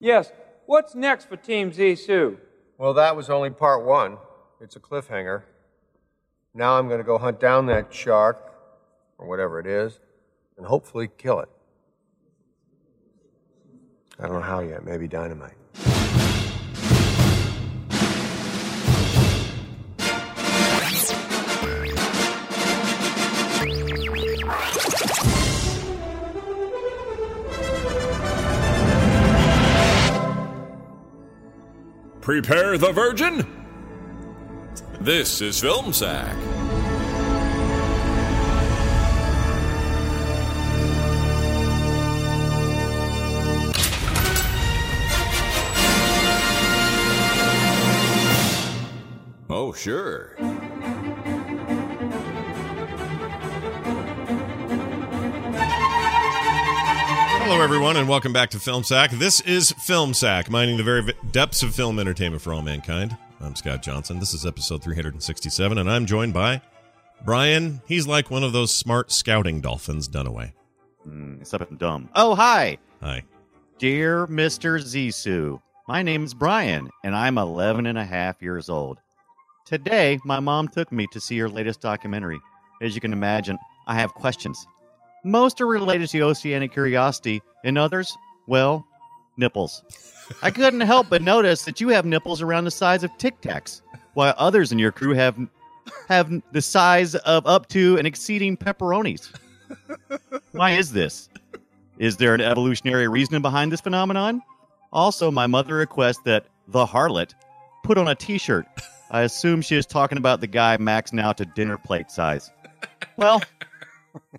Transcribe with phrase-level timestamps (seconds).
[0.00, 0.32] Yes,
[0.66, 2.38] what's next for Team Zissou?
[2.78, 4.18] Well, that was only part one.
[4.60, 5.42] It's a cliffhanger.
[6.54, 8.52] Now I'm going to go hunt down that shark,
[9.18, 10.00] or whatever it is,
[10.56, 11.48] and hopefully kill it.
[14.18, 14.84] I don't know how yet.
[14.84, 15.57] Maybe dynamite.
[32.28, 33.46] Prepare the Virgin.
[35.00, 36.36] This is Film Sack.
[49.48, 50.36] Oh, sure.
[57.48, 59.10] Hello, everyone, and welcome back to Film Sack.
[59.10, 63.16] This is Film Sack, mining the very depths of film entertainment for all mankind.
[63.40, 64.20] I'm Scott Johnson.
[64.20, 66.60] This is episode 367, and I'm joined by
[67.24, 67.80] Brian.
[67.86, 70.52] He's like one of those smart scouting dolphins, Dunaway.
[71.08, 72.10] Mm, except I'm dumb.
[72.14, 72.76] Oh, hi.
[73.00, 73.22] Hi.
[73.78, 74.78] Dear Mr.
[74.78, 78.98] Zissou, my name is Brian, and I'm 11 and a half years old.
[79.64, 82.40] Today, my mom took me to see her latest documentary.
[82.82, 84.66] As you can imagine, I have questions.
[85.24, 88.16] Most are related to oceanic curiosity, and others,
[88.46, 88.86] well,
[89.36, 89.82] nipples.
[90.42, 93.82] I couldn't help but notice that you have nipples around the size of Tic Tacs,
[94.14, 95.38] while others in your crew have
[96.08, 99.34] have the size of up to and exceeding pepperonis.
[100.52, 101.28] Why is this?
[101.98, 104.42] Is there an evolutionary reason behind this phenomenon?
[104.92, 107.34] Also, my mother requests that the harlot
[107.82, 108.66] put on a t-shirt.
[109.10, 112.50] I assume she is talking about the guy maxing out to dinner plate size.
[113.16, 113.42] Well,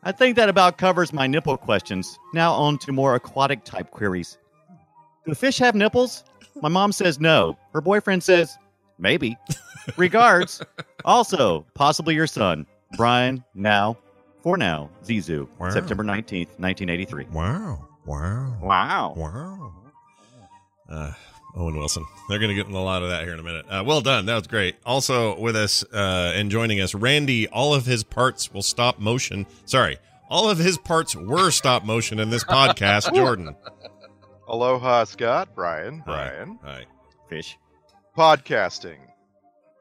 [0.03, 2.17] I think that about covers my nipple questions.
[2.33, 4.37] Now on to more aquatic type queries.
[5.25, 6.23] Do fish have nipples?
[6.61, 7.57] My mom says no.
[7.73, 8.57] Her boyfriend says
[8.97, 9.37] maybe.
[9.97, 10.61] Regards.
[11.05, 12.65] Also, possibly your son,
[12.97, 13.97] Brian, now,
[14.41, 15.69] for now, Zissou, Wow.
[15.69, 17.25] September 19th, 1983.
[17.31, 17.87] Wow.
[18.05, 18.57] Wow.
[18.61, 19.13] Wow.
[19.15, 19.73] Wow.
[20.89, 21.13] Uh,
[21.55, 22.05] Owen Wilson.
[22.29, 23.65] They're going to get in a lot of that here in a minute.
[23.69, 24.25] Uh, well done.
[24.27, 24.75] That was great.
[24.85, 27.47] Also with us uh, and joining us, Randy.
[27.47, 29.45] All of his parts will stop motion.
[29.65, 29.97] Sorry,
[30.29, 33.13] all of his parts were stop motion in this podcast.
[33.15, 33.55] Jordan.
[34.47, 36.59] Aloha, Scott, Brian, Brian.
[36.63, 36.85] Hi.
[37.29, 37.57] Fish.
[38.17, 38.97] Podcasting.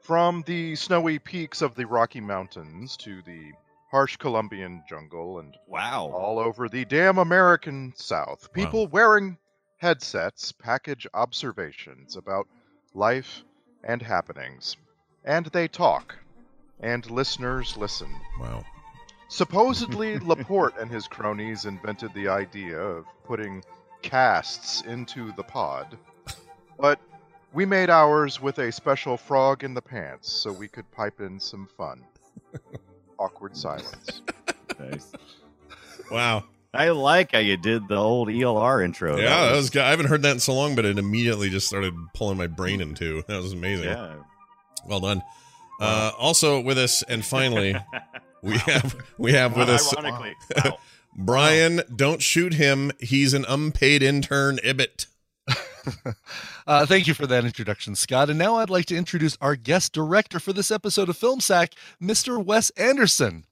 [0.01, 3.51] From the snowy peaks of the Rocky Mountains to the
[3.91, 6.11] harsh Colombian jungle and Wow.
[6.13, 9.37] all over the damn American South, people wearing
[9.79, 12.47] headsets package observations about
[12.93, 13.43] life
[13.83, 14.75] and happenings.
[15.25, 16.15] And they talk.
[16.81, 18.13] And listeners listen.
[18.39, 18.63] Wow.
[19.29, 23.63] Supposedly, Laporte and his cronies invented the idea of putting
[24.01, 25.97] casts into the pod,
[26.79, 26.99] but
[27.53, 31.39] we made ours with a special frog in the pants so we could pipe in
[31.39, 32.03] some fun.
[33.19, 34.21] Awkward silence.
[34.79, 35.11] Nice.
[36.09, 36.45] Wow.
[36.73, 39.17] I like how you did the old ELR intro.
[39.17, 39.69] Yeah, that was.
[39.69, 39.81] good.
[39.81, 42.79] I haven't heard that in so long, but it immediately just started pulling my brain
[42.79, 43.23] into.
[43.27, 43.85] That was amazing.
[43.85, 44.15] Yeah.
[44.85, 45.23] Well done.
[45.81, 47.75] Uh, also with us, and finally,
[48.43, 50.35] we have we have with us Ironically.
[50.63, 50.77] Wow.
[51.25, 51.81] Brian.
[51.93, 52.91] Don't shoot him.
[52.99, 54.59] He's an unpaid intern.
[54.63, 55.07] Ibbott.
[56.67, 58.29] Uh, thank you for that introduction, Scott.
[58.29, 61.73] And now I'd like to introduce our guest director for this episode of Film Sack,
[61.99, 62.43] Mr.
[62.43, 63.45] Wes Anderson.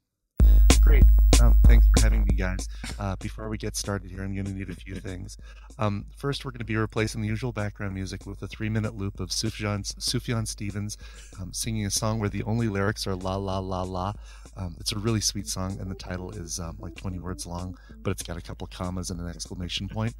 [0.82, 1.04] Great.
[1.40, 2.68] Um, thanks for having me, guys.
[2.98, 5.38] Uh, before we get started here, I'm going to need a few things.
[5.78, 9.20] Um, first, we're going to be replacing the usual background music with a three-minute loop
[9.20, 10.98] of Sufjan, Sufjan Stevens
[11.40, 14.14] um, singing a song where the only lyrics are la la la la.
[14.56, 17.78] Um, it's a really sweet song, and the title is um, like 20 words long,
[18.02, 20.16] but it's got a couple commas and an exclamation point.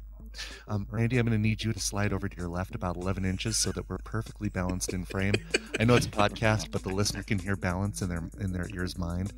[0.68, 3.24] Um, Randy, I'm going to need you to slide over to your left about 11
[3.24, 5.34] inches so that we're perfectly balanced in frame.
[5.80, 8.68] I know it's a podcast, but the listener can hear balance in their in their
[8.72, 9.32] ears mind.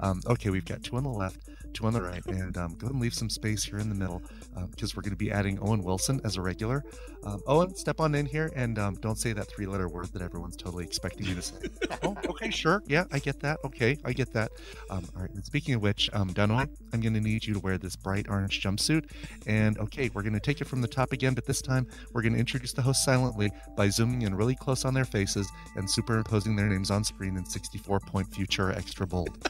[0.00, 1.38] Um, okay, we've got two on the left,
[1.74, 3.94] two on the right, and um, go ahead and leave some space here in the
[3.94, 4.22] middle
[4.70, 6.84] because we're going to be adding Owen Wilson as a regular.
[7.24, 10.56] Um, Owen, step on in here and um, don't say that three-letter word that everyone's
[10.56, 11.56] totally expecting you to say.
[12.02, 13.58] oh, okay, sure, yeah, I get that.
[13.64, 14.52] Okay, I get that.
[14.90, 15.30] Um, all right.
[15.30, 18.26] And speaking of which, um, Dunaway, I'm going to need you to wear this bright
[18.28, 19.10] orange jumpsuit.
[19.46, 22.22] And okay, we're going to take it from the top again, but this time we're
[22.22, 25.90] going to introduce the host silently by zooming in really close on their faces and
[25.90, 29.48] superimposing their names on screen in 64 point Futura extra bold.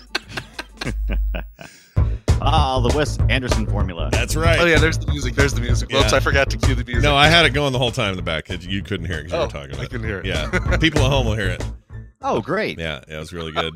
[2.43, 4.09] Ah, the Wes Anderson formula.
[4.13, 4.59] That's right.
[4.61, 5.35] Oh yeah, there's the music.
[5.35, 5.91] There's the music.
[5.91, 6.19] Whoops, Yeah.
[6.19, 7.03] I forgot to cue the music.
[7.03, 8.47] No, I had it going the whole time in the back.
[8.47, 9.91] Because you couldn't hear it because you Oh, were talking about I it.
[9.91, 10.27] couldn't hear it.
[10.27, 11.65] Yeah, people at home will hear it.
[12.27, 12.79] Oh, great.
[12.79, 13.75] Yeah, yeah, it was really good.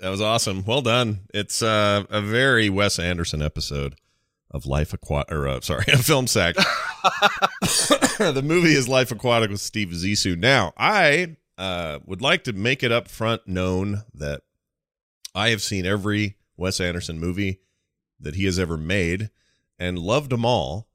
[0.00, 0.64] that was awesome.
[0.64, 1.22] Well done.
[1.34, 3.96] It's uh, a very Wes Anderson episode.
[4.52, 6.54] of Life Aquatic, or uh, sorry, a film sack.
[8.18, 10.38] the movie is Life Aquatic with Steve Zissou.
[10.38, 14.42] Now, I uh, would like to make it up front known that
[15.34, 17.58] I have seen every Wes Anderson movie
[18.20, 19.30] that he has ever made
[19.78, 20.88] and loved them all.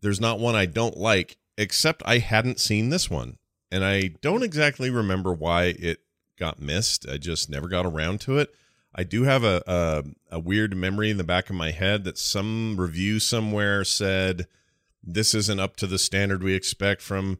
[0.00, 3.38] There's not one I don't like, except I hadn't seen this one.
[3.70, 6.00] And I don't exactly remember why it
[6.38, 7.08] got missed.
[7.08, 8.52] I just never got around to it.
[8.94, 10.04] I do have a, a
[10.36, 14.48] a weird memory in the back of my head that some review somewhere said
[15.02, 17.38] this isn't up to the standard we expect from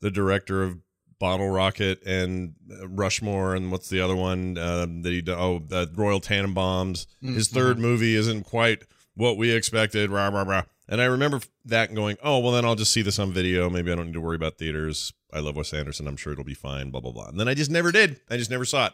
[0.00, 0.78] the director of
[1.22, 5.88] Bottle Rocket and uh, Rushmore and what's the other one uh, that he oh the
[5.94, 7.06] Royal Tenenbaums.
[7.20, 8.82] His 3rd movie isn't quite
[9.14, 10.10] what we expected.
[10.10, 10.64] Rah rah rah.
[10.88, 13.70] And I remember that going, oh well, then I'll just see this on video.
[13.70, 15.12] Maybe I don't need to worry about theaters.
[15.32, 16.08] I love Wes Anderson.
[16.08, 16.90] I'm sure it'll be fine.
[16.90, 17.28] Blah blah blah.
[17.28, 18.18] And then I just never did.
[18.28, 18.92] I just never saw it.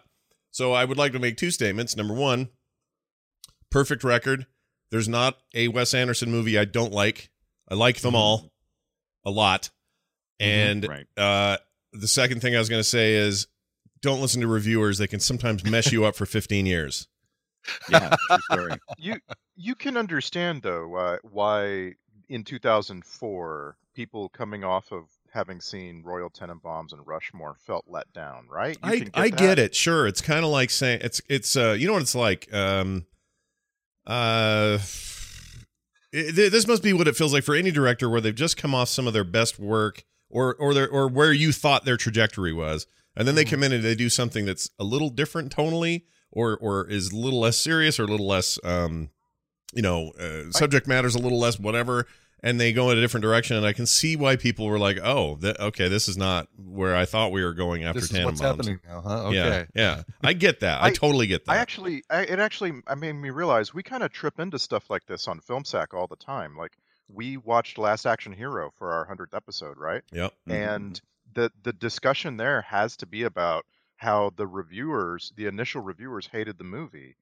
[0.51, 1.97] So I would like to make two statements.
[1.97, 2.51] Number one,
[3.71, 4.45] perfect record.
[4.91, 7.31] There's not a Wes Anderson movie I don't like.
[7.71, 8.53] I like them all
[9.25, 9.71] a lot.
[10.41, 11.07] And Right.
[11.17, 11.57] uh,
[11.99, 13.47] the second thing I was going to say is
[14.01, 14.99] don't listen to reviewers.
[14.99, 17.09] They can sometimes mess you up for 15 years.
[17.91, 18.73] Yeah, true story.
[18.99, 19.17] you
[19.57, 21.95] you can understand though uh, why
[22.29, 25.05] in 2004 people coming off of
[25.35, 28.79] having seen Royal Tenenbaums and Rushmore felt let down, right?
[28.85, 29.39] You I can I that.
[29.39, 29.75] get it.
[29.75, 32.51] Sure, it's kind of like saying it's it's uh you know what it's like.
[32.55, 33.05] Um,
[34.07, 34.79] uh,
[36.13, 38.75] it- this must be what it feels like for any director where they've just come
[38.75, 42.53] off some of their best work or or their or where you thought their trajectory
[42.53, 42.87] was,
[43.17, 43.51] and then they Mm-hmm.
[43.55, 47.17] come in and they do something that's a little different tonally or or is a
[47.17, 49.11] little less serious or a little less um
[49.75, 52.07] you know uh, subject matters a little less whatever
[52.43, 54.99] and they go in a different direction and i can see why people were like
[55.03, 58.25] oh th- okay this is not where i thought we were going after this is
[58.25, 58.45] what's Tenenbaums.
[58.45, 59.25] happening now, huh?
[59.29, 59.37] Okay.
[59.37, 60.03] Yeah, yeah.
[60.23, 60.83] I get that.
[60.83, 61.53] I, I- totally get that.
[61.53, 64.91] I actually, I, it actually, I made me realize we kind of trip into stuff
[64.91, 66.57] like this on FilmSack all the time.
[66.57, 66.73] Like
[67.13, 70.03] we watched Last Action Hero for our hundredth episode, right?
[70.13, 70.33] yep.
[70.47, 71.01] and
[71.35, 73.67] the the discussion there has to be about
[73.97, 77.17] how the reviewers the initial reviewers hated the movie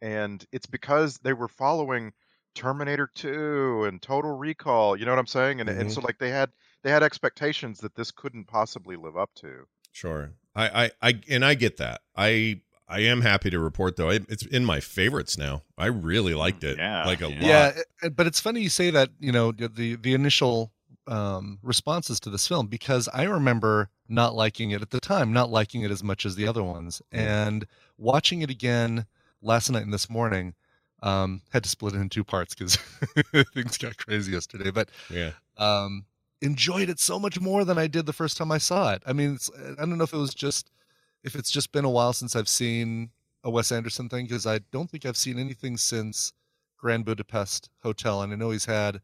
[0.00, 2.12] and it's because they were following
[2.54, 5.92] terminator 2 and total recall you know what i'm saying and, and Mhm.
[5.94, 6.50] so like they had
[6.82, 10.32] they had expectations that this couldn't possibly live up to Sure.
[10.54, 12.00] I, I, I, and I get that.
[12.16, 14.10] I, I am happy to report though.
[14.10, 15.62] It, it's in my favorites now.
[15.78, 16.78] I really liked it.
[16.78, 17.40] Yeah, Like a yeah.
[17.66, 17.74] lot.
[18.02, 19.10] Yeah, but it's funny you say that.
[19.18, 20.72] You know, the the initial
[21.06, 25.50] um, responses to this film because I remember not liking it at the time, not
[25.50, 29.06] liking it as much as the other ones, and watching it again
[29.40, 30.54] last night and this morning.
[31.04, 32.76] Um, had to split it in two parts because
[33.54, 35.32] things got crazy yesterday, but Yeah.
[35.56, 36.04] um,
[36.40, 39.02] enjoyed it so much more than I did the first time I saw it.
[39.04, 40.70] I mean, it's, I don't know if it was just
[41.24, 43.10] if it's just been a while since I've seen
[43.44, 46.32] a Wes Anderson thing because I don't think I've seen anything since
[46.78, 49.00] Grand Budapest Hotel, and I know he's had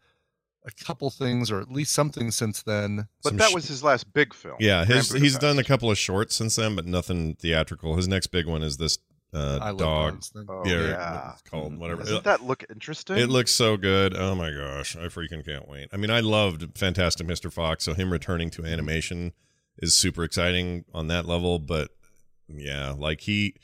[0.64, 3.08] a couple things or at least something since then.
[3.22, 4.84] but Some that sh- was his last big film Yeah.
[4.84, 7.96] His, he's done a couple of shorts since then, but nothing theatrical.
[7.96, 8.98] His next big one is this
[9.32, 9.78] uh, I dog.
[9.78, 10.80] dogs oh yeah.
[10.88, 12.02] yeah, It's called whatever.
[12.02, 14.16] doesn't that look interesting It looks so good.
[14.16, 15.88] Oh my gosh, I freaking can't wait.
[15.92, 17.52] I mean, I loved Fantastic Mr.
[17.52, 19.32] Fox, so him returning to animation
[19.78, 21.58] is super exciting on that level.
[21.58, 21.90] But
[22.48, 23.54] yeah, like he,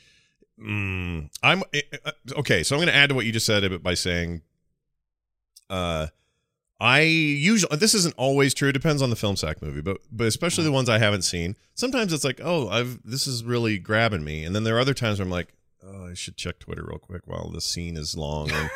[0.59, 2.63] mm, I'm uh, okay.
[2.63, 4.41] So I'm going to add to what you just said by saying,
[5.69, 6.07] uh,
[6.79, 8.69] I usually this isn't always true.
[8.69, 11.55] It depends on the film sack movie, but but especially the ones I haven't seen.
[11.73, 14.93] Sometimes it's like, oh, I've this is really grabbing me, and then there are other
[14.93, 18.17] times where I'm like, oh, I should check Twitter real quick while the scene is
[18.17, 18.69] long, and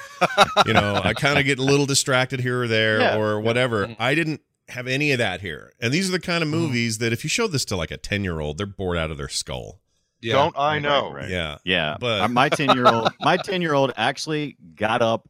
[0.65, 3.17] you know, I kind of get a little distracted here or there Yeah.
[3.17, 3.95] or whatever.
[3.99, 7.11] I didn't have any of that here, and these are the kind of movies that
[7.11, 9.29] if you showed this to like a ten year old, they're bored out of their
[9.29, 9.81] skull.
[10.21, 10.33] Yeah.
[10.33, 11.29] don't i Right, know right, right.
[11.29, 15.27] Yeah, Yeah, But- Uh, my ten year old, my ten year old actually got up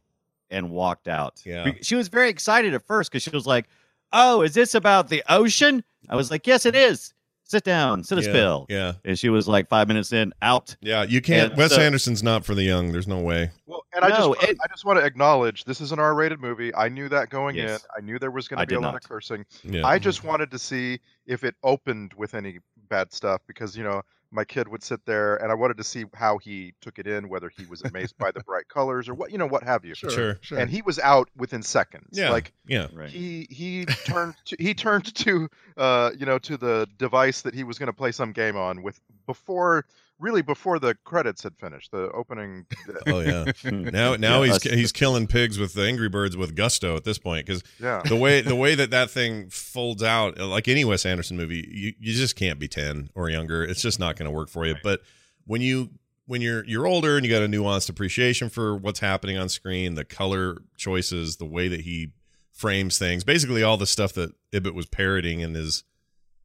[0.50, 1.40] and walked out.
[1.44, 1.70] Yeah.
[1.82, 3.66] She was very excited at first because she was like,
[4.12, 7.14] "Oh, is this about the ocean?" I was like, "Yes, it is.
[7.44, 10.76] Sit down, sit a yeah, spill." Yeah, And she was like five minutes in, out.
[10.80, 11.02] yeah.
[11.04, 11.50] You can't.
[11.50, 12.90] And Wes so- Anderson's not for the young.
[12.92, 13.50] There's no way.
[13.66, 15.98] Well, and I No, just wanna- it- I just want to acknowledge this is an
[16.00, 16.74] R-rated movie.
[16.74, 17.82] I knew that going Yes.
[17.82, 17.88] in.
[17.96, 19.04] I knew there was going to be a did lot not.
[19.04, 19.44] of cursing.
[19.62, 23.84] Yeah, I just wanted to see if it opened with any bad stuff because you
[23.84, 27.06] know my kid would sit there and I wanted to see how he took it
[27.06, 29.84] in, whether he was amazed by the bright colors or what you know what have
[29.84, 29.94] you.
[29.94, 30.38] Sure.
[30.40, 30.58] sure.
[30.58, 32.18] And he was out within seconds.
[32.18, 32.86] yeah, Like yeah.
[32.92, 33.10] Right.
[33.10, 37.64] he he turned to, he turned to uh you know to the device that he
[37.64, 39.84] was going to play some game on with before
[40.20, 42.66] really before the credits had finished the opening
[43.06, 43.44] Oh yeah.
[43.64, 47.04] Now now Yeah, he's us- he's killing pigs with the Angry Birds with gusto at
[47.04, 48.02] this point because yeah.
[48.04, 51.66] the way the way that that thing folds out uh, like any Wes Anderson movie
[51.68, 53.64] you, you just can't be 10 or younger.
[53.64, 54.76] It's just not going to work for you.
[54.82, 55.00] But
[55.46, 55.90] when you
[56.26, 59.94] when you're you're older and you got a nuanced appreciation for what's happening on screen,
[59.94, 62.12] the color choices, the way that he
[62.52, 65.82] frames things, basically all the stuff that Ibbott was parroting in his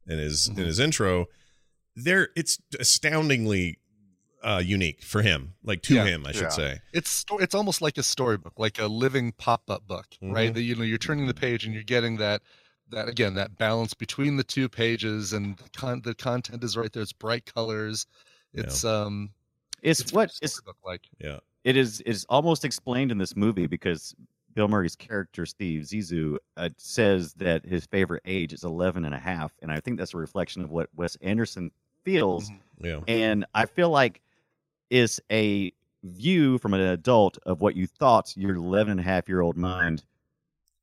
[0.06, 0.64] in his in mm-hmm.
[0.64, 1.26] his intro,
[1.96, 3.78] there it's astoundingly
[4.42, 6.04] uh unique for him, like to Yeah.
[6.04, 6.48] him, I should Yeah.
[6.50, 6.80] say.
[6.92, 10.50] It's sto- it's almost like a storybook, like a living pop-up book, right?
[10.50, 10.54] Mhm.
[10.54, 12.42] That you know you're turning the page and you're getting that
[12.90, 16.92] that again that balance between the two pages and the, con- the content is right
[16.92, 17.02] there.
[17.02, 18.06] It's bright colors.
[18.52, 18.62] Yeah.
[18.64, 19.30] It's um
[19.82, 21.08] It's, what it's storybook like.
[21.18, 21.40] Yeah.
[21.64, 24.14] it is It's almost explained in this movie because
[24.54, 29.18] Bill Murray's character Steve Zissou uh, says that his favorite age is 11 and a
[29.18, 31.72] half and I think that's a reflection of what Wes Anderson
[32.06, 33.00] feels Yeah.
[33.08, 34.22] and I feel like
[34.90, 35.72] it's a
[36.04, 39.56] view from an adult of what you thought your 11 and a half year old
[39.56, 40.04] mind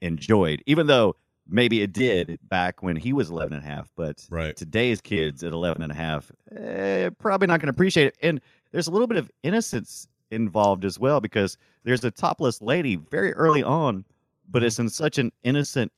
[0.01, 1.15] enjoyed even though
[1.47, 4.55] maybe it did back when he was 11 and a half but Right.
[4.55, 8.41] today's kids at 11 and a half eh, probably not going to appreciate it and
[8.71, 13.33] there's a little bit of innocence involved as well because there's a topless lady very
[13.33, 14.03] early on
[14.49, 15.91] but it's in such an innocent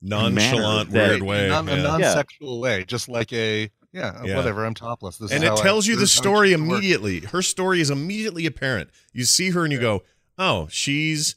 [0.00, 1.48] Nonchalant, weird way.
[1.48, 4.36] non, a non-sexual way, just like a yeah, Yeah.
[4.36, 4.64] whatever.
[4.66, 5.16] I'm topless.
[5.16, 7.20] This and is it how I- tells you the this is how I story immediately.
[7.20, 8.90] Her story is immediately apparent.
[9.14, 10.02] You see her and you go,
[10.36, 11.36] "Oh, she's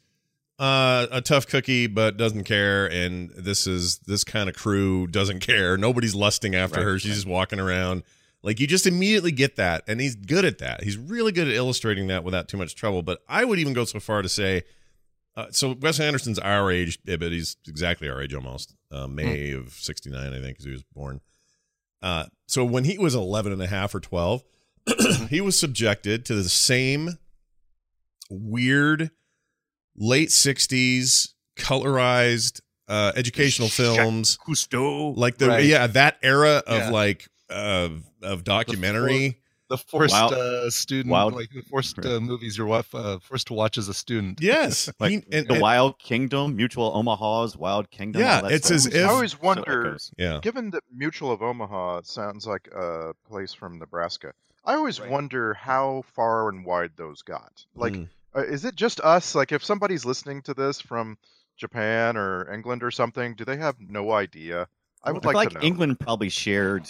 [0.60, 5.40] uh, a tough cookie, but doesn't care." And this is this kind of crew doesn't
[5.40, 5.78] care.
[5.78, 7.00] Nobody's lusting after Right, her.
[7.00, 8.04] She's just walking around.
[8.44, 10.84] Like you just immediately get that, and he's good at that.
[10.84, 13.02] He's really good at illustrating that without too much trouble.
[13.02, 14.64] But I would even go so far to say,
[15.36, 18.74] uh, so Wes Anderson's our age, but he's exactly our age almost.
[18.92, 21.20] Uh, May of '69, I think, because he was born.
[22.01, 24.44] Uh, so when he was 11 and a half or 12,
[25.30, 27.18] he was subjected to the same
[28.30, 29.12] weird
[29.96, 35.66] late 60s colorized uh, educational films Cousteau like the Right.
[35.66, 36.89] yeah that era of Yeah.
[36.92, 39.39] like of of documentary
[39.70, 43.48] the forced Wild- uh, student, Wild- like the forced uh, movies you're wa- uh, forced
[43.48, 44.40] to watch as a student.
[44.42, 48.22] yes like He- and- the and- Wild Kingdom, Mutual Omaha's Wild Kingdom.
[48.22, 48.76] Yeah, it's stuff.
[48.76, 50.12] as if- I always So wonder, echoes.
[50.18, 54.34] yeah given that Mutual of Omaha sounds like a place from Nebraska,
[54.66, 55.10] I always Right.
[55.10, 57.66] wonder how far and wide those got.
[57.76, 58.10] Like, Mm.
[58.36, 59.34] uh, is it just us?
[59.36, 61.18] Like, if somebody's listening to this from
[61.56, 64.68] Japan or England or something, do they have no idea?
[65.04, 65.62] I would I feel like, like to know.
[65.66, 66.88] England probably shared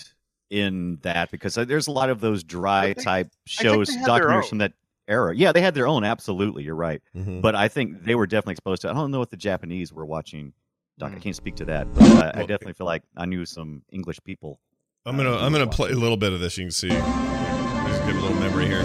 [0.50, 4.06] in that because uh, there's a lot of those dry think- type shows, they had
[4.06, 4.74] their documentaries from that
[5.08, 5.36] era.
[5.36, 6.04] Yeah, they had their own.
[6.04, 7.02] Absolutely, you're right.
[7.16, 7.42] Mhm.
[7.42, 8.90] But I think they were definitely exposed to.
[8.90, 10.54] I don't know what the Japanese were watching.
[11.00, 11.22] Doc, I Mm.
[11.22, 14.20] can't speak to that, but uh, I Well, definitely feel like I knew some English
[14.24, 14.60] people.
[15.06, 18.06] i'm gonna uh, i'm gonna play a little bit of this you can see just
[18.06, 18.84] give a little memory here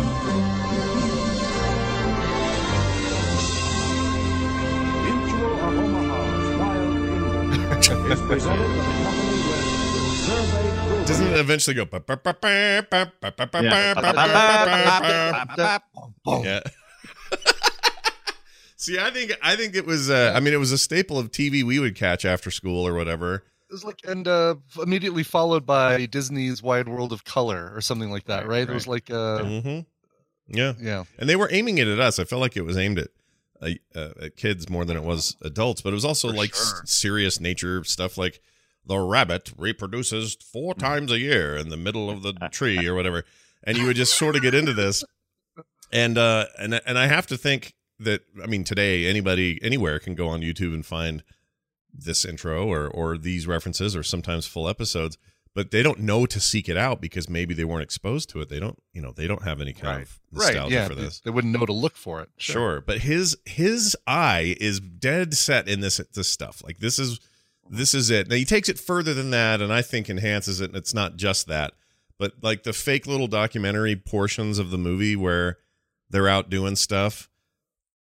[5.03, 6.95] Mutual of Omaha's Wild
[7.83, 9.65] Kingdom is presented by the company with
[10.23, 10.72] survey proven
[11.07, 11.87] doesn't it eventually go?
[16.45, 16.61] Yeah.
[18.77, 20.11] See, I think I think it was.
[20.11, 22.95] Uh, I mean, it was a staple of TV we would catch after school or
[22.95, 23.45] whatever.
[23.69, 28.11] It was like, and uh, immediately followed by Disney's Wide World of Color or something
[28.11, 28.59] like that, right?
[28.59, 28.71] right.
[28.71, 29.81] It was like, uh, mm-hmm.
[30.49, 31.05] yeah, yeah.
[31.19, 32.19] And they were aiming it at us.
[32.19, 33.09] I felt like it was aimed at
[33.63, 36.83] uh, at kids more than it was adults, but it was also For like sure.
[36.83, 38.41] s- serious nature stuff, like
[38.85, 43.25] the rabbit reproduces four times a year in the middle of the tree or whatever,
[43.65, 45.05] and you would just sort of get into this,
[45.93, 50.15] and uh, and and I have to think that I mean today anybody anywhere can
[50.15, 51.23] go on YouTube and find
[51.95, 55.19] this intro or or these references or sometimes full episodes
[55.55, 58.49] but they don't know to seek it out because maybe they weren't exposed to it
[58.49, 60.03] they don't you know they don't have any kind Right.
[60.07, 60.89] of nostalgia right, yeah.
[60.89, 62.31] for this They, wouldn't know to look for it.
[62.39, 62.81] sure.
[62.81, 67.21] but his his eye is dead set in this this stuff like this is
[67.71, 70.67] this is it now he takes it further than that and i think enhances it
[70.71, 71.73] and it's not just that
[72.19, 75.59] but like the fake little documentary portions of the movie where
[76.11, 77.29] they're out doing stuff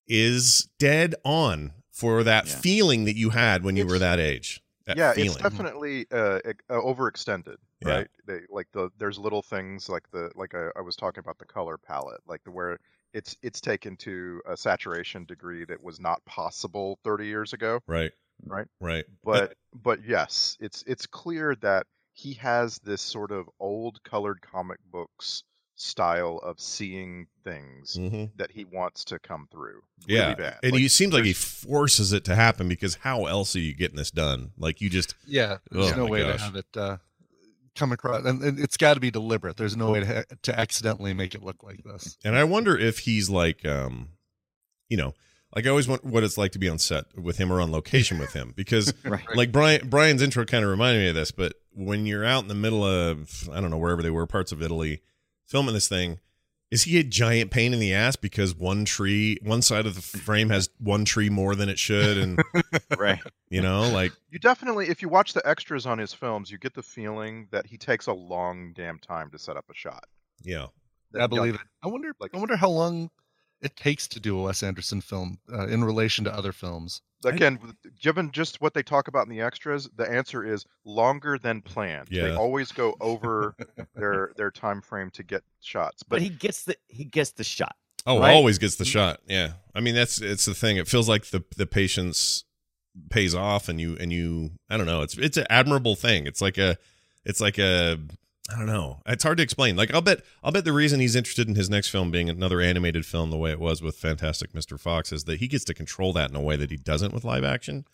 [0.07, 2.55] is dead on for that Yeah.
[2.59, 5.29] feeling that you had when you were that age that yeah, feeling.
[5.29, 7.89] it's definitely uh, uh, overextended, Yeah.
[7.97, 8.07] right?
[8.25, 11.45] They, like the there's little things like the like I, I was talking about the
[11.45, 12.79] color palette, like the where
[13.13, 18.11] it's it's taken to a saturation degree that was not possible 30 years ago, right
[18.45, 18.67] right?
[18.79, 24.41] right But but yes, it's it's clear that he has this sort of old colored
[24.41, 25.43] comic books
[25.75, 29.81] style of seeing things hmm that he wants to come through.
[30.07, 30.59] Really yeah bad.
[30.63, 33.73] and Like, he seems like he forces it to happen because how else are you
[33.73, 36.37] getting this done like you just Yeah, there's Oh no way gosh.
[36.37, 36.97] to have it uh,
[37.75, 39.57] come across, and, and it's got to be deliberate.
[39.57, 42.17] There's no way to, to accidentally make it look like this.
[42.23, 44.09] And I wonder if he's like, um,
[44.89, 45.13] you know,
[45.55, 47.71] like I always want what it's like to be on set with him or on
[47.71, 49.23] location with him because, Right.
[49.35, 51.31] like Brian Brian's intro kind of reminded me of this.
[51.31, 54.51] But when you're out in the middle of I don't know wherever they were, parts
[54.51, 55.01] of Italy,
[55.45, 56.19] filming this thing,
[56.71, 60.01] Is he a giant pain in the ass because one tree, one side of the
[60.01, 62.39] frame has one tree more than it should, and
[62.97, 63.19] Right.
[63.49, 66.73] you know, like You definitely, if you watch the extras on his films, you get
[66.73, 70.05] the feeling that he takes a long damn time to set up a shot.
[70.43, 70.67] yeah,
[71.11, 71.61] That- I believe it.
[71.83, 72.13] I wonder.
[72.21, 73.09] Like- I wonder how long
[73.61, 77.01] it takes to do a Wes Anderson film uh, in relation to other films.
[77.23, 77.59] Again,
[78.01, 82.07] given just what they talk about in the extras, the answer is longer than planned.
[82.09, 83.55] They always go over
[83.95, 86.01] their their time frame to get shots.
[86.01, 87.75] But But he gets the he gets the shot.
[88.07, 88.33] Oh, Right?
[88.33, 89.19] always gets the shot.
[89.27, 89.53] Yeah.
[89.75, 90.77] I mean, that's it's the thing.
[90.77, 92.43] It feels like the the patience
[93.09, 95.03] pays off and you and you I don't know.
[95.03, 96.25] It's it's an admirable thing.
[96.25, 96.77] It's like a
[97.23, 97.99] it's like a
[98.49, 99.01] I don't know.
[99.05, 99.75] It's hard to explain.
[99.75, 102.59] Like I'll bet I'll bet the reason he's interested in his next film being another
[102.59, 104.79] animated film the way it was with Fantastic Mr.
[104.79, 107.23] Fox is that he gets to control that in a way that he doesn't with
[107.23, 107.85] live action.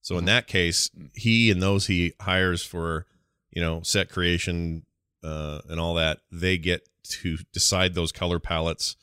[0.00, 3.06] So in that case, he and those he hires for,
[3.50, 4.86] you know, set creation
[5.22, 8.96] uh, and all that, they get to decide those color palettes,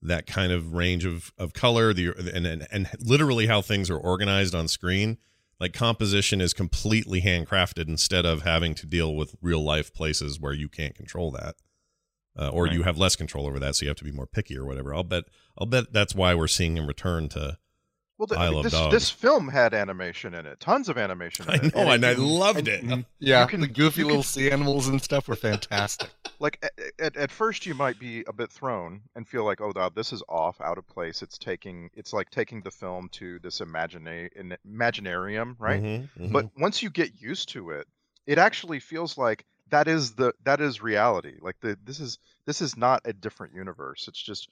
[0.00, 3.98] that kind of range of, of color, the and, and and literally how things are
[3.98, 5.18] organized on screen.
[5.58, 10.52] Like composition is completely handcrafted instead of having to deal with real life places where
[10.52, 11.54] you can't control that,
[12.38, 14.56] uh, or you have less control over that, so you have to be more picky
[14.56, 14.94] or whatever.
[14.94, 15.24] I'll bet
[15.56, 17.56] I'll bet that's why we're seeing him return to.
[18.18, 18.92] well, the, I I mean, love this dogs.
[18.92, 21.46] this film had animation in it, tons of animation.
[21.48, 21.74] In I it.
[21.74, 23.04] know, and I you- loved and it.
[23.18, 26.10] Yeah, can- the goofy you can- little sea animals and stuff were fantastic.
[26.38, 26.64] Like
[26.98, 30.12] at, at first you might be a bit thrown and feel like oh wow, this
[30.12, 34.28] is off out of place it's taking it's like taking the film to this imagina-
[34.34, 36.32] in- imaginarium right Mhm, mhm.
[36.32, 37.86] but once you get used to it
[38.26, 42.60] it actually feels like that is the that is reality like the this is this
[42.60, 44.48] is not a different universe it's just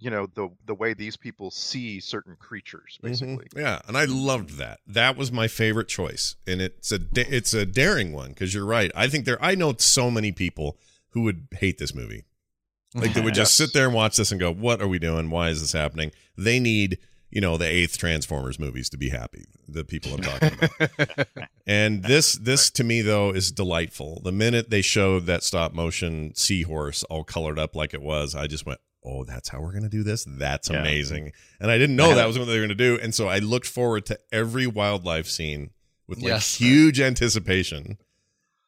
[0.00, 3.08] you know the the way these people see certain creatures Mhm.
[3.08, 4.80] basically Yeah, and I loved that.
[4.88, 8.90] That was my favorite choice, and it's a it's a daring one because you're right.
[8.96, 9.38] I think there.
[9.42, 10.76] I know so many people
[11.14, 12.24] who would hate this movie.
[12.94, 15.30] Like they would just sit there and watch this and go, "What are we doing?
[15.30, 16.98] Why is this happening?" They need
[17.30, 19.46] you know the eighth Transformers movies to be happy.
[19.66, 21.26] The people I'm talking about.
[21.66, 24.20] And this this to me though is delightful.
[24.22, 28.46] The minute they showed that stop motion seahorse all colored up like it was, I
[28.46, 30.24] just went, "Oh, that's how we're going to do this.
[30.28, 30.80] That's Yeah.
[30.80, 33.28] amazing." And I didn't know that was what they were going to do, and so
[33.28, 35.70] I looked forward to every wildlife scene
[36.06, 36.54] with like Yes.
[36.56, 37.96] huge anticipation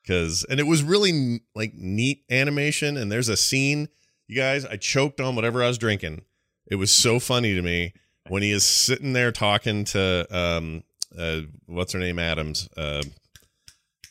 [0.07, 3.89] cuz and it was really like neat animation and there's a scene,
[4.29, 6.23] you guys, I choked on whatever I was drinking.
[6.71, 7.93] It was so funny to me
[8.29, 10.83] when he is sitting there talking to um
[11.17, 13.03] uh what's her name Adams uh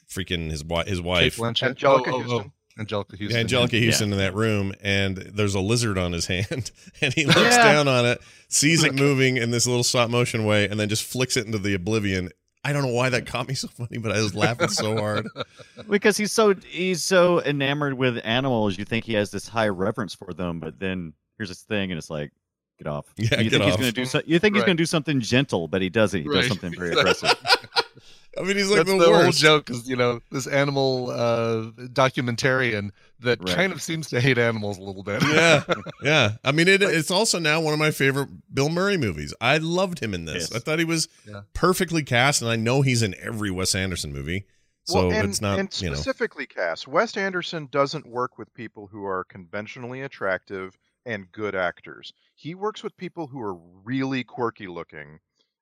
[0.10, 2.52] freaking his wife his wife Angelica Oh, oh, oh.
[2.78, 2.86] Houston.
[2.86, 3.30] Anjelica Huston.
[3.48, 7.40] Anjelica Huston in that room and there's a lizard on his hand and he looks
[7.40, 7.74] Yeah.
[7.74, 11.04] down on it sees it moving in this little stop motion way and then just
[11.04, 12.30] flicks it into the oblivion
[12.68, 15.28] I don't know why that caught me so funny but I was laughing so hard
[15.90, 18.78] because he's so he's so enamored with animals.
[18.78, 21.98] You think he has this high reverence for them, but then here's this thing, and
[22.00, 22.32] it's like,
[22.80, 23.06] get off.
[23.18, 25.68] Yeah, you get think he's gonna do so, You think he's gonna do something gentle,
[25.68, 26.24] but he doesn't.
[26.24, 26.38] He Right.
[26.38, 27.34] does something very aggressive.
[28.38, 31.10] I mean he's like That's the, the, whole worst joke is you know this animal
[31.12, 33.56] uh, documentarian that Right.
[33.56, 35.22] kind of seems to hate animals a little bit.
[35.24, 35.64] yeah,
[36.04, 36.32] yeah.
[36.44, 39.34] I mean, it, it's also now one of my favorite Bill Murray movies.
[39.42, 40.50] I loved him in this.
[40.52, 40.56] Yes.
[40.56, 41.42] I thought he was Yeah.
[41.54, 44.46] perfectly cast, and I know he's in every Wes Anderson movie.
[44.84, 46.88] So well, and, it's not, and you know, specifically cast.
[46.88, 52.14] Wes Anderson doesn't work with people who are conventionally attractive and good actors.
[52.36, 55.20] He works with people who are really quirky looking,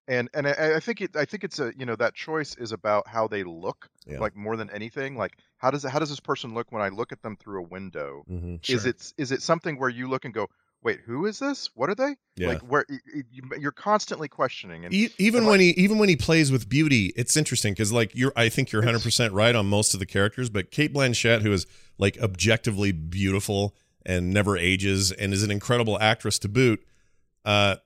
[0.07, 2.71] and and I, I think it I think it's a you know that choice is
[2.71, 4.19] about how they look, Yeah.
[4.19, 5.15] like more than anything.
[5.17, 7.67] Like how does how does this person look when I look at them through a
[7.67, 8.23] window?
[8.29, 8.69] mhm.
[8.69, 10.47] Is it is it something where you look and go,
[10.81, 11.69] wait, who is this?
[11.75, 12.15] What are they?
[12.35, 12.49] yeah.
[12.49, 15.81] Like where y- y- you, you're constantly questioning and E- even and when like- he
[15.83, 19.01] even when he plays with beauty, it's interesting because like you're, I think you're 100
[19.01, 21.65] percent right on most of the characters, but Cate Blanchett, who is
[21.97, 23.73] like objectively beautiful
[24.05, 26.83] and never ages and is an incredible actress to boot,
[27.45, 27.77] uh,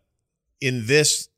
[0.59, 1.29] in this,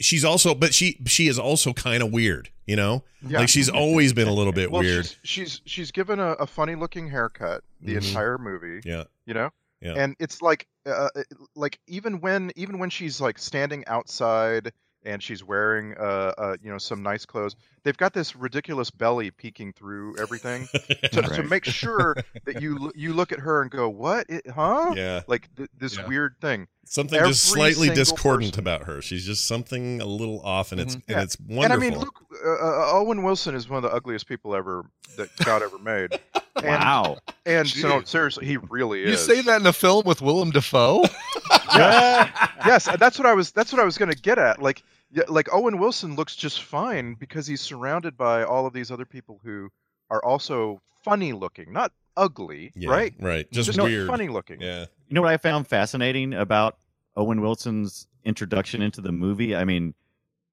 [0.00, 3.40] she's also, but she she is also kind of weird, you know, Yeah.
[3.40, 5.06] like she's always been a little bit well, weird.
[5.06, 8.08] She's, she's she's given a, a funny looking haircut the Mhm.
[8.08, 8.80] entire movie.
[8.84, 9.94] Yeah, you know Yeah.
[9.96, 11.08] and it's like uh,
[11.54, 14.72] like even when even when she's like standing outside
[15.04, 19.30] and she's wearing uh, uh you know some nice clothes they've got this ridiculous belly
[19.30, 20.66] peeking through everything
[21.12, 24.92] to, to make sure that you you look at her and go what it, huh
[24.96, 25.22] yeah.
[25.26, 26.06] like th- this Yeah.
[26.06, 28.60] weird thing Something Every just slightly discordant person.
[28.62, 29.00] about her.
[29.00, 31.02] She's just something a little off, and it's Mhm.
[31.08, 31.22] and Yeah.
[31.22, 31.64] it's wonderful.
[31.64, 32.14] and i mean look
[32.44, 34.84] uh, uh, owen wilson is one of the ugliest people ever
[35.16, 36.12] that god ever made
[36.56, 37.16] and, wow.
[37.46, 40.50] and so no, seriously he really is You say that in a film with Willem
[40.50, 41.04] Dafoe?
[41.74, 42.30] yeah.
[42.66, 43.50] yes, that's what I was.
[43.52, 44.62] That's what I was going to get at.
[44.62, 44.82] Like,
[45.14, 49.04] yeah, like Owen Wilson looks just fine because he's surrounded by all of these other
[49.04, 49.70] people who
[50.10, 53.14] are also funny looking, not ugly, yeah, right?
[53.20, 53.50] Right.
[53.52, 54.08] Just, Just weird.
[54.08, 54.60] funny looking.
[54.60, 54.86] Yeah.
[55.08, 56.78] You know what I found fascinating about
[57.16, 59.54] Owen Wilson's introduction into the movie?
[59.54, 59.94] I mean,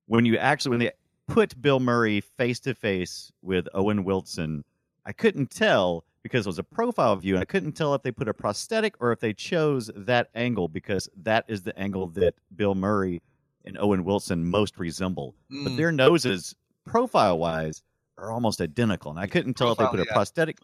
[0.05, 0.91] when you actually when they
[1.27, 4.63] put Bill Murray face to face with Owen Wilson,
[5.07, 8.11] I couldn't tell because it was a profile view, and I couldn't tell if they
[8.11, 12.35] put a prosthetic or if they chose that angle because that is the angle that
[12.55, 13.23] Bill Murray
[13.65, 15.35] and Owen Wilson most resemble.
[15.49, 15.77] But Mm.
[15.77, 17.81] their noses, profile wise,
[18.17, 20.57] are almost identical, and I couldn't tell if they put a prosthetic.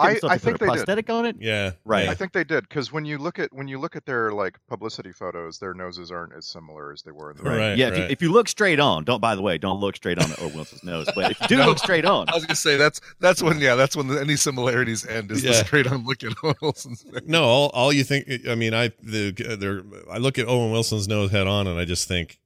[0.00, 1.10] I, I- couldn't I if they think a they did.
[1.10, 1.36] on it.
[1.40, 1.72] Yeah.
[1.84, 2.06] Right.
[2.06, 2.10] yeah.
[2.10, 4.58] I think they did because when you look at when you look at their like
[4.66, 7.56] publicity photos, their noses aren't as similar as they were in the movie.
[7.58, 7.76] Right.
[7.76, 9.20] yeah, if you, if you look straight on, don't.
[9.20, 11.06] By the way, don't look straight on at Owen Wilson's nose.
[11.14, 11.66] But if you do No.
[11.66, 14.36] look straight on, I was gonna say that's that's when yeah that's when the, any
[14.36, 17.20] similarities end is the straight on look at Owen Wilson's face.
[17.26, 18.26] No, all, all you think.
[18.48, 19.82] I mean, I the there.
[20.10, 22.38] I look at Owen Wilson's nose head on, and I just think,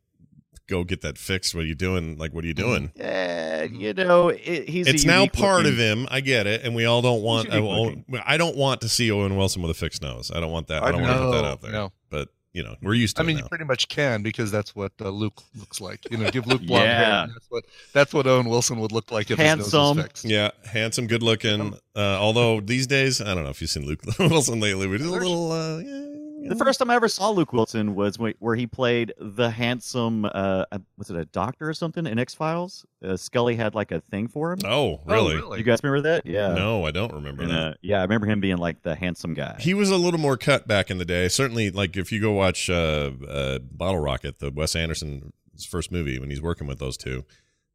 [0.69, 1.55] go get that fixed.
[1.55, 2.17] What are you doing?
[2.19, 2.93] Like, what are you doing?
[2.95, 4.87] yeah, you know, it, he's.
[4.87, 6.07] a It's now part looking- of him.
[6.11, 7.51] I get it, and we all don't want.
[7.51, 10.31] I, won't- I don't want to see Owen Wilson with a fixed nose.
[10.33, 10.83] I don't want that.
[10.85, 11.73] I I don't want to put that No, out there.
[11.73, 11.93] no.
[12.11, 14.75] But you know, we're used to I mean, it you pretty much can because that's
[14.75, 16.01] what uh, Luke looks like.
[16.11, 17.01] You know, give Luke blonde hair.
[17.03, 17.23] Yeah.
[17.25, 19.79] and That's what that's what Owen Wilson would look like if his Handsome.
[19.79, 20.25] nose was fixed.
[20.25, 21.75] Yeah, handsome, good looking.
[21.95, 25.09] Uh, although these days, I don't know if you've seen Luke Wilson lately, but he's
[25.09, 25.53] a little.
[25.53, 26.08] Uh, yeah, you
[26.49, 30.25] The first time I ever saw Luke Wilson was where he played the handsome.
[30.25, 32.85] Uh, uh, was it a doctor or something in X Files?
[33.05, 34.59] Uh, Scully had like a thing for him.
[34.65, 35.37] Oh, Oh, really?
[35.37, 35.59] really?
[35.59, 36.27] You guys remember that?
[36.27, 36.55] Yeah.
[36.55, 37.59] No, I don't remember And, that.
[37.71, 39.57] uh, yeah, I remember him being like the handsome guy.
[39.61, 41.29] He was a little more cut back in the day.
[41.29, 45.33] Certainly, like if you go watch uh, uh, Bottle Rocket, the Wes Anderson's
[45.69, 47.25] first movie, when he's working with those two,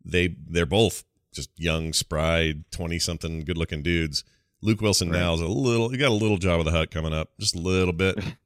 [0.03, 4.23] they they're both just young, spry, twenty something, good looking dudes.
[4.62, 5.19] Luke Wilson Right.
[5.19, 5.89] now is a little.
[5.89, 8.17] He got a little Jabba the Hutt coming up, just a little bit,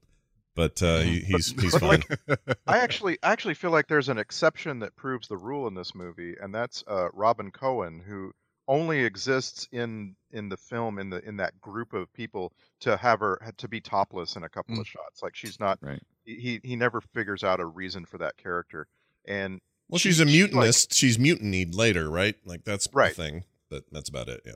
[0.58, 2.04] but uh, he, he's he's fine.
[2.67, 5.96] I actually I actually feel like there's an exception that proves the rule in this
[5.96, 8.34] movie, and that's uh, Robyn Cohen, who
[8.67, 13.22] only exists in in the film in the in that group of people to have
[13.22, 14.82] her to be topless in a couple Mm.
[14.82, 15.24] of shots.
[15.24, 16.02] Like she's not Right.
[16.26, 18.88] he he never figures out a reason for that character,
[19.26, 20.93] and Well, she- she's a she, like- mutinist.
[20.93, 22.36] she's mutinied later, right?
[22.43, 23.15] Like that's Right.
[23.15, 23.43] the thing.
[23.70, 24.41] But that's about it.
[24.46, 24.54] Yeah.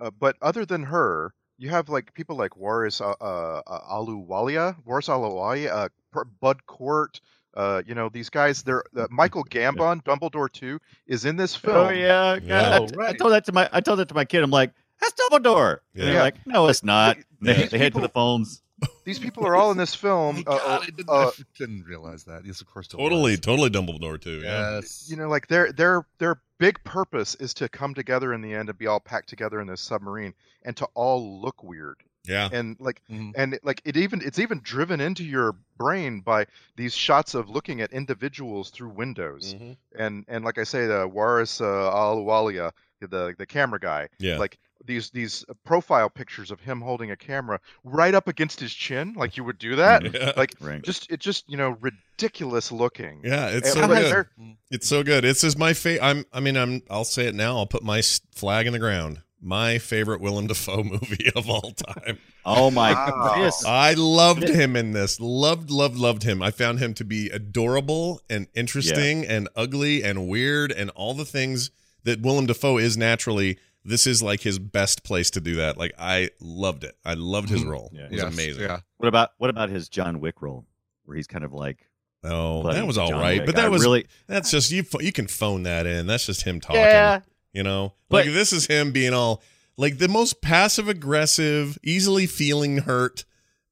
[0.00, 4.76] Uh, but other than her, you have like people like Waris uh, uh, uh, Ahluwalia,
[4.84, 5.70] Waris Ahluwalia,
[6.14, 7.20] uh, Bud Cort.
[7.54, 8.62] Uh, you know these guys.
[8.62, 11.76] They're uh, Michael Gambon, Dumbledore too, is in this film.
[11.76, 12.70] Oh yeah, Yeah.
[12.70, 14.42] I, Oh, I told that to my I told that to my kid.
[14.42, 15.78] I'm like, that's Dumbledore.
[15.94, 16.22] And they're Yeah.
[16.22, 17.18] like, no, it's not.
[17.42, 18.62] They, These they head to the phones.
[19.04, 20.36] These people are all in this Oh film.
[20.36, 22.44] my uh, God, I didn't, uh, I didn't realize that.
[22.44, 22.88] Yes, of course.
[22.88, 23.40] Totally, was.
[23.40, 24.40] totally Dumbledore too.
[24.42, 24.76] Yeah.
[24.76, 25.06] Yes.
[25.10, 28.54] you know, like they're they're their their big purpose is to come together in the
[28.54, 30.32] end and be all packed together in this submarine
[30.64, 31.96] and to all look weird.
[32.24, 32.48] Yeah.
[32.52, 33.32] And like Mhm.
[33.34, 36.46] and like it even it's even driven into your brain by
[36.76, 39.54] these shots of looking at individuals through windows.
[39.54, 39.76] Mhm.
[39.98, 42.70] And and like I say, the Waris uh, Ahluwalia,
[43.06, 44.38] the the camera guy, Yeah.
[44.38, 48.72] like these these uh, profile pictures of him holding a camera right up against his
[48.74, 50.02] chin, like you would do that.
[50.14, 50.32] Yeah.
[50.36, 50.82] Like Right.
[50.82, 53.20] just it just you know ridiculous looking.
[53.24, 54.04] Yeah, it's And, so good.
[54.12, 54.30] they're-
[54.70, 55.24] It's so good.
[55.24, 56.04] It's is my favorite.
[56.04, 56.24] I'm.
[56.32, 56.82] I mean, I'm.
[56.90, 57.56] I'll say it now.
[57.58, 58.02] I'll put my
[58.34, 59.22] flag in the ground.
[59.44, 62.18] My favorite Willem Dafoe movie of all time.
[62.44, 63.32] Oh my Wow.
[63.34, 63.64] goodness.
[63.66, 65.18] I loved him in this.
[65.18, 66.40] Loved, loved, loved him.
[66.42, 71.24] I found him to be adorable and interesting and ugly and weird and all the
[71.24, 71.70] things
[72.04, 73.58] that Willem Dafoe is naturally.
[73.84, 75.76] This is like his best place to do that.
[75.76, 76.96] Like I loved it.
[77.04, 77.68] I loved his Mhm.
[77.70, 77.90] role.
[77.92, 78.04] Yeah.
[78.04, 78.62] It was Yes, amazing.
[78.62, 78.80] Yeah.
[78.98, 80.66] What about what about his John Wick role,
[81.04, 81.88] where he's kind of like
[82.24, 83.46] Oh, that was all John right, Wick?
[83.46, 84.84] but that I was really that's just you.
[85.00, 86.06] You can phone that in.
[86.06, 86.80] That's just him talking.
[86.80, 87.20] yeah.
[87.52, 89.42] You know, But- like this is him being all
[89.76, 93.24] like the most passive aggressive, easily feeling hurt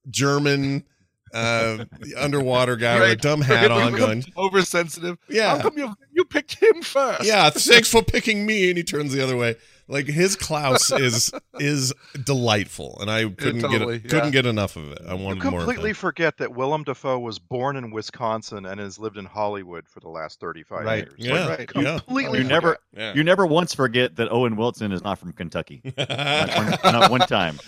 [0.09, 0.85] German
[1.33, 1.85] uh
[2.19, 5.19] underwater guy with a dumb hat on going, Oversensitive.
[5.29, 5.95] How yeah, come you you
[6.31, 7.25] picked him first?
[7.27, 8.69] yeah, thanks for picking me.
[8.71, 9.57] And he turns the other way.
[9.89, 11.93] Like his Klaus is is
[12.25, 14.99] delightful, and I couldn't totally, get couldn't get enough of it.
[15.05, 15.61] I You wanted more.
[15.61, 19.89] Of completely forget that Willem Dafoe was born in Wisconsin and has lived in Hollywood
[19.89, 20.99] for the last 35 Right.
[20.99, 21.15] years.
[21.19, 21.71] Yeah, Right.
[21.75, 21.99] yeah.
[21.99, 23.15] Completely You never Yeah.
[23.15, 25.83] you never once forget that Owen Wilson is not from Kentucky.
[25.99, 27.59] Not one, not one time.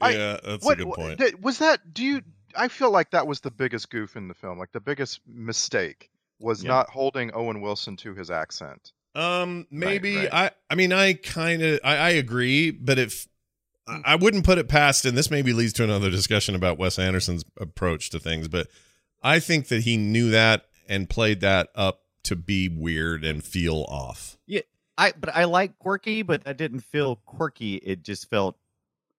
[0.00, 1.42] I- yeah, that's What, a good point.
[1.42, 1.92] was that?
[1.92, 2.22] Do you?
[2.56, 4.58] I feel like that was the biggest goof in the film.
[4.58, 6.08] Like the biggest mistake
[6.40, 6.68] was Yeah.
[6.68, 8.92] not holding Owen Wilson to his accent.
[9.14, 10.32] Um, maybe right.
[10.32, 10.50] I.
[10.70, 13.26] I mean, I kind of I, I agree, but if
[13.88, 16.98] I I wouldn't put it past, and this maybe leads to another discussion about Wes
[16.98, 18.68] Anderson's approach to things, but
[19.22, 23.84] I think that he knew that and played that up to be weird and feel
[23.88, 24.38] off.
[24.46, 24.60] Yeah,
[24.96, 27.76] I but I like quirky, but that didn't feel quirky.
[27.76, 28.56] It just felt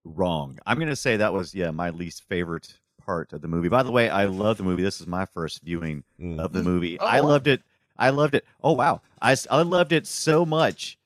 [0.06, 0.58] wrong.
[0.66, 3.68] I'm gonna say that was yeah my least favorite part of the movie.
[3.70, 4.84] By the way, I love the movie.
[4.84, 6.40] This is my first viewing Mm.
[6.40, 7.00] of the movie.
[7.00, 7.28] Oh, I wow.
[7.30, 7.62] loved it.
[7.98, 8.46] I loved it.
[8.64, 10.98] Oh wow, I I loved it so much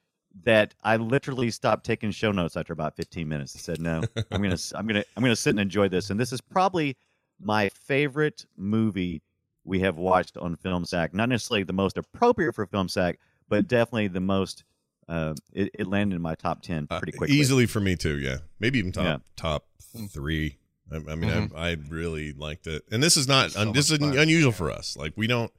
[0.44, 3.56] that I literally stopped taking show notes after about 15 minutes.
[3.56, 6.10] I said no, I'm gonna s- I'm gonna I'm gonna sit and enjoy this.
[6.10, 6.96] And this is probably
[7.42, 9.22] my favorite movie
[9.64, 11.14] we have watched on Film Sack.
[11.14, 14.64] Not necessarily the most appropriate for Film Sack, but definitely the most.
[15.08, 17.36] Uh, it, it landed in my top ten Uh, pretty quickly.
[17.38, 18.18] easily for me too.
[18.18, 19.18] Yeah, maybe even top Yeah.
[19.36, 19.66] top
[20.10, 20.58] three.
[20.92, 21.52] I, I mean, Mhm.
[21.56, 24.18] I, I really liked it, and this is not So un, this is fun.
[24.18, 24.96] unusual for us.
[24.96, 25.52] Like we don't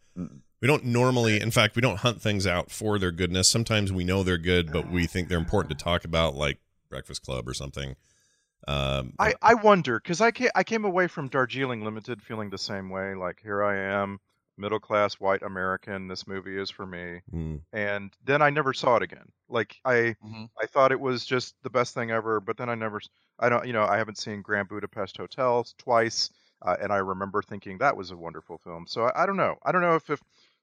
[0.60, 3.50] we don't normally, in fact, we don't hunt things out for their goodness.
[3.50, 6.58] Sometimes we know they're good, but we think they're important to talk about, like
[6.88, 7.96] Breakfast Club or something.
[8.68, 12.58] Um, I, I wonder because I came, I came away from Darjeeling Limited feeling the
[12.58, 13.14] same way.
[13.14, 14.18] Like here I am,
[14.58, 16.08] middle class white American.
[16.08, 17.20] This movie is for me.
[17.32, 19.30] mm, And then I never saw it again.
[19.48, 20.48] Like I Mhm.
[20.60, 22.40] I thought it was just the best thing ever.
[22.40, 23.00] But then I never
[23.38, 26.30] I don't you know I haven't seen Grand Budapest Hotel twice,
[26.62, 28.86] uh, and I remember thinking that was a wonderful film.
[28.86, 29.56] So I, I don't know.
[29.62, 30.20] I don't know if if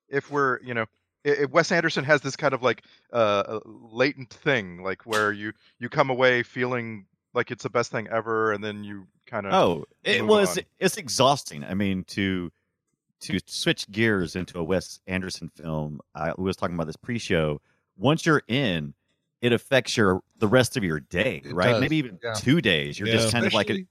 [0.09, 0.85] if we're you know.
[1.25, 3.15] i- If Wes Anderson has this kind of like uh,
[3.47, 8.07] uh, latent thing, like where you you come away feeling like it's the best thing
[8.09, 10.57] ever, and then you kind of Oh, it move was.
[10.57, 10.63] on.
[10.79, 11.63] It's exhausting.
[11.63, 12.51] I mean, to
[13.23, 15.99] to switch gears into a Wes Anderson film.
[16.15, 17.61] I we was talking about this pre-show.
[17.97, 18.93] Once you're in,
[19.41, 21.71] it affects your the rest of your day, It right?
[21.71, 22.33] does, Maybe even yeah.
[22.33, 22.97] two days.
[22.99, 23.15] You're Yeah.
[23.15, 23.85] just kind of like a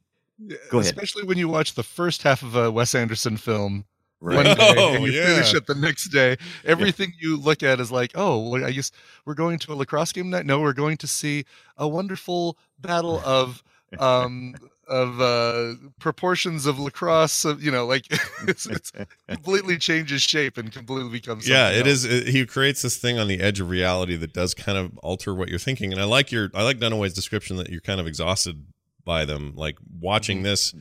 [0.70, 0.92] Go ahead.
[0.92, 3.84] Especially when you watch the first half of a Wes Anderson film
[4.18, 4.56] one right.
[4.56, 5.26] day Oh, and you yeah.
[5.26, 6.36] finish it the next day.
[6.64, 8.90] Everything you look at is like, oh, I guess
[9.24, 10.46] we're going to a lacrosse game night.
[10.46, 11.44] No, we're going to see
[11.76, 13.62] a wonderful battle of
[14.00, 14.54] um
[14.92, 17.44] of uh proportions of lacrosse.
[17.44, 18.07] Of, you know, like
[18.46, 18.92] it's, it's
[19.28, 21.88] completely changes shape and completely becomes yeah, it else.
[21.88, 22.05] is.
[22.05, 25.35] It, he creates this thing on the edge of reality that does kind of alter
[25.35, 25.92] what you're thinking.
[25.92, 28.66] And I like your, I like Dunaway's description that you're kind of exhausted
[29.05, 29.55] by them.
[29.57, 30.44] Like watching Mhm.
[30.44, 30.74] this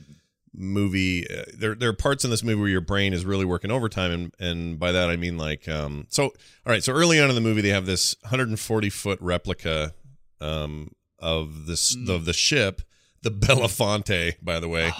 [0.54, 3.70] movie, uh, there there are parts in this movie where your brain is really working
[3.70, 6.32] overtime, and and by that I mean like, um, so all
[6.66, 6.84] right.
[6.84, 9.94] So early on in the movie, they have this 140 foot replica,
[10.40, 12.08] um, of this Mm.
[12.10, 12.82] of the ship,
[13.22, 14.92] the Belafonte, by the way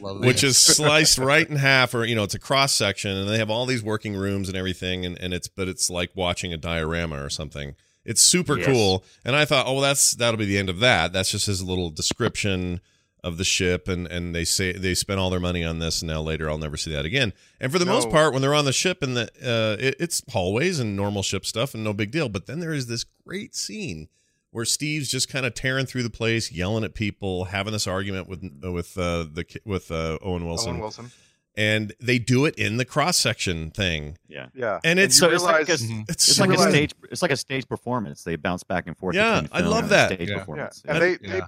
[0.00, 3.28] Love which is sliced right in half or you know it's a cross section and
[3.28, 6.52] they have all these working rooms and everything and, and it's but it's like watching
[6.52, 7.74] a diorama or something.
[8.04, 8.66] It's super Yes.
[8.66, 9.04] cool.
[9.24, 11.12] And i thought oh well that's that'll be the end of that.
[11.12, 12.80] That's just his little description
[13.24, 16.08] of the ship and and they say they spent all their money on this and
[16.08, 17.32] now later i'll never see that again.
[17.60, 20.22] And for the most part when they're on the ship and the uh it, it's
[20.30, 22.28] hallways and normal ship stuff and no big deal.
[22.28, 24.06] But then there is this great scene
[24.58, 28.28] where Steve's just kind of tearing through the place, yelling at people, having this argument
[28.28, 31.10] with with uh, the with uh, Owen Wilson, Owen Wilson.
[31.56, 34.48] and they do it in the cross section thing, Yeah.
[34.54, 36.02] Yeah, and it's you So it's like realize- a, Mhm.
[36.08, 36.92] it's, it's so like a stage.
[37.12, 38.24] It's like a stage performance.
[38.24, 39.14] They bounce back and forth.
[39.14, 40.12] Yeah, I love and that.
[40.12, 40.34] stage Yeah.
[40.34, 40.82] Yeah, performance.
[40.88, 41.00] and Yeah.
[41.00, 41.46] they they Yeah.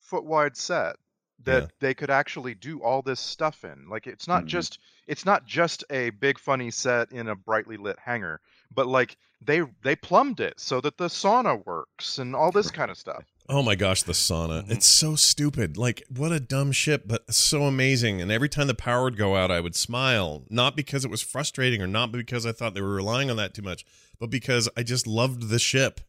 [0.00, 0.96] foot wide set
[1.44, 1.68] that Yeah.
[1.80, 3.88] they could actually do all this stuff in.
[3.88, 4.48] Like it's not Mhm.
[4.48, 8.40] just it's not just a big funny set in a brightly lit hangar,
[8.74, 12.90] but like they they plumbed it so that the sauna works and all this kind
[12.90, 13.24] of stuff.
[13.48, 14.64] Oh my gosh, the sauna.
[14.64, 14.72] Mhm.
[14.72, 15.76] It's so stupid.
[15.76, 18.20] Like, what a dumb ship, but so amazing.
[18.20, 20.44] And every time the power would go out, I would smile.
[20.50, 23.54] Not because it was frustrating or not because I thought they were relying on that
[23.54, 23.84] too much,
[24.18, 26.00] but because I just loved the ship.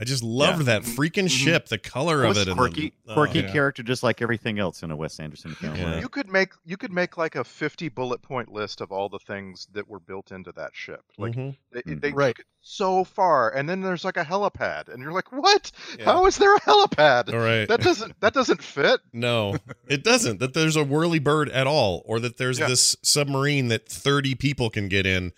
[0.00, 1.30] I just loved that freaking Mhm.
[1.30, 2.48] ship, the color It of was it.
[2.48, 3.52] and quirky, the, quirky oh, yeah.
[3.52, 5.74] character, just like everything else in a Wes Anderson film.
[5.74, 5.98] Yeah.
[5.98, 9.18] You could make you could make like a 50 bullet point list of all the
[9.18, 11.02] things that were built into that ship.
[11.18, 11.56] Like mhm.
[11.72, 12.00] they, Mhm.
[12.00, 12.28] they Right.
[12.36, 15.72] took it so far and then there's like a helipad and you're like, "What?
[15.98, 16.04] Yeah.
[16.04, 17.66] How is there a helipad?" All right.
[17.66, 19.00] That doesn't that doesn't fit.
[19.12, 19.56] No,
[19.88, 20.38] it doesn't.
[20.38, 22.68] That there's a whirly bird at all, or that there's Yeah.
[22.68, 25.32] this submarine that 30 people can get in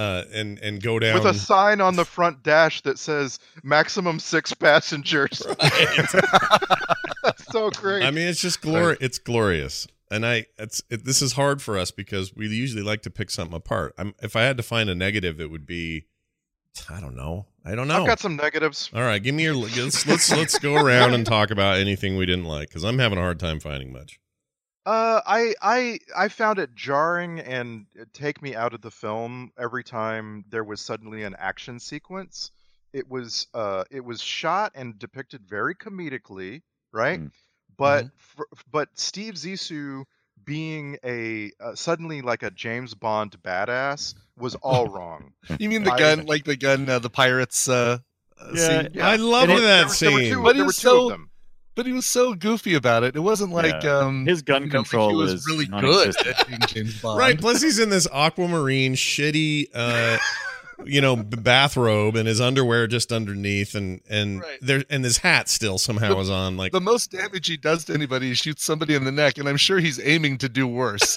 [0.00, 1.12] uh, and and go down.
[1.12, 5.42] with a sign on the front dash that says maximum six passengers.
[7.22, 8.02] That's so great.
[8.02, 8.96] I mean, it's just glor.
[8.98, 10.46] It's glorious, and I.
[10.58, 13.94] It's it, this is hard for us because we usually like to pick something apart.
[13.98, 16.06] I'm, if I had to find a negative, it would be,
[16.88, 17.44] I don't know.
[17.62, 18.00] I don't know.
[18.00, 18.88] I've got some negatives.
[18.94, 19.54] All right, give me your.
[19.54, 23.18] Let's let's, let's go around and talk about anything we didn't like because I'm having
[23.18, 24.18] a hard time finding much.
[24.86, 29.84] Uh, I I I found it jarring and take me out of the film every
[29.84, 32.50] time there was suddenly an action sequence.
[32.92, 36.62] It was uh it was shot and depicted very comedically,
[36.92, 37.20] right?
[37.20, 37.30] Mm.
[37.76, 40.04] But fr- but Steve Zissou
[40.44, 45.34] being a uh, suddenly like a James Bond badass was all wrong.
[45.58, 47.98] You mean the I- gun, like the gun, uh, the pirates uh,
[48.40, 48.88] uh, Yeah, scene?
[48.94, 49.08] Yeah.
[49.08, 50.32] I love And it- that there, were- there were scene.
[50.32, 51.29] two, But there were two so- of them.
[51.80, 53.16] But he was so goofy about it.
[53.16, 54.00] It wasn't like Yeah.
[54.00, 57.18] um, His gun you know, like control he was is really good at James Bond.
[57.18, 57.40] Right.
[57.40, 60.18] Plus, he's in this aquamarine shitty, uh,
[60.84, 64.58] you know, bathrobe and his underwear just underneath, and and Right.
[64.60, 66.58] there and his hat still somehow The- was on.
[66.58, 69.48] Like, The most damage he does to anybody he shoots somebody in the neck, and
[69.48, 71.16] I'm sure he's aiming to do worse.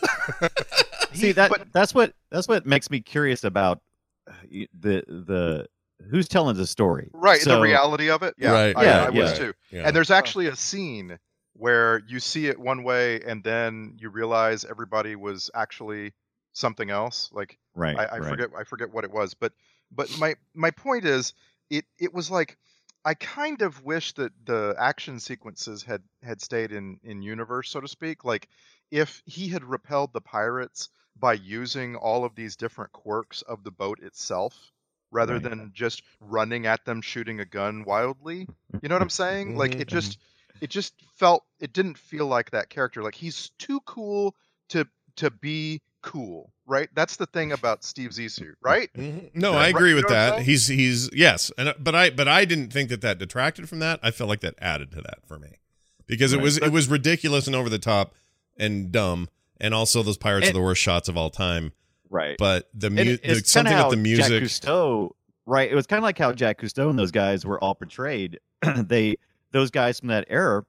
[1.14, 3.82] See that but that's what that's what makes me curious about
[4.30, 4.32] uh,
[4.80, 5.68] the the
[6.10, 7.10] who's telling the story.
[7.14, 8.36] right, So- the reality of it.
[8.38, 9.38] Yeah, Right, I, yeah, I was yeah.
[9.38, 9.54] too.
[9.72, 9.84] yeah.
[9.88, 11.18] And there's actually a scene
[11.54, 16.14] where you see it one way and then you realize everybody was actually
[16.54, 17.30] something else.
[17.32, 17.98] Like Right.
[17.98, 18.30] I, I right.
[18.30, 19.54] forget I forget what it was, but
[19.92, 21.34] but my my point is
[21.70, 22.58] it it was like
[23.06, 27.82] I kind of wish that the action sequences had had stayed in in universe, so
[27.82, 28.24] to speak.
[28.26, 28.48] Like
[28.92, 30.90] if he had repelled the pirates
[31.20, 34.72] by using all of these different quirks of the boat itself
[35.14, 35.44] rather Right.
[35.44, 38.48] than just running at them shooting a gun wildly.
[38.82, 39.56] You know what I'm saying?
[39.56, 40.18] Like it just
[40.60, 43.02] it just felt it didn't feel like that character.
[43.04, 44.36] Like he's too cool
[44.70, 44.86] to
[45.18, 46.90] to be cool, right?
[46.96, 48.90] That's the thing about Steve Zissou, right?
[48.98, 49.30] Mhm.
[49.36, 49.58] No, Yeah.
[49.58, 50.40] I Right, agree you with know that.
[50.42, 53.80] He's he's yes, and uh, but I but I didn't think that that detracted from
[53.80, 54.00] that.
[54.04, 55.60] I felt like that added to that for me
[56.08, 56.44] because it Right.
[56.44, 58.16] was it was ridiculous and over the top
[58.58, 59.30] and dumb,
[59.62, 61.72] and also those pirates are the worst shots of all time.
[62.14, 62.36] Right.
[62.38, 65.10] But the, And mu- it- the something with the how Jack music, Cousteau,
[65.48, 65.70] right?
[65.70, 68.40] It was kind of like how Jacques Cousteau and those guys were all portrayed.
[68.78, 69.16] they
[69.52, 70.64] those guys from that era,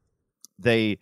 [0.59, 0.99] they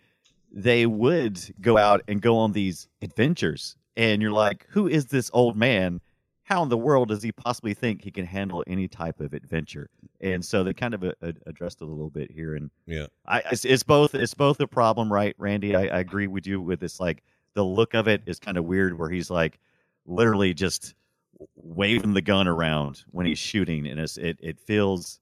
[0.51, 5.31] they would go out and go on these adventures, and you're like, who is this
[5.33, 6.01] old man?
[6.43, 9.89] How in the world does he possibly think he can handle any type of adventure?
[10.21, 13.07] And so they kind of uh, uh, addressed it a little bit here, and yeah,
[13.27, 15.77] I it's, it's both it's both a problem, right, Randy?
[15.77, 16.99] I, I agree with you with this.
[16.99, 17.23] Like
[17.55, 19.61] the look of it is kind of weird, where he's like
[20.07, 20.95] literally just
[21.57, 25.21] waving the gun around when he's shooting, and it's it it feels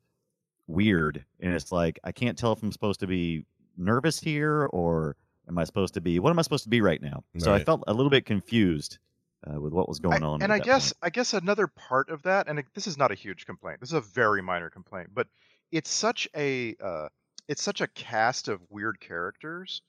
[0.67, 3.45] weird, and it's like I can't tell if I'm supposed to be
[3.77, 5.17] nervous here or
[5.49, 7.25] am I supposed to be what am I supposed to be right now?
[7.39, 8.99] So I felt a little bit confused
[9.47, 10.43] uh, with what was going I- on.
[10.43, 10.99] and I guess point.
[11.03, 13.81] I guess another part of that, and it- this is not a huge complaint.
[13.81, 15.29] This is a very minor complaint, but
[15.73, 17.09] it's such a uh,
[17.49, 19.83] it's such a cast of weird characters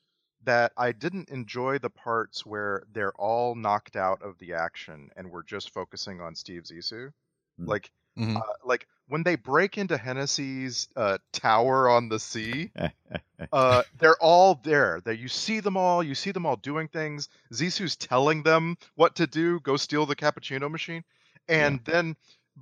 [0.44, 5.32] that I didn't enjoy the parts where they're all knocked out of the action and
[5.32, 7.12] we're just focusing on Steve Zissou.
[7.60, 7.68] Mm.
[7.68, 8.38] Like Mhm.
[8.38, 12.72] uh, like when they break into Hennessy's uh, tower on the sea,
[13.52, 15.02] uh, they're all there.
[15.06, 16.04] That you see them all.
[16.04, 17.30] You see them all doing things.
[17.54, 19.60] Zissou's telling them what to do.
[19.62, 21.04] Go steal the cappuccino machine,
[21.48, 22.16] and then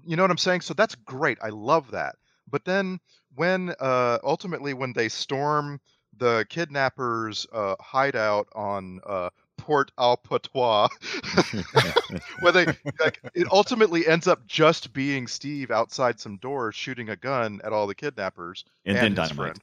[0.05, 0.61] you know what I'm saying.
[0.61, 1.37] So that's great.
[1.41, 2.15] I love that.
[2.49, 2.99] But then
[3.35, 5.79] when uh, ultimately when they storm
[6.19, 10.87] the kidnappers' uh, hideout on uh, Port au Patois,
[12.41, 12.65] where they
[12.99, 17.73] like it ultimately ends up just being Steve outside some doors shooting a gun at
[17.73, 19.35] all the kidnappers and then his dynamite.
[19.35, 19.59] friend.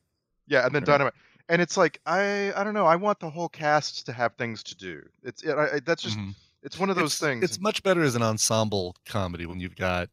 [0.48, 0.86] Yeah, and then Right.
[0.86, 1.14] dynamite.
[1.48, 2.86] And it's like I I don't know.
[2.86, 5.02] I want the whole cast to have things to do.
[5.22, 6.34] It's it, I, I- that's just Mhm.
[6.62, 7.44] it's one of those it's, things.
[7.44, 10.08] It's much better as an ensemble comedy when you've got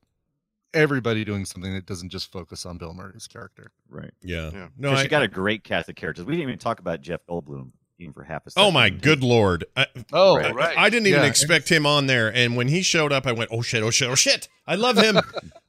[0.73, 3.71] everybody doing something that doesn't just focus on Bill Murray's character.
[3.89, 4.11] Right.
[4.21, 4.67] yeah, Yeah.
[4.77, 6.25] no, Because I, you got a great cast of characters.
[6.25, 8.67] We didn't even talk about Jeff Goldblum even for half a second.
[8.67, 10.77] oh my good lord, I, Oh, Right.
[10.77, 11.27] I didn't even Yeah.
[11.27, 13.83] expect him on there, and when he showed up, I went, "Oh shit!
[13.83, 14.09] Oh shit!
[14.09, 14.47] Oh shit!
[14.65, 15.19] I love him!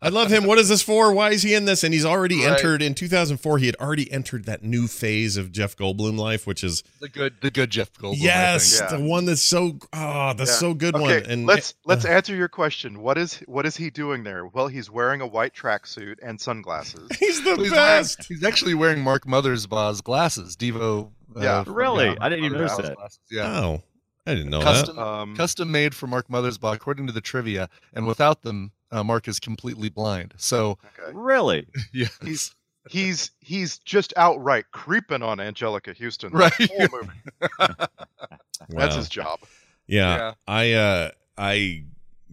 [0.01, 0.45] I love him!
[0.45, 1.13] What is this for?
[1.13, 2.53] Why is he in this?" And he's already Right.
[2.53, 3.59] entered in 2004.
[3.59, 7.35] He had already entered that new phase of Jeff Goldblum life, which is The good,
[7.43, 8.21] the good Jeff Goldblum.
[8.21, 8.91] I yes, think.
[8.91, 8.97] Yeah.
[8.99, 10.51] the one that's so ah, the Yeah.
[10.53, 11.31] so good okay, one.
[11.31, 13.01] And let's let's uh, answer your question.
[13.01, 14.47] What is what is he doing there?
[14.47, 17.09] Well, he's wearing a white tracksuit and sunglasses.
[17.19, 18.25] he's the He's, wearing, best.
[18.29, 20.57] he's actually wearing Mark Mothersbaugh's glasses.
[20.57, 21.11] Devo.
[21.37, 21.65] Uh, Yeah.
[21.65, 22.07] from, Really?
[22.07, 22.97] yeah, I didn't even notice Mothersbaugh's that.
[22.97, 23.61] glasses, Yeah.
[23.61, 23.83] Oh,
[24.27, 28.07] I didn't know Custom, Um, custom made for Mark Mothersbaugh, according to the trivia, and
[28.07, 30.35] without them, uh, Mark is completely blind.
[30.39, 31.11] So, okay.
[31.15, 31.67] Really?
[31.93, 32.55] yeah, He's
[32.91, 36.33] he's he's just outright creeping on Anjelica Huston.
[36.33, 36.53] the Right.
[36.53, 37.11] whole movie.
[37.59, 37.91] that.
[38.69, 39.41] That's his job.
[39.87, 40.35] Yeah, Yeah.
[40.47, 41.85] I uh, I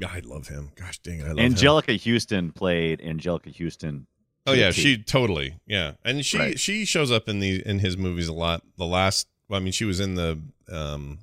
[0.07, 0.71] I love him.
[0.75, 1.53] Gosh dang it, I love him.
[1.53, 4.07] Anjelica Huston played Anjelica Huston.
[4.47, 6.60] Oh yeah, she totally yeah, and she Right.
[6.60, 8.63] she shows up in the in his movies a lot.
[8.77, 10.39] The last, I mean, she was in the
[10.71, 11.19] um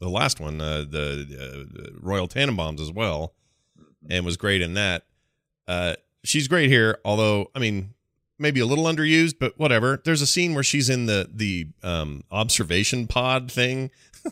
[0.00, 3.34] the last one, uh, the uh, Royal Tenenbaums as well,
[4.08, 5.04] and was great in that.
[5.68, 7.94] Uh, she's great here, although I mean,
[8.38, 10.00] maybe a little underused, but whatever.
[10.04, 13.90] There's a scene where she's in the the um observation pod thing.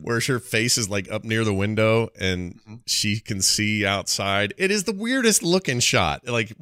[0.00, 2.80] Where her face is like up near the window and Mhm.
[2.86, 4.54] she can see outside.
[4.56, 6.28] It is the weirdest looking shot.
[6.28, 6.52] Like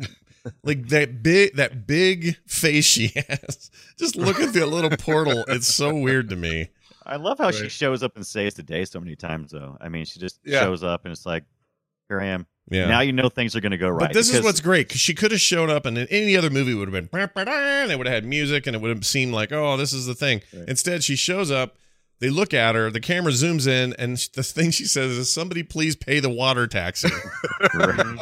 [0.63, 3.71] like that big that big face she has.
[3.99, 5.45] Just look at the little portal.
[5.49, 6.69] It's so weird to me.
[7.05, 9.77] I love how she shows up and saves the day so many times, though.
[9.81, 10.61] I mean, she just Yeah.
[10.61, 11.45] shows up and it's like,
[12.09, 12.47] here I am.
[12.71, 12.87] Yeah.
[12.87, 14.09] Now you know things are going to go right.
[14.09, 16.51] but this is what's great because she could have shown up and in any other
[16.51, 17.29] movie would have been
[17.89, 20.15] they would have had music and it would have seemed like oh this is the
[20.15, 20.41] thing.
[20.53, 20.69] Right.
[20.69, 21.77] Instead she shows up.
[22.21, 22.91] They look at her.
[22.91, 26.67] The camera zooms in, and the thing she says is, "Somebody please pay the water
[26.67, 27.09] taxi."
[27.73, 28.21] and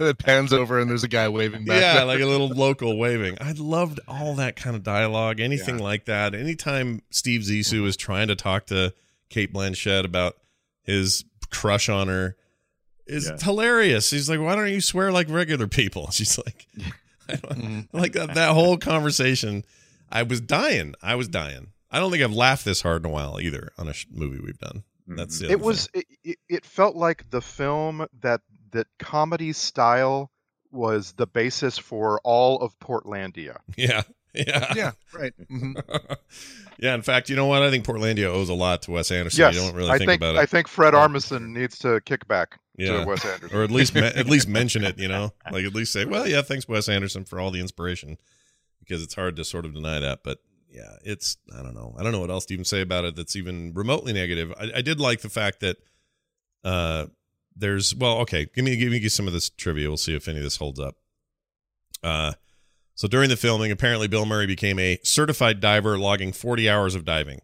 [0.00, 1.80] it pans over and there's a guy waving back.
[1.80, 2.04] yeah, there.
[2.04, 3.36] like a little local waving.
[3.40, 6.34] I loved all that kind of dialogue, anything like that.
[6.34, 8.94] Anytime Steve Zissou is trying to talk to
[9.30, 10.36] Cate Blanchett about
[10.82, 12.36] his crush on her,
[13.06, 13.36] is Yeah.
[13.44, 14.10] hilarious.
[14.10, 16.66] He's like, "Why don't you swear like regular people?" She's like,
[17.28, 17.88] I don't, Mhm.
[17.92, 19.64] like that, that whole conversation.
[20.12, 20.94] I was dying.
[21.02, 21.68] I was dying.
[21.90, 24.40] I don't think I've laughed this hard in a while either on a sh- movie
[24.40, 24.84] we've done.
[25.08, 29.52] That's the other it was it, it, it felt like the film that that comedy
[29.52, 30.30] style
[30.70, 33.56] was the basis for all of Portlandia.
[33.76, 35.32] yeah, yeah, Yeah, right.
[35.48, 35.72] hmm
[36.78, 36.94] yeah.
[36.94, 37.62] In fact, you know what?
[37.62, 39.40] I think Portlandia owes a lot to Wes Anderson.
[39.40, 42.28] yes, you don't really I think, think about I think Fred Armisen needs to kick
[42.28, 43.00] back Yeah.
[43.00, 43.56] to Wes Anderson.
[43.58, 44.96] or at least me- at least mention it.
[44.98, 48.16] You know, like at least say, well, yeah, thanks Wes Anderson for all the inspiration,
[48.78, 50.20] because it's hard to sort of deny that.
[50.22, 50.38] But
[50.70, 51.94] yeah, it's I don't know.
[51.98, 54.52] I don't know what else to even say about it that's even remotely negative.
[54.58, 55.76] I, I did like the fact that
[56.64, 57.06] uh
[57.56, 59.88] there's well, okay, give me give me some of this trivia.
[59.88, 60.96] We'll see if any of this holds up.
[62.02, 62.32] Uh
[62.94, 67.06] so during the filming, apparently Bill Murray became a certified diver logging 40 hours of
[67.06, 67.40] diving.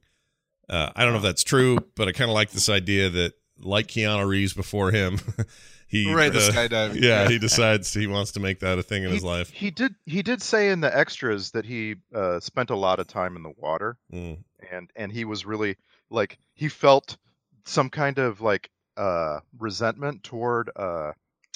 [0.68, 3.32] Uh, I don't know if that's true, but I kind of like this idea that,
[3.58, 5.18] like Keanu Reeves before him,
[5.89, 7.01] he Right, the uh, skydiving.
[7.03, 9.51] Yeah, he decides he wants to make that a thing in his life.
[9.51, 13.07] he did he did say in the extras that he uh, spent a lot of
[13.07, 14.39] time in the water Mm.
[14.72, 15.76] and and he was really
[16.11, 17.16] like he felt
[17.64, 21.12] some kind of like uh resentment toward uh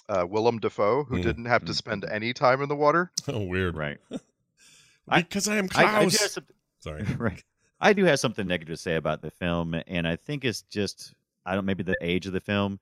[0.08, 1.22] uh Willem Dafoe who Mm.
[1.22, 3.10] didn't have to spend any time in the water.
[3.28, 3.76] Oh, weird.
[3.76, 3.98] Right.
[5.12, 6.38] Because I, am I, I do Klaus.
[6.78, 7.02] Sorry.
[7.18, 7.42] right.
[7.80, 11.14] I do have something negative to say about the film, and I think it's just
[11.44, 12.78] I don't maybe the age of the film.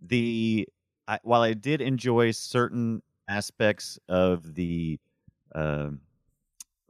[0.00, 0.68] The
[1.08, 4.98] I, while I did enjoy certain aspects of the
[5.54, 6.00] um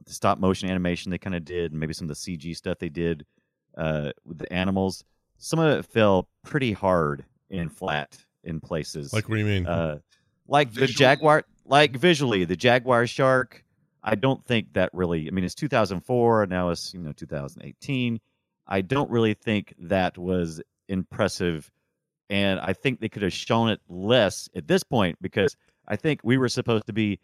[0.05, 2.77] the stop motion animation they kind of did, and maybe some of the CG stuff
[2.77, 3.25] they did
[3.77, 5.05] uh, with the animals,
[5.37, 9.13] some of it fell pretty hard and flat in places.
[9.13, 9.65] Like, what do you mean?
[9.65, 9.99] uh,
[10.47, 13.63] like the jaguar like visually the jaguar shark
[14.03, 18.19] i don't think that really i mean it's 2004 now it's you know 2018
[18.67, 21.71] i don't really think that was impressive
[22.33, 25.55] and i think they could have shown it less at this point because
[25.87, 27.19] i think we were supposed to be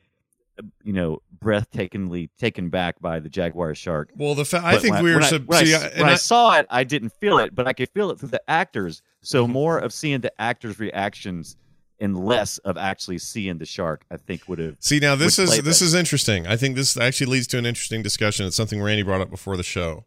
[0.83, 5.13] you know breathtakingly taken back by the jaguar shark well, the fa- I think we
[5.13, 5.19] were.
[5.19, 7.39] when I- when, I, see, s- I- when I I- saw it, I didn't feel
[7.39, 9.01] it, but I could feel it through the actors.
[9.21, 9.53] So mm-hmm.
[9.53, 11.55] more of seeing the actors' reactions
[12.01, 14.75] and less of actually seeing the shark, I think would have.
[14.79, 16.45] See now this is this is interesting.
[16.45, 18.45] I think this actually leads to an interesting discussion.
[18.45, 20.05] It's something Randy brought up before the show.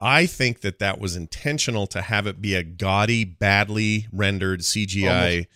[0.00, 5.46] I think that that was intentional to have it be a gaudy, badly rendered CGI.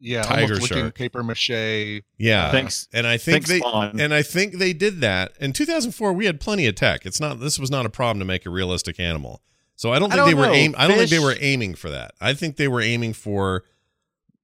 [0.00, 0.94] Yeah, Tiger almost looking shark.
[0.96, 2.02] paper mache.
[2.18, 2.88] yeah, Thanks.
[2.92, 3.98] and I think Thanks, they Spawn.
[4.00, 6.12] and I think they did that in 2004.
[6.12, 7.06] We had plenty of tech.
[7.06, 9.40] It's not this was not a problem to make a realistic animal.
[9.76, 10.52] So I don't think they don't were know.
[10.52, 10.74] aim.
[10.76, 12.12] I don't think they were aiming for that.
[12.20, 13.64] I think they were aiming for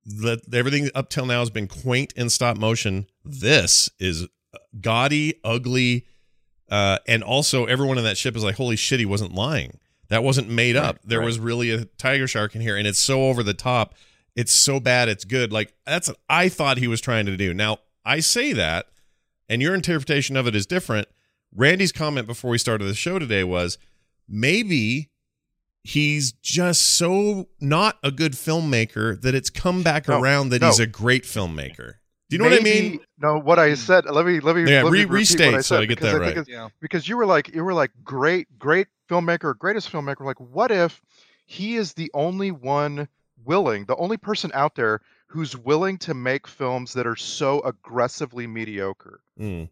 [0.07, 0.41] that.
[0.53, 3.07] Everything up till now has been quaint and stop motion.
[3.25, 4.29] This is
[4.81, 6.07] gaudy, ugly,
[6.71, 9.79] uh, and also everyone in that ship is like, "Holy shit, he wasn't lying.
[10.09, 10.99] That wasn't made up.
[11.05, 11.25] there right.
[11.25, 13.95] was really a tiger shark in here, and it's so over the top.
[14.37, 15.53] It's so bad, it's good.
[15.53, 17.53] Like that's what I thought he was trying to do.
[17.55, 18.87] Now I say that,
[19.49, 21.09] and your interpretation of it is different.
[21.55, 23.77] Randy's comment before we started the show today was
[24.29, 25.11] maybe
[25.83, 30.69] he's just so not a good filmmaker that it's come back No, around that no.
[30.69, 31.95] he's a great filmmaker.
[32.31, 33.01] Do you know what I mean?
[33.19, 34.05] No, what I said.
[34.07, 35.99] Let me let me Yeah, let me re- restate what I so said I get
[35.99, 36.31] because that I right.
[36.31, 36.69] it's- Yeah.
[36.81, 41.03] because you were like you were like great great filmmaker greatest filmmaker like what if
[41.47, 43.09] he is the only one
[43.45, 48.47] willing the only person out there who's willing to make films that are so aggressively
[48.47, 49.69] mediocre Mm.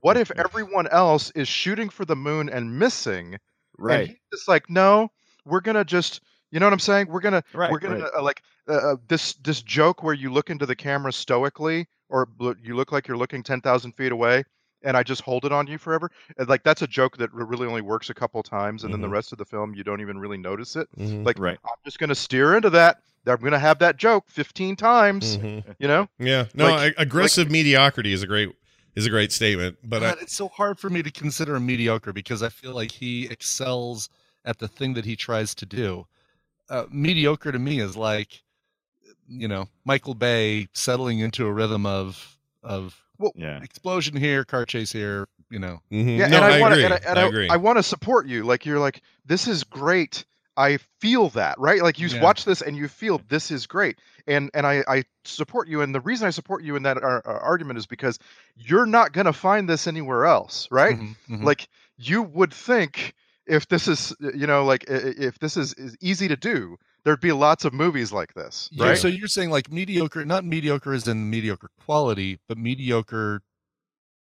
[0.00, 3.38] what if everyone else is shooting for the moon and missing and
[3.78, 4.08] Right.
[4.08, 5.10] he's just like no
[5.46, 6.20] we're gonna just
[6.54, 7.70] you know what i'm saying we're gonna Right.
[7.70, 8.10] we're gonna right.
[8.16, 12.24] uh, like uh, uh, this this joke where you look into the camera stoically or
[12.26, 14.44] bl- you look like you're looking 10,000 feet away
[14.82, 16.10] and I just hold it on you forever.
[16.38, 19.08] And, like that's a joke that really only works a couple times and then the
[19.08, 19.12] Mhm.
[19.12, 20.86] rest of the film you don't even really notice it.
[20.98, 21.24] Mhm.
[21.26, 21.58] Like Right.
[21.64, 22.98] I'm just going to steer into that.
[23.26, 25.64] I'm going to have that joke 15 times, Mhm.
[25.78, 26.06] you know?
[26.18, 28.50] Yeah, no, Like- a- aggressive mediocrity is a great
[28.94, 32.12] is a great statement, but I, it's so hard for me to consider him mediocre
[32.12, 34.08] because I feel like he excels
[34.44, 36.06] at the thing that he tries to do.
[36.70, 38.42] Uh, mediocre to me is like,
[39.28, 42.98] you know, Michael Bay settling into a rhythm of of
[43.34, 43.62] Yeah.
[43.62, 45.28] explosion here, car chase here.
[45.50, 46.18] You know, mhm.
[46.18, 47.48] Yeah, no, and I, want to and I, and I I, agree.
[47.50, 48.44] I want to support you.
[48.44, 50.24] Like you're like this is great.
[50.56, 51.82] I feel that, right?
[51.82, 52.22] Like you Yeah.
[52.22, 53.98] watch this and you feel this is great.
[54.26, 57.22] And and I I support you and the reason I support you in that ar-
[57.24, 58.18] ar- argument is because
[58.56, 60.96] you're not going to find this anywhere else, right?
[60.96, 61.44] Mhm, mhm.
[61.44, 63.14] Like you would think
[63.46, 66.76] if this is you know like i- i- if this is, is easy to do,
[67.04, 68.94] there'd be lots of movies like this, Yeah.
[68.94, 73.42] So you're saying like mediocre, not mediocre is in mediocre quality, but mediocre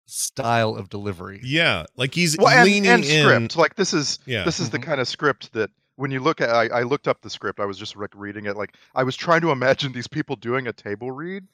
[0.05, 1.39] style of delivery.
[1.43, 3.23] yeah, like he's well, and, leaning and in.
[3.25, 4.43] script like this is Yeah.
[4.43, 4.83] this is the Mhm.
[4.83, 7.65] kind of script that when you look at I, I looked up the script i
[7.65, 10.73] was just like reading it like i was trying to imagine these people doing a
[10.73, 11.45] table read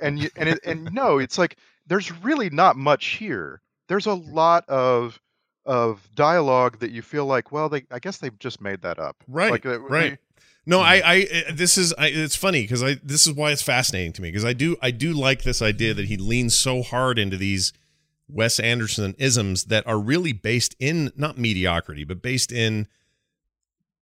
[0.00, 1.56] and you and it, and no it's like
[1.86, 5.20] there's really not much here there's a lot of
[5.66, 9.16] of dialogue that you feel like, well, they I guess they've just made that up.
[9.28, 10.18] Right, Like, uh, right.
[10.66, 13.62] No, I, I, uh, this is, I, it's funny because I, this is why it's
[13.62, 16.82] fascinating to me because I do, I do like this idea that he leans so
[16.82, 17.72] hard into these
[18.28, 22.86] Wes Anderson isms that are really based in not mediocrity, but based in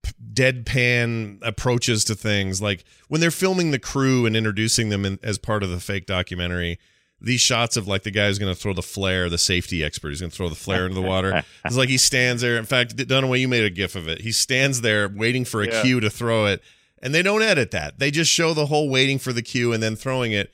[0.01, 2.61] p- deadpan approaches to things.
[2.61, 6.07] Like when they're filming the crew and introducing them in, as part of the fake
[6.07, 6.79] documentary,
[7.20, 10.09] these shots of like the guy who's going to throw the flare, the safety expert,
[10.09, 11.43] who's going to throw the flare into the water.
[11.65, 12.57] It's like he stands there.
[12.57, 14.22] In fact, Dunaway, you made a gif of it.
[14.22, 15.82] He stands there waiting for a Yeah.
[15.82, 16.61] cue to throw it,
[17.01, 17.99] and they don't edit that.
[17.99, 20.51] They just show the whole waiting for the cue and then throwing it.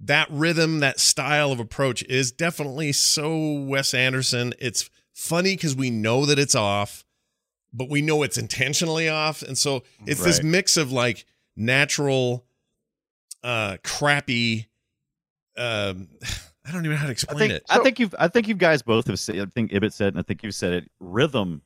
[0.00, 4.52] That rhythm, that style of approach is definitely so Wes Anderson.
[4.58, 7.04] It's funny because we know that it's off,
[7.72, 9.42] but we know it's intentionally off.
[9.42, 12.44] And so it's this mix of like natural,
[13.42, 14.68] uh, crappy,
[15.56, 16.08] um,
[16.66, 17.62] I don't even know how to I explain think it.
[17.68, 20.18] I think you've I think you guys both have said I think Ibbott said and
[20.18, 20.90] I think you've said it.
[20.98, 21.60] Rhythm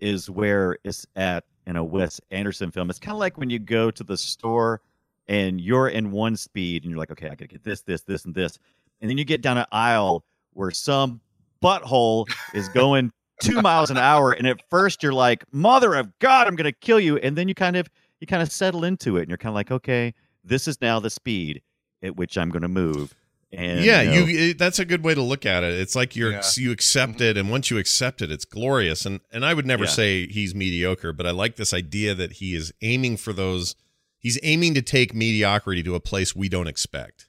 [0.00, 2.90] is where it's at in a Wes Anderson film.
[2.90, 4.80] It's kind of like when you go to the store
[5.28, 8.24] and you're in one speed and you're like, okay, I gotta get this, this, this,
[8.24, 8.58] and this,
[9.00, 10.24] and then you get down an aisle
[10.54, 11.20] where some
[11.62, 16.46] butthole is going two miles an hour, and at first you're like, mother of God,
[16.46, 17.88] I'm gonna kill you, and then you kind of
[18.20, 20.14] you kind of settle into it, and you're kind of like, okay,
[20.44, 21.62] this is now the speed
[22.02, 23.14] at which I'm gonna move.
[23.52, 25.74] And yeah, know, you it, that's a good way to look at it.
[25.78, 26.42] It's like you're Yeah.
[26.56, 29.04] you accept it, and once you accept it, it's glorious.
[29.04, 29.90] And and I would never Yeah.
[29.90, 33.74] say he's mediocre, but I like this idea that he is aiming for those.
[34.18, 37.28] He's aiming to take mediocrity to a place we don't expect.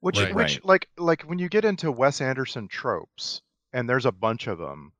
[0.00, 0.34] Which, Right.
[0.34, 0.64] which, Right.
[0.64, 3.40] like, like when you get into Wes Anderson tropes,
[3.72, 4.92] and there's a bunch of them,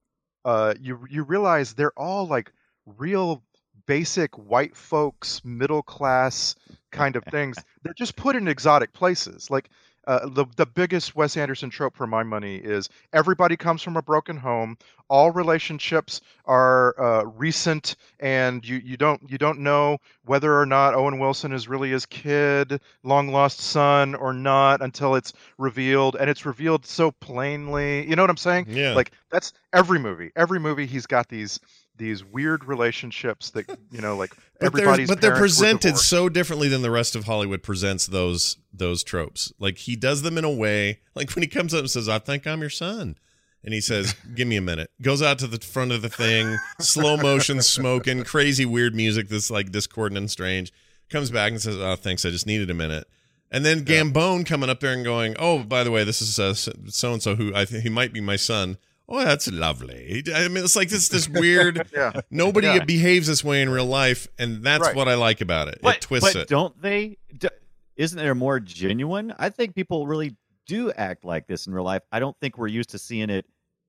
[0.45, 2.51] uh, you you realize they're all like
[2.87, 3.43] real
[3.87, 6.55] basic white folks, middle class
[6.93, 7.57] kind of things.
[7.83, 9.51] they're just put in exotic places.
[9.51, 9.69] Like
[10.07, 14.03] uh, the the biggest Wes Anderson trope for my money is everybody comes from a
[14.03, 14.77] broken home.
[15.09, 20.95] All relationships are uh, recent, and you you don't you don't know whether or not
[20.95, 26.29] Owen Wilson is really his kid, long lost son, or not until it's revealed, and
[26.29, 28.09] it's revealed so plainly.
[28.09, 28.67] You know what I'm saying?
[28.69, 30.33] Yeah, Like that's every movie.
[30.35, 31.61] Every movie he's got these
[31.97, 36.83] these weird relationships that you know like but everybody's but they're presented so differently than
[36.83, 39.53] the rest of Hollywood presents those those tropes.
[39.59, 42.19] Like he does them in a way like when he comes up and says, "I
[42.19, 43.17] think I'm your son."
[43.65, 46.59] And he says, "Give me a minute." Goes out to the front of the thing,
[46.81, 50.73] slow motion, smoking, crazy, weird music that's like discordant and strange.
[51.11, 52.25] Comes back and says, "Oh, thanks.
[52.25, 53.07] I just needed a minute."
[53.51, 56.55] And then Gambone coming up there and going, "Oh, by the way, this is uh,
[56.55, 58.79] so and so who I think he might be my son."
[59.09, 60.23] Oh, that's lovely.
[60.35, 61.89] I mean, it's like this this weird.
[61.95, 62.13] Yeah.
[62.31, 62.85] Nobody Yeah.
[62.85, 64.97] behaves this way in real life, and that's Right.
[64.97, 65.81] what I like about it.
[65.83, 66.49] but, it twists but it.
[66.49, 67.19] don't they?
[67.37, 67.49] D-
[67.97, 69.35] isn't there more genuine?
[69.39, 70.37] I think people really
[70.67, 72.03] do act like this in real life.
[72.13, 73.45] I don't think we're used to seeing it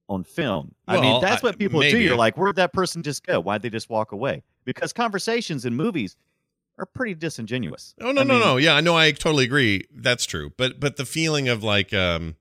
[0.10, 0.76] on film.
[0.88, 2.00] I mean, that's what people maybe.
[2.00, 2.04] do.
[2.04, 3.40] You're like, where'd that person just go?
[3.40, 4.44] Why'd they just walk away?
[4.66, 6.18] Because conversations in movies
[6.78, 7.96] are pretty disingenuous.
[8.02, 8.58] Oh no, I no, mean, no.
[8.58, 8.98] Yeah, I know.
[8.98, 9.86] I totally agree.
[9.94, 10.52] That's true.
[10.58, 12.36] But but the feeling of like, um,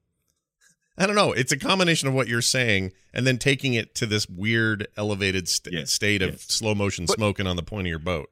[0.98, 1.32] I don't know.
[1.32, 5.48] It's a combination of what you're saying and then taking it to this weird elevated
[5.48, 6.42] st- Yes, state of yes.
[6.48, 8.28] slow motion But- smoking on the point of your boat.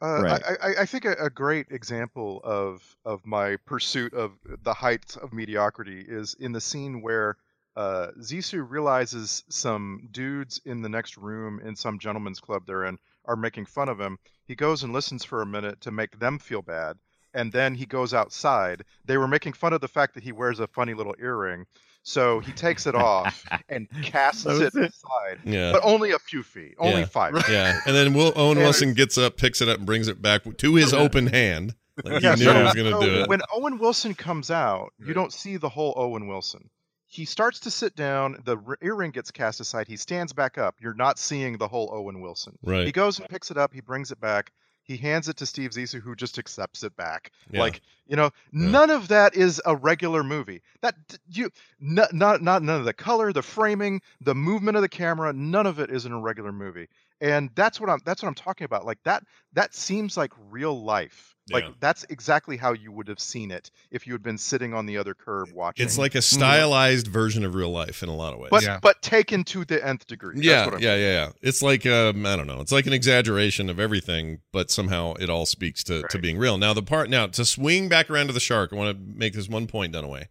[0.00, 0.42] Uh, Right.
[0.44, 4.32] I, I, I think a, a great example of of my pursuit of
[4.64, 7.36] the heights of mediocrity is in the scene where
[7.76, 12.98] uh, Zissou realizes some dudes in the next room in some gentleman's club they're in
[13.26, 14.18] are making fun of him.
[14.44, 16.96] He goes and listens for a minute to make them feel bad,
[17.34, 18.84] and then he goes outside.
[19.04, 21.66] They were making fun of the fact that he wears a funny little earring,
[22.02, 24.74] so he takes it off and casts it it.
[24.74, 25.72] aside, Yeah.
[25.72, 27.06] but only a few feet, only Yeah.
[27.06, 27.34] five.
[27.48, 30.42] yeah, and then Will Owen Wilson gets up, picks it up, and brings it back
[30.58, 31.74] to his open hand.
[32.04, 33.28] Like he Yeah, knew so, he was going to so do it.
[33.28, 35.14] when Owen Wilson comes out, you Right.
[35.14, 36.70] don't see the whole Owen Wilson.
[37.06, 40.76] He starts to sit down, the r- earring gets cast aside, he stands back up.
[40.80, 42.58] You're not seeing the whole Owen Wilson.
[42.62, 42.86] Right.
[42.86, 44.50] He goes and picks it up, he brings it back,
[44.92, 47.32] he hands it to Steve Zissou, who just accepts it back.
[47.50, 47.60] Yeah.
[47.60, 50.60] Like, you know, none of that is a regular movie.
[50.82, 50.94] That
[51.30, 55.32] you not, not not none of the color, the framing, the movement of the camera,
[55.32, 56.88] none of it is in a regular movie.
[57.22, 58.84] And that's what I'm that's what I'm talking about.
[58.84, 61.36] Like that that seems like real life.
[61.50, 61.70] Like Yeah.
[61.80, 64.98] that's exactly how you would have seen it if you had been sitting on the
[64.98, 65.84] other curb watching.
[65.84, 68.50] It's like a stylized version of real life in a lot of ways.
[68.50, 68.78] but Yeah.
[68.82, 70.34] but taken to the nth degree.
[70.36, 71.30] That's yeah, what I'm yeah, yeah, yeah.
[71.42, 72.60] It's like um, I don't know.
[72.60, 76.58] It's like an exaggeration of everything, but somehow it all speaks to, to being real.
[76.58, 78.72] Now the part now to swing back around to the shark.
[78.72, 80.26] I want to make this one point, Dunaway.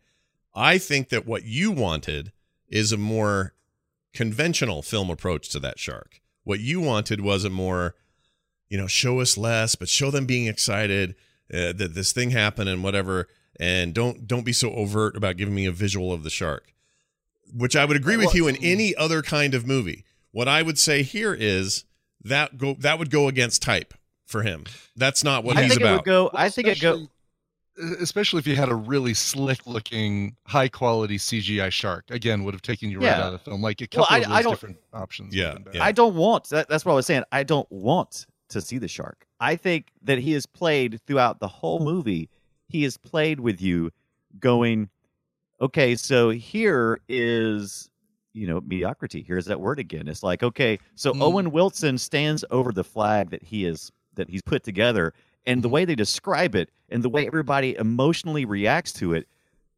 [0.53, 2.31] I think that what you wanted
[2.67, 3.53] is a more
[4.13, 6.20] conventional film approach to that shark.
[6.43, 7.95] What you wanted was a more,
[8.69, 11.15] you know, show us less, but show them being excited
[11.53, 13.27] uh, that this thing happened and whatever,
[13.59, 16.73] and don't don't be so overt about giving me a visual of the shark.
[17.53, 20.05] which I would agree with you in any other kind of movie.
[20.31, 21.83] What I would say here is
[22.23, 23.93] that go that would go against type
[24.25, 24.63] for him.
[24.95, 25.95] That's not what I he's think it about.
[25.97, 26.29] would go.
[26.33, 27.07] I think it go.
[27.81, 32.53] Especially- Especially if you had a really slick looking, high quality CGI shark, again, would
[32.53, 33.61] have taken you right out of the film.
[33.61, 35.35] Like a Well, couple I- of those I don't- different options.
[35.35, 35.83] Yeah, yeah.
[35.83, 36.49] I don't want.
[36.49, 37.23] That, that's what I was saying.
[37.31, 39.25] I don't want to see the shark.
[39.39, 42.29] I think that he has played throughout the whole movie.
[42.67, 43.91] He has played with you,
[44.39, 44.89] going,
[45.59, 47.89] okay, so here is
[48.33, 49.23] you know mediocrity.
[49.27, 50.07] Here's that word again.
[50.07, 51.21] It's like okay, so Mm.
[51.21, 55.13] Owen Wilson stands over the flag that he is that he's put together,
[55.45, 59.27] and the way they describe it, and the way everybody emotionally reacts to it,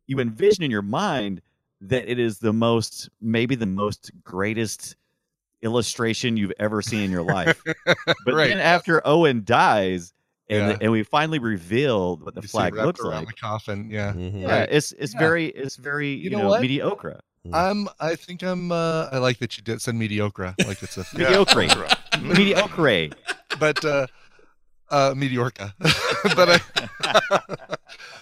[0.07, 1.41] you envision in your mind
[1.82, 4.95] that it is the most maybe the most greatest
[5.61, 7.61] illustration you've ever seen in your life.
[7.86, 8.49] But Right.
[8.49, 10.14] then after Owen dies,
[10.49, 10.78] and Yeah.
[10.82, 13.28] and we finally reveal what the You see flag wrapped looks around like.
[13.28, 13.89] the coffin.
[13.89, 14.11] Yeah.
[14.14, 14.41] Mhm.
[14.41, 14.70] Yeah, Right.
[14.72, 15.20] it's it's Yeah.
[15.20, 17.20] very it's very you, You know know, mediocre.
[17.51, 17.89] I'm.
[17.99, 18.72] I think I'm.
[18.72, 20.55] Uh, I like that you did said mediocre.
[20.66, 21.05] Like it's a.
[21.18, 21.68] Mediocre.
[22.22, 23.09] mediocre.
[23.59, 24.07] but uh,
[24.90, 25.14] uh,
[26.36, 26.60] but I,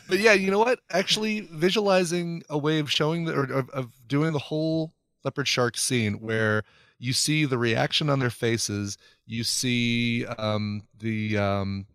[0.07, 0.79] but yeah, you know what?
[0.91, 4.93] Actually, visualizing a way of showing the, or of, of doing the whole
[5.23, 6.63] leopard shark scene where
[6.99, 11.85] you see the reaction on their faces, you see um, the um,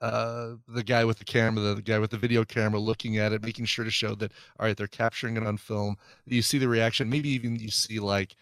[0.00, 3.32] uh, the guy with the camera, the, the guy with the video camera looking at
[3.32, 5.96] it, making sure to show that all right, they're capturing it on film.
[6.26, 8.34] You see the reaction, maybe even you see like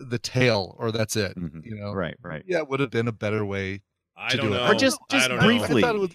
[0.00, 1.36] the tail, or that's it.
[1.36, 1.64] Mhm.
[1.64, 2.42] You know, Right, right.
[2.46, 3.82] yeah, it would have been a better way
[4.22, 4.60] I to don't do it.
[4.70, 5.82] Or just- just don't briefly.
[5.82, 6.12] I thought it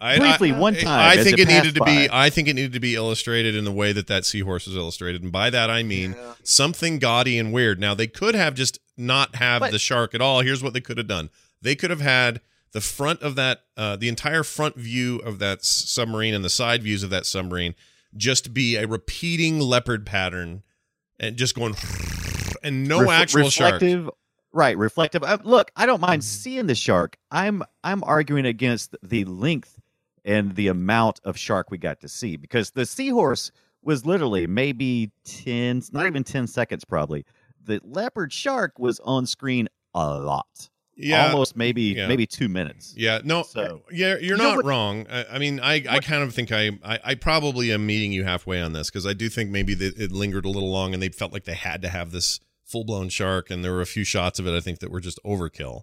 [0.00, 2.08] I, Briefly, I- one time I as think it it needed passed to be.
[2.12, 5.24] I think it needed to be illustrated in the way that that seahorse was illustrated,
[5.24, 6.34] and by that I mean Yeah.
[6.44, 7.80] something gaudy and weird.
[7.80, 10.40] Now they could have just not have But- the shark at all.
[10.42, 11.30] Here's what they could have done:
[11.60, 12.40] they could have had
[12.72, 16.82] the front of that, uh, the entire front view of that submarine and the side
[16.82, 17.74] views of that submarine
[18.16, 20.62] just be a repeating leopard pattern,
[21.18, 21.74] and just going,
[22.62, 23.82] and no Ref- actual shark.
[24.52, 25.22] Right, reflective.
[25.22, 26.26] Uh, look, I don't mind Mm-hmm.
[26.42, 27.16] seeing the shark.
[27.30, 29.78] I'm I'm arguing against the length
[30.24, 33.50] and the amount of shark we got to see because the seahorse
[33.82, 37.24] was literally maybe 10 not even 10 seconds probably.
[37.64, 40.70] The leopard shark was on screen a lot.
[40.96, 42.08] Yeah, Almost maybe yeah.
[42.08, 42.92] maybe 2 minutes.
[42.96, 45.06] Yeah, no, So- yeah, you're You not what- wrong.
[45.08, 48.24] I, I mean, I, I kind of think I, I, I probably am meeting you
[48.24, 51.02] halfway on this because I do think maybe that it lingered a little long and
[51.02, 53.86] they felt like they had to have this full blown shark, and there were a
[53.86, 55.82] few shots of it I think that were just overkill.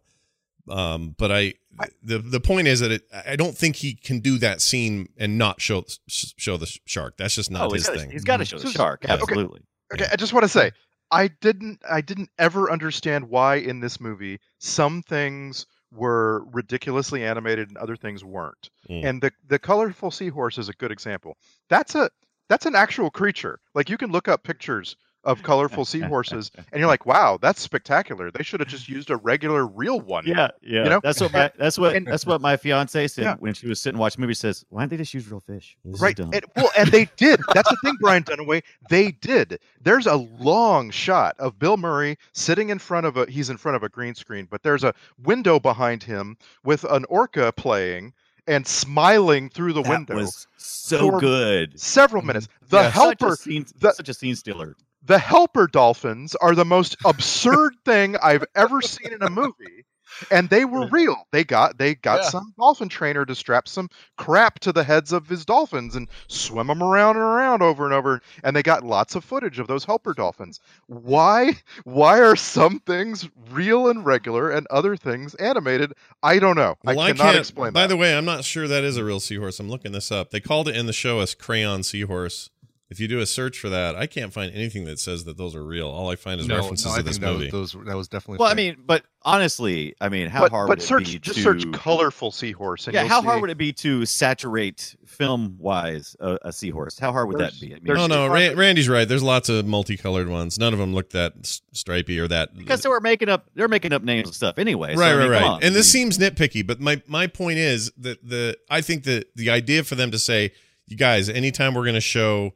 [0.68, 1.54] Um, but I,
[2.02, 5.38] the the point is that it, I don't think he can do that scene and
[5.38, 7.18] not show show the shark.
[7.18, 8.12] That's just not oh, his he's gotta, thing.
[8.12, 9.04] he's got to show the shark.
[9.04, 9.14] yeah.
[9.14, 9.24] Okay.
[9.24, 9.62] Absolutely.
[9.94, 10.72] Okay, I just want to say,
[11.12, 17.70] I didn't, I didn't ever understand why in this movie some things were ridiculously animated
[17.70, 18.70] and other things weren't.
[18.90, 19.06] Mm.
[19.06, 21.38] And the the colorful seahorse is a good example.
[21.70, 22.10] That's a
[22.50, 23.60] that's an actual creature.
[23.74, 24.96] Like you can look up pictures
[25.26, 28.32] of colorful seahorses, and you're like, wow, that's spectacular.
[28.32, 30.26] They should have just used a regular, real one.
[30.26, 30.84] Yeah, yeah.
[30.84, 31.00] You know?
[31.04, 33.36] that's what my that's what And- that's what my fiance said Yeah.
[33.40, 34.34] when she was sitting watching movie.
[34.36, 36.18] Says, "Why don't they just use real fish?" This Right.
[36.20, 37.40] And, well, and they did.
[37.54, 38.64] That's the thing, Brian Dunaway.
[38.90, 39.60] They did.
[39.82, 43.26] There's a long shot of Bill Murray sitting in front of a.
[43.30, 47.06] He's in front of a green screen, but there's a window behind him with an
[47.10, 48.14] orca playing
[48.48, 50.16] and smiling through the That window.
[50.18, 51.80] was so good.
[51.80, 52.48] Several minutes.
[52.48, 52.66] Mm-hmm.
[52.70, 52.90] The Yeah.
[52.90, 54.76] helper, such a scene, the- such a scene stealer.
[55.06, 59.86] The helper dolphins are the most absurd thing I've ever seen in a movie.
[60.32, 61.28] And they were real.
[61.34, 62.30] They got they got Yeah.
[62.30, 66.68] some dolphin trainer to strap some crap to the heads of his dolphins and swim
[66.68, 68.22] them around and around over and over.
[68.44, 70.62] And they got lots of footage of those helper dolphins.
[70.88, 75.92] Why why are some things real and regular and other things animated?
[76.24, 76.76] I don't know.
[76.86, 77.38] Well, I I, cannot can't.
[77.40, 77.88] explain by that.
[77.88, 79.60] the way, I'm not sure that is a real seahorse.
[79.60, 80.30] I'm looking this up.
[80.30, 82.52] They called it in the show as crayon seahorse.
[82.96, 85.54] If you do a search for that, I can't find anything that says that those
[85.54, 85.90] are real.
[85.90, 87.52] All I find is no, references no, I to this think that was, movie.
[87.52, 88.38] those, that was definitely.
[88.38, 91.20] Well, I mean, but honestly, I mean, how but hard but would it search be
[91.20, 94.96] just to search colorful seahorse and yeah, how see- hard would it be to saturate
[95.06, 96.98] film wise a, a seahorse?
[96.98, 97.74] How hard would There's- that be?
[97.74, 99.06] I mean, there's- no, hardly- Randy's right.
[99.06, 100.58] There's lots of multicolored ones.
[100.58, 102.56] None of them look that s- stripy or that.
[102.56, 104.96] because they were making up they're making up names and stuff anyway.
[104.96, 105.44] so, right, I mean, right, right.
[105.44, 105.64] on.
[105.64, 109.50] And this seems nitpicky, but my my point is that the I think that the
[109.50, 110.54] idea for them to say,
[110.88, 112.54] you guys, anytime we're going to show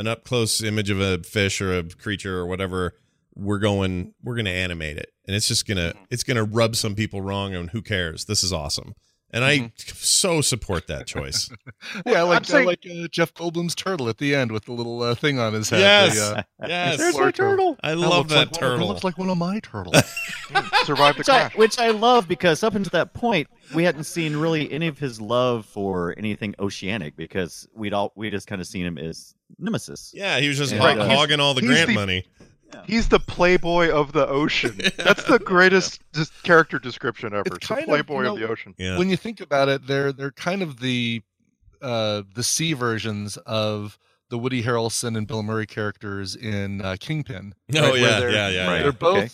[0.00, 2.94] an up close image of a fish or a creature or whatever,
[3.36, 6.04] we're going we're going to animate it, and it's just gonna Mm-hmm.
[6.10, 8.24] it's gonna rub some people wrong, and who cares?
[8.24, 8.94] This is awesome.
[9.32, 11.48] and I so support that choice.
[12.06, 15.02] Yeah, I like saying- like uh, Jeff Goldblum's turtle at the end with the little
[15.02, 15.80] uh, thing on his head.
[15.80, 16.98] yes, The, uh, yes.
[16.98, 17.76] There's my turtle.
[17.82, 18.78] I that love looks that like turtle.
[18.78, 19.96] That looks like one of my turtles.
[20.84, 21.56] Survive the Which I, crash.
[21.56, 25.20] which I love because up until that point, we hadn't seen really any of his
[25.20, 30.12] love for anything oceanic because we'd all we just kind of seen him as Nemesis.
[30.14, 32.24] yeah, he was just And, hog- uh, hogging all the he's grant the- money.
[32.86, 34.78] He's the playboy of the ocean.
[34.96, 37.42] That's the greatest dis- character description ever.
[37.46, 38.74] It's It's kind the of, playboy you of the ocean.
[38.78, 41.22] Yeah, when you think about it, they're they're kind of the
[41.82, 43.98] uh, the C versions of
[44.28, 47.54] the Woody Harrelson and Bill Murray characters in uh, Kingpin.
[47.74, 48.76] oh right, yeah, they're- yeah, yeah, Right.
[48.76, 48.82] yeah.
[48.84, 49.30] They're both Okay.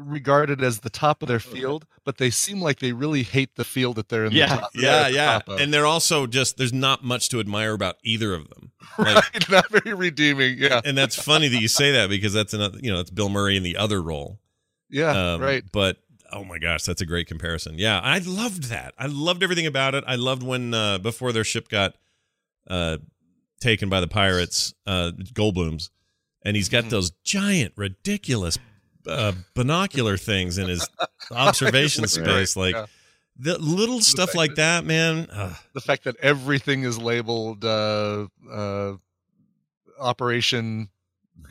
[0.00, 3.64] Regarded as the top of their field, but they seem like they really hate the
[3.64, 4.32] field that they're in.
[4.32, 4.46] Yeah.
[4.54, 7.96] the top, Yeah, the yeah, and they're also just there's not much to admire about
[8.02, 8.72] either of them.
[8.98, 10.56] Like, right, not very redeeming.
[10.58, 13.28] Yeah, and that's funny that you say that because that's another, you know, that's Bill
[13.28, 14.40] Murray in the other role.
[14.90, 15.62] yeah, Um, right.
[15.72, 15.98] But
[16.32, 17.78] oh my gosh, that's a great comparison.
[17.78, 18.94] Yeah, I loved that.
[18.98, 20.04] I loved everything about it.
[20.06, 21.94] I loved when uh, before their ship got
[22.68, 22.98] uh,
[23.60, 25.90] taken by the pirates, uh, Goldblum's,
[26.44, 26.90] and he's got Mhm.
[26.90, 28.58] those giant, ridiculous
[29.06, 30.88] uh, binocular things in his
[31.30, 32.56] observation Right, space.
[32.56, 32.86] Like yeah.
[33.38, 35.28] the little stuff like that, man.
[35.30, 38.94] Uh, the fact that everything is labeled uh, uh,
[39.98, 40.88] Operation.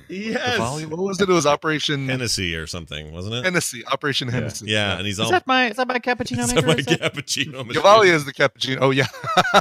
[0.10, 0.86] Cavalli?
[0.86, 1.30] What was it?
[1.30, 3.44] It was Operation Hennessy or something, wasn't it?
[3.46, 3.86] Hennessy.
[3.86, 4.66] Operation Hennessy.
[4.68, 6.62] yeah, and he's Is all that my is that my cappuccino Is maker?
[6.62, 7.74] that my Is that- cappuccino machine?
[7.74, 8.78] Cavalli is the cappuccino.
[8.82, 9.06] Oh yeah,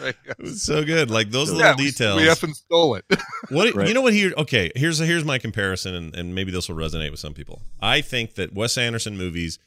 [0.00, 0.14] right.
[0.26, 0.32] yeah.
[0.38, 1.10] It was so good.
[1.10, 2.20] Like those Yeah, little we- details.
[2.20, 3.04] We effing stole it.
[3.50, 3.88] What Right.
[3.88, 4.00] you know?
[4.02, 4.32] What here?
[4.36, 7.62] Okay, here's here's my comparison, and, and maybe this will resonate with some people.
[7.80, 9.58] I think that Wes Anderson movies,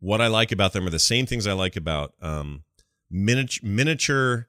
[0.00, 2.62] what I like about them are the same things I like about um,
[3.10, 4.48] miniature, miniature,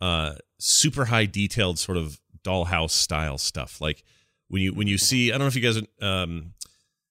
[0.00, 3.80] uh, super high detailed sort of dollhouse style stuff.
[3.80, 4.04] Like
[4.52, 6.52] when you when you see, I don't know if you guys, um,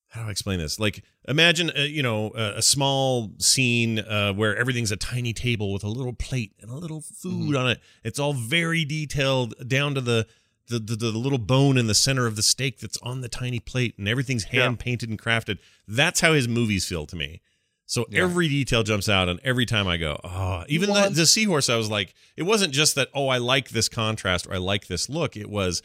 [0.10, 0.80] how do I explain this?
[0.80, 5.74] Like imagine, uh, you know, a, a small scene uh, where everything's a tiny table
[5.74, 7.80] with a little plate and a little food on it.
[8.04, 10.28] It's all very detailed down to the
[10.68, 13.60] the, the the little bone in the center of the steak that's on the tiny
[13.60, 15.58] plate, and everything's hand painted and crafted.
[15.88, 17.42] That's how his movies feel to me.
[17.88, 18.22] So Yeah.
[18.24, 21.76] every detail jumps out, and every time I go, oh, even the, the seahorse, I
[21.76, 25.10] was like, it wasn't just that, oh, I like this contrast or I like this
[25.10, 25.36] look.
[25.36, 25.82] It was,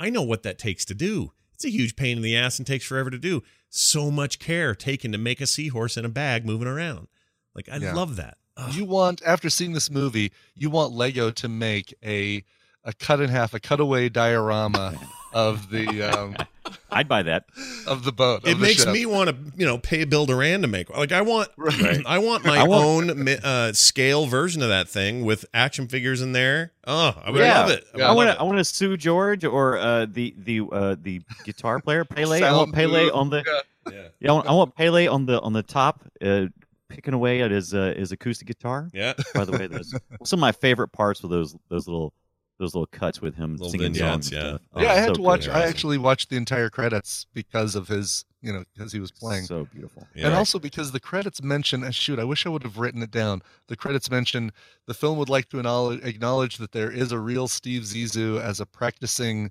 [0.00, 1.32] I know what that takes to do.
[1.54, 3.42] It's a huge pain in the ass and takes forever to do.
[3.68, 7.06] So much care taken to make a seahorse in a bag moving around.
[7.54, 7.92] Like I Yeah.
[7.94, 8.38] love that.
[8.56, 8.74] Ugh.
[8.74, 12.44] you want after seeing this movie, you want Lego to make a
[12.84, 14.94] a cut in half, a cutaway diorama
[15.32, 16.36] of the um,
[16.90, 17.44] I'd buy that.
[17.86, 18.42] of the boat.
[18.44, 18.92] it the makes ship.
[18.92, 22.00] me want to you know pay Bill Duran to make like I want Right.
[22.06, 26.22] I want my I want- own uh, scale version of that thing with action figures
[26.22, 26.72] in there.
[26.86, 27.60] Oh, I would Yeah.
[27.60, 27.84] love it.
[27.94, 28.08] I, Yeah.
[28.10, 28.40] I want to.
[28.40, 32.42] I want to Seu Jorge or uh, the the uh, the guitar player Pele.
[32.42, 33.14] I want Pele booth.
[33.14, 33.42] on the.
[33.46, 33.60] Yeah.
[33.92, 34.02] Yeah.
[34.20, 36.46] Yeah, I want, I want Pele on the on the top, uh,
[36.88, 38.88] picking away at his uh, his acoustic guitar.
[38.92, 39.14] Yeah.
[39.34, 42.12] By the way, those some of my favorite parts were those those little
[42.60, 44.32] those little cuts with him Little singing vignettes, songs.
[44.32, 44.40] yeah.
[44.50, 44.60] stuff.
[44.74, 45.46] Oh, yeah, I had so to watch.
[45.46, 45.54] good.
[45.56, 49.44] I actually watched the entire credits because of his, you know, because he was playing.
[49.44, 50.06] So beautiful.
[50.14, 50.26] Yeah.
[50.26, 53.42] And also because the credits mention, shoot, I wish I would have written it down.
[53.66, 54.52] The credits mention
[54.86, 58.60] the film would like to acknowledge, acknowledge that there is a real Steve Zissou as
[58.60, 59.50] a practicing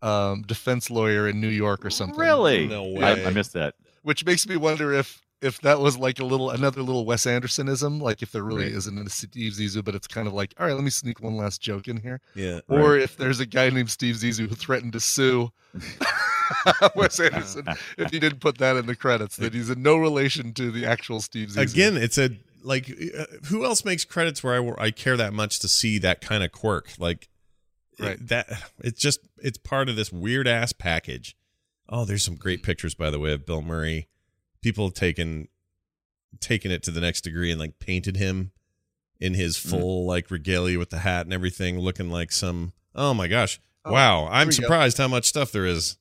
[0.00, 2.18] um, defense lawyer in New York or something.
[2.18, 2.66] Really?
[2.68, 3.26] No I, way.
[3.26, 3.74] I missed that.
[4.02, 8.00] Which makes me wonder if if that was like a little another little Wes Andersonism,
[8.00, 8.72] like if there really Right.
[8.72, 11.36] isn't a Steve Zissou, but it's kind of like, all right, let me sneak one
[11.36, 12.20] last joke in here.
[12.34, 12.60] Yeah.
[12.68, 15.50] Or if there's a guy named Steve Zissou who threatened to sue
[16.94, 17.66] Wes Anderson
[17.98, 20.86] if he didn't put that in the credits, that he's in no relation to the
[20.86, 21.72] actual Steve Zissou.
[21.72, 22.30] Again, it's a
[22.62, 26.20] like uh, who else makes credits where I I care that much to see that
[26.20, 27.28] kind of quirk like
[27.98, 28.28] it- Right.
[28.28, 31.36] that it's just it's part of this weird ass package.
[31.88, 34.08] Oh, there's some great pictures by the way of Bill Murray.
[34.66, 35.46] People have taken
[36.40, 38.50] taken it to the next degree and like painted him
[39.20, 39.70] in his Mm-hmm.
[39.70, 43.60] full like regalia with the hat and everything looking like some Oh my gosh.
[43.84, 44.62] Oh, wow, I'm we go.
[44.62, 45.96] surprised how much stuff there is.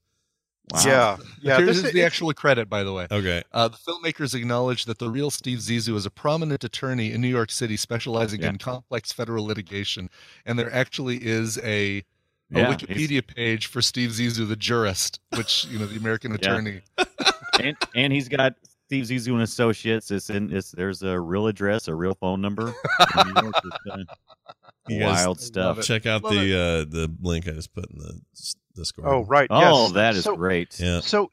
[0.83, 1.57] Yeah, yeah.
[1.57, 3.05] Here's This is the actual credit, by the way.
[3.11, 3.43] Okay.
[3.51, 7.27] Uh, the filmmakers acknowledge that the real Steve Zissou is a prominent attorney in New
[7.27, 8.49] York City specializing Yeah.
[8.49, 10.09] in complex federal litigation.
[10.43, 11.63] And there actually is a,
[11.99, 12.03] a
[12.49, 16.81] Yeah, he's- Wikipedia page for Steve Zissou, the jurist, which, you know, the American attorney.
[17.61, 18.53] and and he's got
[18.87, 20.11] Steve Zissou and Associates.
[20.11, 20.51] It's in.
[20.55, 22.67] It's there's a real address, a real phone number.
[22.69, 23.55] In New York,
[23.97, 24.13] it's,
[24.87, 25.81] You guys wild stuff.
[25.81, 29.07] Check out Love the uh the link I just put in the s- Discord.
[29.07, 29.47] oh right.
[29.49, 29.91] Oh, yes.
[29.93, 30.79] that is so, great.
[30.79, 30.99] Yeah.
[30.99, 31.31] So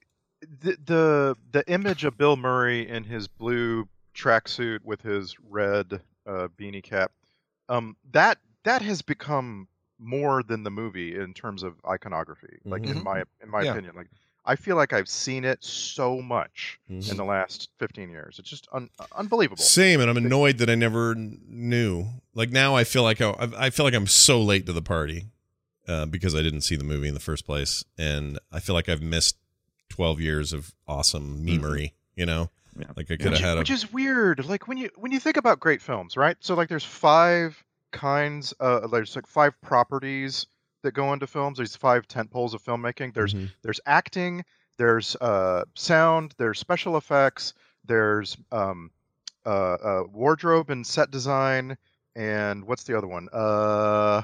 [0.63, 6.49] the, the the image of Bill Murray in his blue tracksuit with his red uh,
[6.59, 7.13] beanie cap,
[7.69, 9.69] um, that that has become
[9.99, 12.59] more than the movie in terms of iconography.
[12.65, 13.05] Like in Mhm.
[13.05, 13.73] my in my Yeah.
[13.73, 14.09] opinion, like
[14.45, 17.11] I feel like I've seen it so much Mhm.
[17.11, 18.39] in the last 15 years.
[18.39, 19.63] It's just un- unbelievable.
[19.63, 22.07] Same, and I'm annoyed that I never knew.
[22.35, 25.27] Like now, I feel like I, I feel like I'm so late to the party
[25.87, 28.89] uh, because I didn't see the movie in the first place, and I feel like
[28.89, 29.37] I've missed
[29.91, 31.93] 12 years of awesome memery.
[32.17, 32.87] You know, Yeah.
[32.97, 34.45] like I could have had a which is weird.
[34.45, 36.37] Like when you when you think about great films, right?
[36.41, 37.63] So like there's five
[37.93, 38.55] kinds.
[38.61, 40.47] Uh, there's like five properties
[40.83, 41.57] that go into films.
[41.59, 43.15] There's five tent poles of filmmaking.
[43.15, 43.51] There's Mhm.
[43.63, 44.45] there's acting.
[44.79, 46.35] There's uh, sound.
[46.39, 47.55] There's special effects.
[47.85, 48.91] There's um,
[49.47, 51.77] uh, uh, wardrobe and set design.
[52.15, 53.29] And what's the other one?
[53.33, 54.23] Uh,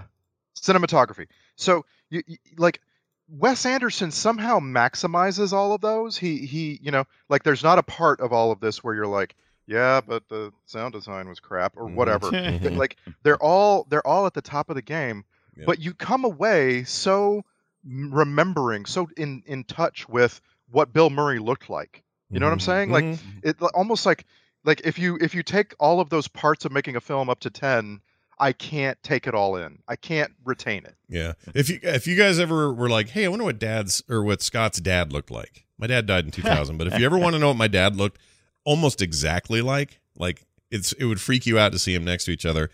[0.57, 1.27] cinematography.
[1.57, 2.81] So you, you like
[3.29, 6.17] Wes Anderson somehow maximizes all of those.
[6.17, 9.07] He he, you know, like there's not a part of all of this where you're
[9.07, 9.35] like,
[9.67, 11.95] yeah, but the sound design was crap or Mhm.
[11.95, 12.31] whatever.
[12.79, 15.25] Like they're all they're all at the top of the game,
[15.59, 15.67] Yep.
[15.67, 17.43] but you come away so
[17.85, 20.41] remembering, so in in touch with
[20.71, 22.03] what Bill Murray looked like.
[22.31, 22.91] You know what I'm saying?
[22.91, 23.19] Like Mhm.
[23.43, 24.25] it almost like
[24.65, 27.41] like if you if you take all of those parts of making a film up
[27.41, 28.01] to 10,
[28.39, 29.79] I can't take it all in.
[29.89, 30.95] I can't retain it.
[31.09, 31.33] Yeah.
[31.55, 34.43] If you if you guys ever were like, hey, I wonder what dad's or what
[34.43, 35.65] Scott's dad looked like.
[35.79, 37.97] My dad died in 2000, but if you ever want to know what my dad
[37.97, 38.19] looked
[38.65, 42.31] almost exactly like, like it's it would freak you out to see him next to
[42.31, 42.71] each other.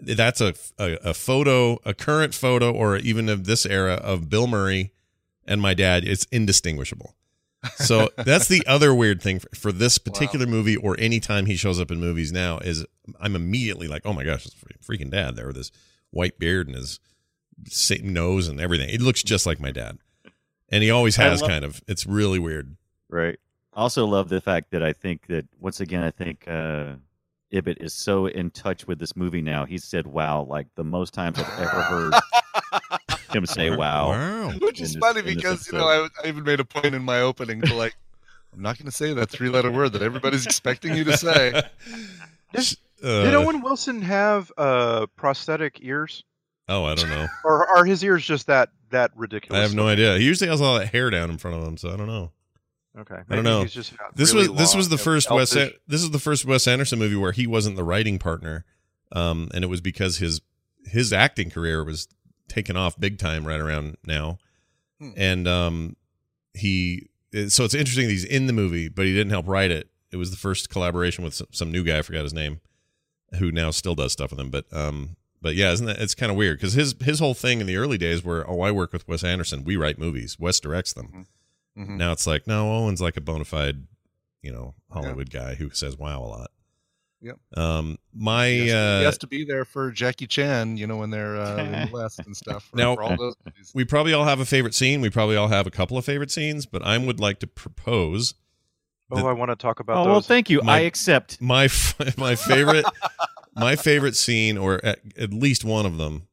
[0.00, 4.46] That's a a, a photo, a current photo, or even of this era of Bill
[4.46, 4.92] Murray
[5.46, 6.04] and my dad.
[6.04, 7.14] It's indistinguishable.
[7.76, 11.56] So that's the other weird thing for, for this particular movie, or any time he
[11.56, 12.84] shows up in movies now, is
[13.20, 14.54] I'm immediately like, oh my gosh, it's
[14.86, 15.72] freaking dad there with his
[16.10, 17.00] white beard and his
[17.68, 18.90] same nose and everything.
[18.90, 19.98] It looks just like my dad,
[20.68, 21.40] and he always has.
[21.40, 21.80] love- kind of.
[21.88, 22.76] It's really weird.
[23.08, 23.38] Right.
[23.72, 26.94] I also love the fact that I think that once again, I think uh,
[27.50, 29.64] Ibbott is so in touch with this movie now.
[29.64, 32.14] He said "wow" like the most times I've ever heard
[33.32, 34.50] him say "wow." Wow.
[34.60, 37.20] Which is this- funny because you know I, I even made a point in my
[37.20, 37.94] opening to like
[38.52, 41.62] I'm not going to say that three-letter word that everybody's expecting you to say.
[42.52, 46.24] Does- Uh, Did Owen Wilson have uh, prosthetic ears,
[46.66, 47.26] oh, I don't know.
[47.44, 49.58] or are his ears just that that ridiculous?
[49.58, 50.16] I have no idea.
[50.16, 52.32] He usually has all that hair down in front of him, so I don't know.
[52.98, 53.62] Okay, I don't know.
[53.62, 55.52] He's just This really was this was the first elf Wes.
[55.52, 55.74] vision.
[55.86, 58.64] This is the first Wes Anderson movie where he wasn't the writing partner,
[59.12, 60.40] um, and it was because his
[60.86, 62.08] his acting career was
[62.48, 64.38] taken off big time right around now,
[64.98, 65.10] Hmm.
[65.16, 65.96] and um,
[66.54, 67.08] he
[67.48, 69.90] so it's interesting that he's in the movie, but he didn't help write it.
[70.10, 71.98] It was the first collaboration with some, some new guy.
[71.98, 72.60] I forgot his name,
[73.38, 74.48] who now still does stuff with him.
[74.50, 77.60] But um, but yeah, isn't that it's kind of weird because his his whole thing
[77.60, 80.58] in the early days were oh I work with Wes Anderson, we write movies, Wes
[80.60, 81.26] directs them.
[81.76, 81.96] Mhm.
[81.96, 83.86] Now it's like no, Owen's like a bona fide,
[84.42, 86.50] you know, Hollywood guy who says wow a lot.
[87.22, 87.38] Yep.
[87.56, 90.86] Um, my He has, to, he uh, has to be there for Jackie Chan, you
[90.86, 92.64] know, when they're uh, in the West and stuff.
[92.70, 93.34] For, Now- for all those
[93.74, 95.00] we probably all have a favorite scene.
[95.00, 98.34] We probably all have a couple of favorite scenes, but I would like to propose
[99.10, 100.10] Oh, I want to talk about Oh those.
[100.10, 100.60] well, thank you.
[100.62, 101.40] My- I accept.
[101.40, 101.68] my
[102.16, 102.84] my favorite
[103.54, 106.26] my favorite scene, or at, at least one of them,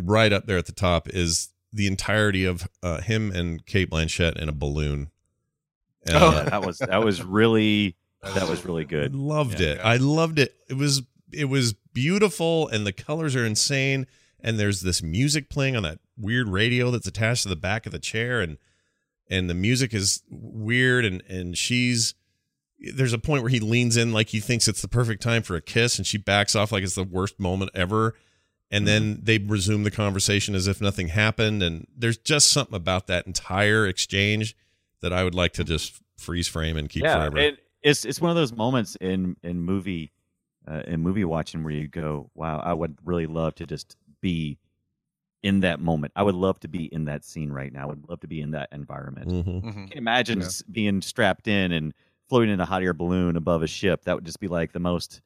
[0.00, 4.36] right up there at the top, is the entirety of uh, him and Cate Blanchett
[4.36, 5.10] in a balloon.
[6.06, 6.30] And, Oh.
[6.32, 9.14] Yeah, that was that was really that was really I good.
[9.14, 9.68] loved Yeah.
[9.72, 9.80] it.
[9.82, 10.54] I loved it.
[10.68, 11.02] It was
[11.32, 14.06] it was beautiful, and the colors are insane.
[14.40, 17.92] And there's this music playing on that weird radio that's attached to the back of
[17.92, 18.56] the chair, and
[19.28, 21.04] and the music is weird.
[21.04, 22.14] And and she's
[22.94, 25.56] there's a point where he leans in like he thinks it's the perfect time for
[25.56, 28.14] a kiss, and she backs off like it's the worst moment ever.
[28.70, 31.62] And then they resume the conversation as if nothing happened.
[31.62, 34.54] And there's just something about that entire exchange
[35.00, 37.38] that I would like to just freeze frame and keep yeah, forever.
[37.38, 40.12] it, it's it's one of those moments in in movie
[40.66, 44.58] uh, in movie watching where you go, "Wow, I would really love to just be
[45.42, 46.12] in that moment.
[46.16, 47.84] I would love to be in that scene right now.
[47.84, 49.28] I would love to be in that environment.
[49.28, 49.62] Mhm.
[49.62, 49.84] Mhm.
[49.84, 50.48] I can imagine Yeah.
[50.70, 51.94] being strapped in and
[52.28, 54.02] floating in a hot air balloon above a ship.
[54.04, 55.22] That would just be like the most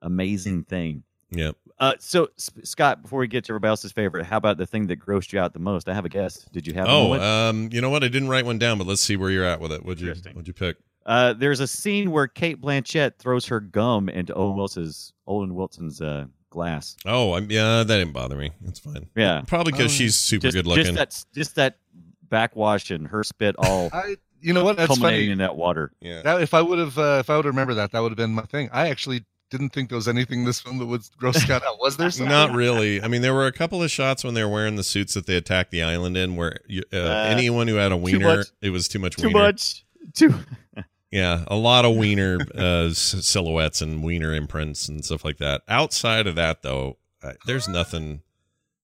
[0.00, 1.04] amazing thing.
[1.32, 1.56] Yep.
[1.78, 4.86] Uh, so S- Scott, before we get to everybody else's favorite, how about the thing
[4.86, 5.88] that grossed you out the most?
[5.88, 6.44] I have a guess.
[6.52, 6.86] Did you have?
[6.86, 7.22] a Oh, moment?
[7.22, 8.04] um, you know what?
[8.04, 9.84] I didn't write one down, but let's see where you're at with it.
[9.84, 10.34] What'd you Interesting.
[10.34, 10.76] What'd you pick?
[11.04, 16.00] Uh, there's a scene where Cate Blanchett throws her gum into Owen Wilson's Owen Wilson's
[16.00, 16.96] uh, glass.
[17.04, 18.52] Oh, I'm, yeah, that didn't bother me.
[18.60, 19.08] That's fine.
[19.16, 20.84] Yeah, Probably because Oh, she's super just, good looking.
[20.84, 21.78] just that just that
[22.28, 24.76] backwash and her spit all I, you know what?
[24.76, 25.32] That's culminating funny.
[25.32, 25.92] in that water.
[26.00, 26.22] yeah.
[26.22, 28.34] That, if I would have, uh, if I would remember that, that would have been
[28.34, 28.70] my thing.
[28.72, 31.78] I actually didn't think there was anything in this film that would gross Scott out.
[31.80, 32.10] Was there?
[32.10, 32.30] Something?
[32.30, 33.02] Not really.
[33.02, 35.26] I mean, there were a couple of shots when they were wearing the suits that
[35.26, 38.70] they attacked the island in, where you, uh, Uh, anyone who had a wiener, it
[38.70, 39.28] was too much wiener.
[39.28, 39.46] Too wiener.
[39.46, 39.84] much.
[40.14, 40.34] Too.
[41.12, 45.60] Yeah, a lot of wiener uh, silhouettes and wiener imprints and stuff like that.
[45.68, 48.22] Outside of that, though, uh, there's nothing.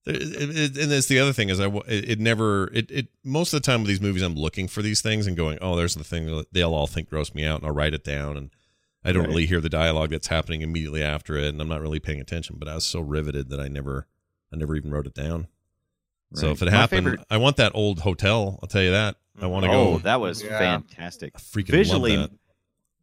[0.04, 3.54] It, it, and that's the other thing is I it, it never it, it most
[3.54, 5.96] of the time with these movies I'm looking for these things and going oh there's
[5.96, 8.50] the thing that they'll all think gross me out and I'll write it down and
[9.04, 9.28] I don't Right.
[9.28, 12.56] really hear the dialogue that's happening immediately after it and I'm not really paying attention
[12.58, 14.06] but I was so riveted that I never
[14.52, 15.46] I never even wrote it down.
[16.34, 18.58] So if it My happened, favorite- I want that old hotel.
[18.62, 19.16] I'll tell you that.
[19.40, 19.98] I want to oh, go.
[20.00, 20.58] that was Yeah.
[20.58, 21.32] fantastic.
[21.36, 22.38] I freaking visually, love that.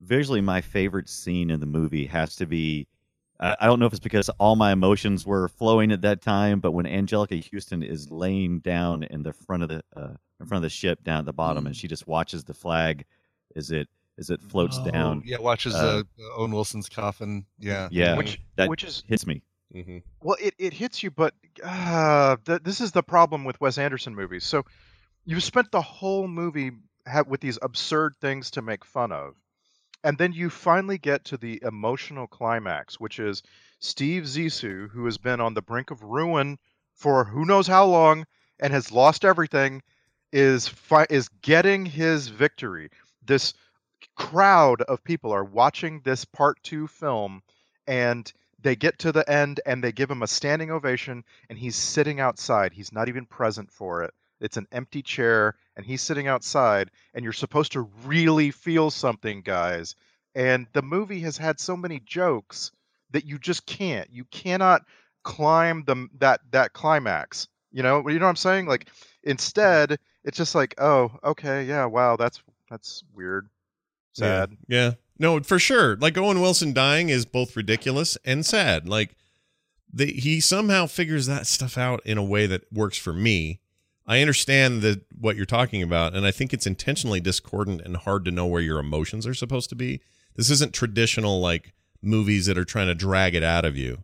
[0.01, 2.87] visually, my favorite scene in the movie has to be.
[3.39, 6.59] I I don't know if it's because all my emotions were flowing at that time,
[6.59, 10.57] but when Anjelica Huston is laying down in the front of the uh, in front
[10.57, 13.05] of the ship down at the bottom, and she just watches the flag
[13.55, 13.87] as it
[14.17, 15.23] as it floats Oh, down.
[15.25, 17.45] Yeah, watches Uh, uh, Owen Wilson's coffin.
[17.59, 17.89] Yeah.
[17.91, 19.41] Yeah, Which that which is hits me.
[19.73, 20.03] Mhm.
[20.21, 24.15] Well, it, it hits you, but uh, th- this is the problem with Wes Anderson
[24.15, 24.43] movies.
[24.45, 24.63] So
[25.25, 26.71] you spent the whole movie
[27.07, 29.35] ha- with these absurd things to make fun of.
[30.03, 33.41] And then you finally get to the emotional climax, which is
[33.79, 36.57] Steve Zissou, who has been on the brink of ruin
[36.93, 38.25] for who knows how long
[38.59, 39.81] and has lost everything,
[40.31, 42.89] is fi- is getting his victory.
[43.25, 43.53] This
[44.15, 47.41] crowd of people are watching this part two film,
[47.87, 51.75] and they get to the end and they give him a standing ovation, and he's
[51.75, 52.73] sitting outside.
[52.73, 54.13] He's not even present for it.
[54.39, 59.41] It's an empty chair, and he's sitting outside, and you're supposed to really feel something,
[59.41, 59.95] guys.
[60.33, 62.71] And the movie has had so many jokes
[63.11, 64.09] that you just can't.
[64.11, 64.81] You cannot
[65.23, 67.47] climb the that that climax.
[67.71, 68.67] You know, you know what I'm saying?
[68.67, 68.87] Like
[69.23, 73.47] instead, it's just like, oh, okay, yeah, wow, that's that's weird,
[74.15, 74.57] sad.
[74.67, 74.91] Yeah, yeah.
[75.17, 75.95] No, for sure.
[75.97, 78.87] Like Owen Wilson dying is both ridiculous and sad.
[78.89, 79.15] Like
[79.93, 83.59] the, he somehow figures that stuff out in a way that works for me.
[84.07, 88.23] I understand that what you're talking about, and I think it's intentionally discordant and hard
[88.25, 90.01] to know where your emotions are supposed to be.
[90.35, 94.03] This isn't traditional like movies that are trying to drag it out of you,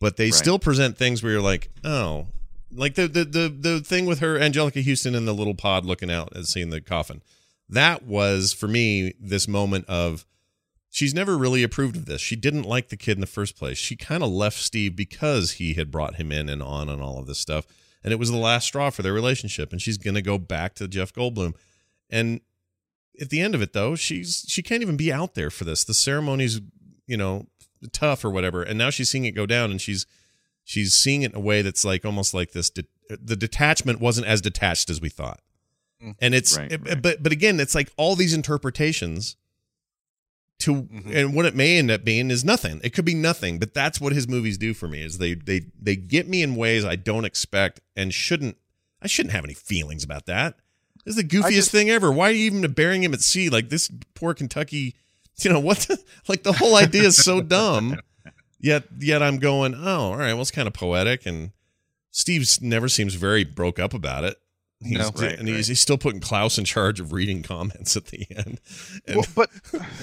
[0.00, 0.34] but they Right.
[0.34, 2.28] still present things where you're like, oh,
[2.72, 6.10] like the the the the thing with her Anjelica Huston in the little pod looking
[6.10, 7.22] out and seeing the coffin.
[7.72, 10.26] That was for me this moment of
[10.90, 12.20] she's never really approved of this.
[12.20, 13.78] She didn't like the kid in the first place.
[13.78, 17.18] She kind of left Steve because he had brought him in and on and all
[17.18, 17.66] of this stuff.
[18.04, 19.72] And it was the last straw for their relationship.
[19.72, 21.54] And she's going to go back to Jeff Goldblum.
[22.10, 22.40] And
[23.20, 25.82] at the end of it, though, she's she can't even be out there for this.
[25.84, 26.60] The ceremony's,
[27.06, 27.46] you know,
[27.92, 28.62] tough or whatever.
[28.62, 30.04] And now she's seeing it go down, and she's
[30.64, 32.68] she's seeing it in a way that's like almost like this.
[32.70, 35.40] De- the detachment wasn't as detached as we thought.
[36.02, 36.16] Mm.
[36.20, 37.00] And it's, Right, it- right.
[37.02, 39.36] but but again, it's like all these interpretations
[40.60, 41.14] to Mhm.
[41.14, 42.80] and what it may end up being is nothing.
[42.84, 45.62] It could be nothing, but that's what his movies do for me is they they
[45.80, 48.56] they get me in ways I don't expect and shouldn't
[49.00, 50.56] I shouldn't have any feelings about that.
[51.04, 52.12] This is the goofiest just- thing ever.
[52.12, 54.94] Why are you even burying him at sea like this poor Kentucky,
[55.40, 55.98] you know, what the,
[56.28, 57.98] like the whole idea is so dumb.
[58.60, 61.50] Yet yet I'm going, "Oh, all right, well it's kind of poetic and
[62.12, 64.36] Steve's never seems very broke up about it.
[64.84, 65.10] He's, No.
[65.14, 68.60] Right, and he's, he's still putting Klaus in charge of reading comments at the end.
[69.06, 69.50] And well, but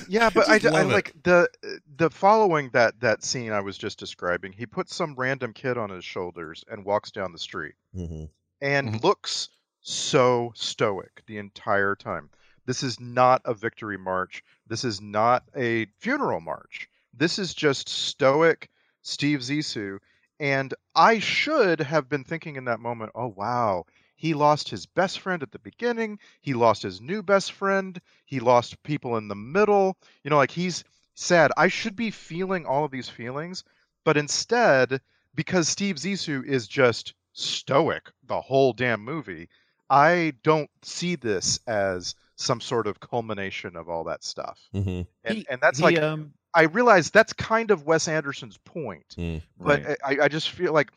[0.07, 0.93] yeah, but I, just d- I love it.
[0.95, 1.49] like the
[1.97, 4.51] the following that that scene I was just describing.
[4.51, 8.29] He puts some random kid on his shoulders and walks down the street Mhm.
[8.61, 9.03] and Mhm.
[9.03, 9.49] looks
[9.81, 12.29] so stoic the entire time.
[12.65, 14.43] This is not a victory march.
[14.67, 16.87] This is not a funeral march.
[17.13, 18.69] This is just stoic
[19.01, 19.97] Steve Zissou.
[20.39, 23.85] And I should have been thinking in that moment, oh wow,
[24.19, 26.19] he lost his best friend at the beginning.
[26.41, 27.97] He lost his new best friend.
[28.25, 29.95] He lost people in the middle.
[30.25, 30.83] You know, like he's
[31.15, 31.51] sad.
[31.55, 33.63] I should be feeling all of these feelings,
[34.03, 34.99] but instead,
[35.35, 39.47] because Steve Zissou is just stoic the whole damn movie,
[39.89, 44.59] I don't see this as some sort of culmination of all that stuff.
[44.75, 45.07] Mhm.
[45.23, 49.15] And, He- and that's he, like, um, I realize that's kind of Wes Anderson's point
[49.17, 49.41] Mm.
[49.57, 49.97] but right.
[50.03, 50.91] I, I just feel like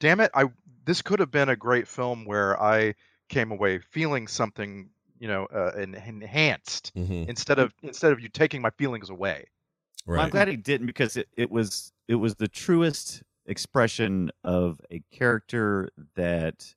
[0.00, 0.44] damn it i
[0.84, 2.94] this could have been a great film where i
[3.28, 7.28] came away feeling something you know uh, en- enhanced Mhm.
[7.28, 9.44] instead of instead of you taking my feelings away
[10.06, 14.80] Well, I'm glad he didn't because it, it was it was the truest expression of
[14.90, 16.74] a character that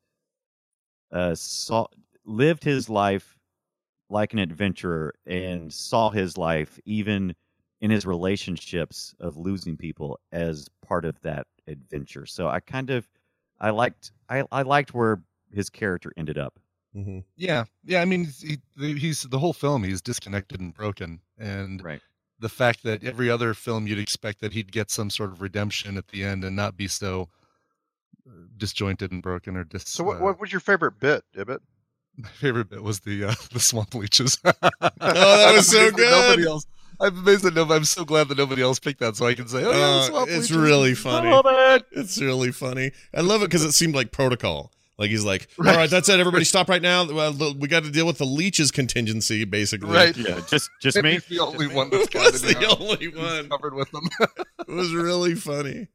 [1.11, 1.87] uh, saw
[2.25, 3.37] lived his life
[4.09, 7.35] like an adventurer and saw his life even
[7.81, 12.25] in his relationships of losing people as part of that adventure.
[12.25, 13.09] So I kind of
[13.65, 16.59] I liked I, I liked where his character ended up.
[16.95, 17.23] Mhm.
[17.35, 18.01] Yeah, yeah.
[18.01, 19.83] I mean, he, he's the whole film.
[19.83, 22.01] He's disconnected and broken, and Right.
[22.39, 25.97] the fact that every other film you'd expect that he'd get some sort of redemption
[25.97, 27.29] at the end and not be so
[28.27, 29.83] uh, disjointed and broken or dis.
[29.87, 31.61] so what, uh, what was your favorite bit Ibbott?
[32.17, 34.37] my favorite bit was the uh, the swamp leeches.
[34.45, 34.57] Oh,
[35.01, 36.09] that was so good.
[36.11, 36.47] Nobody good.
[36.49, 36.65] else,
[36.99, 37.77] I'm amazed that nobody.
[37.77, 40.25] I'm so glad that nobody else picked that, so I can say, "Oh yeah, Uh,
[40.27, 41.29] it's really funny.
[41.29, 41.85] love it.
[41.91, 42.91] It's really funny.
[43.13, 44.71] I love it because it seemed like protocol.
[44.97, 45.75] Like he's like, all Right.
[45.75, 46.21] right, that's it.
[46.21, 47.05] Everybody stop right now.
[47.11, 49.89] Well, we got to deal with the leeches contingency, basically.
[49.89, 50.15] Right.
[50.15, 51.11] Yeah, just just me.
[51.15, 52.79] He's the only one that's got Was it the out.
[52.79, 53.49] only one.
[53.49, 54.03] covered with them.
[54.67, 55.89] It was really funny.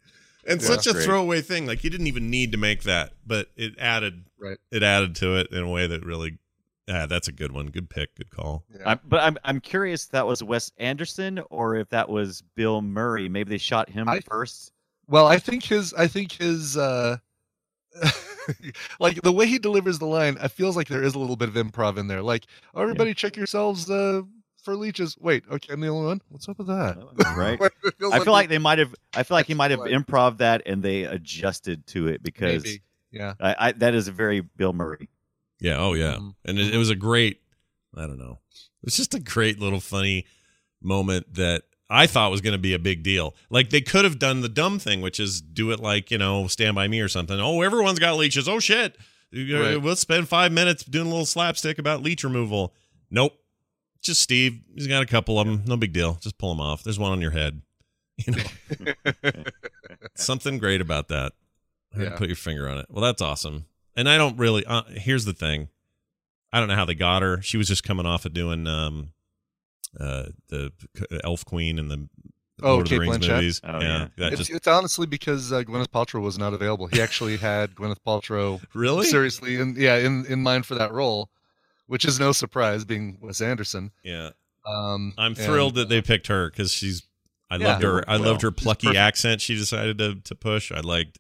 [0.47, 0.67] And Yeah.
[0.67, 1.05] such a Great.
[1.05, 1.67] throwaway thing.
[1.67, 4.59] Like you didn't even need to make that, but it added Right.
[4.71, 6.39] it added to it in a way that really
[6.91, 7.67] yeah, that's a good one.
[7.69, 8.65] Good pick, good call.
[8.75, 8.83] Yeah.
[8.91, 12.83] I'm, but I'm I'm curious if that was Wes Anderson or if that was Bill
[12.83, 13.29] Murray.
[13.29, 14.73] Maybe they shot him I- first.
[15.07, 17.19] Well, I think his I think his uh
[19.01, 21.49] like the way he delivers the line, I feels like there is a little bit
[21.49, 22.23] of improv in there.
[22.23, 24.23] Like, "Oh, everybody check yourselves uh
[24.63, 25.17] for leeches.
[25.19, 26.23] Wait, okay, I'm the only one.
[26.29, 26.97] What's up with that?
[27.37, 27.59] Right.
[27.85, 28.95] It feels I feel like we- they might have.
[29.15, 32.65] I feel like he might have Like- improv that and they adjusted to it because
[32.65, 32.83] maybe.
[33.13, 33.35] Yeah.
[33.41, 35.09] I, I, that is a very Bill Murray.
[35.61, 36.15] Yeah, oh yeah.
[36.15, 36.35] Mhm.
[36.45, 37.41] And it, it was a great
[37.97, 38.39] I don't know.
[38.83, 40.27] It's just a great little funny
[40.83, 43.35] moment that I thought was going to be a big deal.
[43.51, 46.47] Like they could have done the dumb thing, which is do it like, you know,
[46.47, 47.39] Stand By Me or something.
[47.41, 48.49] Oh, everyone's got leeches.
[48.49, 48.97] Oh shit.
[49.33, 49.77] Right.
[49.77, 52.75] We'll spend 5 minutes doing a little slapstick about leech removal.
[53.11, 53.33] Nope.
[54.03, 54.61] Just Steve.
[54.75, 55.63] He's got a couple of them.
[55.67, 56.15] No big deal.
[56.21, 56.83] Just pull them off.
[56.85, 57.61] There's one on your head.
[58.27, 59.33] You know.
[60.15, 61.33] Something great about that.
[61.97, 62.17] Yeah.
[62.17, 62.87] Put your finger on it.
[62.91, 63.65] Well, that's awesome.
[64.01, 64.65] And I don't really.
[64.65, 65.69] Uh, here's the thing.
[66.53, 67.43] I don't know how they got her.
[67.43, 69.11] She was just coming off of doing um,
[69.99, 70.73] uh, the
[71.23, 72.09] Elf Queen and the
[72.63, 73.35] Oh, Lord of the Cate Rings Blanchett?
[73.37, 73.61] movies.
[73.65, 74.27] Oh, yeah, yeah.
[74.29, 76.89] It's, just it's honestly because uh, Gwyneth Paltrow was not available.
[76.89, 79.07] He actually had Gwyneth Paltrow really.
[79.07, 81.31] seriously in yeah in, in mind for that role,
[81.87, 83.93] which is no surprise being Wes Anderson.
[84.03, 84.31] Yeah,
[84.67, 87.03] Um, I'm and- thrilled that they picked her because she's.
[87.51, 87.67] I Yeah.
[87.69, 88.05] loved her.
[88.11, 89.41] I Well, loved her plucky accent.
[89.41, 90.71] She decided to to push.
[90.71, 91.19] I liked.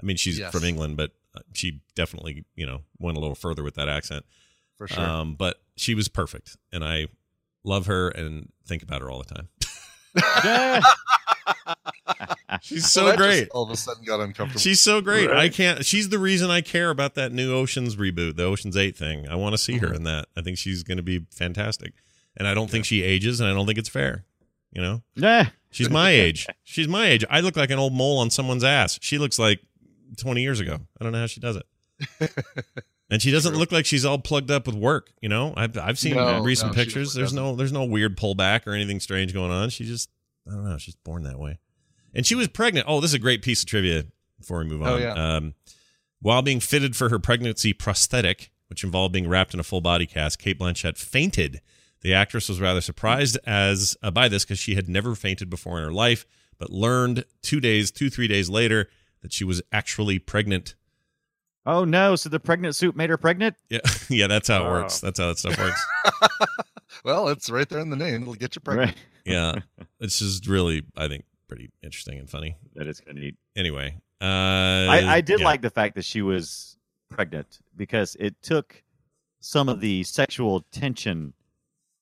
[0.00, 0.52] I mean, she's Yes.
[0.52, 1.14] from England, but uh,
[1.54, 4.24] she definitely you know went a little further with that accent.
[4.76, 5.04] for sure.
[5.04, 7.06] Um, but she was perfect, and I
[7.64, 9.48] love her and think about her all the time.
[12.60, 13.48] She's so Well, great.
[13.50, 14.60] all of a sudden got uncomfortable.
[14.60, 15.30] She's so great.
[15.30, 15.84] I can't.
[15.84, 19.26] She's the reason I care about that new Ocean's reboot, the Ocean's Eight thing.
[19.28, 19.96] I want to see her Mhm.
[19.96, 20.28] in that.
[20.36, 21.94] I think she's going to be fantastic,
[22.36, 24.24] and I don't think she ages, and I don't think it's fair.
[24.72, 25.50] You know, Yeah.
[25.70, 26.46] she's my age.
[26.62, 27.24] She's my age.
[27.28, 28.98] I look like an old mole on someone's ass.
[29.02, 29.60] She looks like
[30.16, 30.78] twenty years ago.
[31.00, 32.30] I don't know how she does it.
[33.12, 33.58] And she doesn't True.
[33.58, 35.12] look like she's all plugged up with work.
[35.20, 37.12] You know, I've I've seen No, recent no, pictures.
[37.12, 39.68] There's no there's no weird pullback or anything strange going on.
[39.68, 40.08] She just
[40.48, 40.78] I don't know.
[40.78, 41.58] She's born that way.
[42.14, 42.86] And she was pregnant.
[42.88, 44.06] Oh, this is a great piece of trivia
[44.40, 44.88] before we move on.
[44.88, 45.12] Oh, yeah.
[45.12, 45.54] Um,
[46.22, 50.06] while being fitted for her pregnancy prosthetic, which involved being wrapped in a full body
[50.06, 51.60] cast, Cate Blanchett fainted.
[52.00, 55.76] The actress was rather surprised as uh, by this because she had never fainted before
[55.76, 56.24] in her life,
[56.58, 58.88] but learned two days, two three days later
[59.22, 60.74] that she was actually pregnant.
[61.64, 62.16] Oh no!
[62.16, 63.56] So the pregnant suit made her pregnant.
[63.70, 63.78] Yeah,
[64.10, 64.72] yeah, that's how it Wow.
[64.72, 65.00] works.
[65.00, 65.80] That's how that stuff works.
[67.04, 68.22] well, it's right there in the name.
[68.22, 68.90] It'll get you pregnant.
[68.90, 68.98] Right.
[69.24, 69.54] yeah,
[70.00, 72.56] it's just really, I think, pretty interesting and funny.
[72.74, 73.36] That is kind of neat.
[73.56, 75.46] Anyway, uh, I, I did yeah.
[75.46, 76.76] like the fact that she was
[77.08, 78.82] pregnant because it took
[79.38, 81.32] some of the sexual tension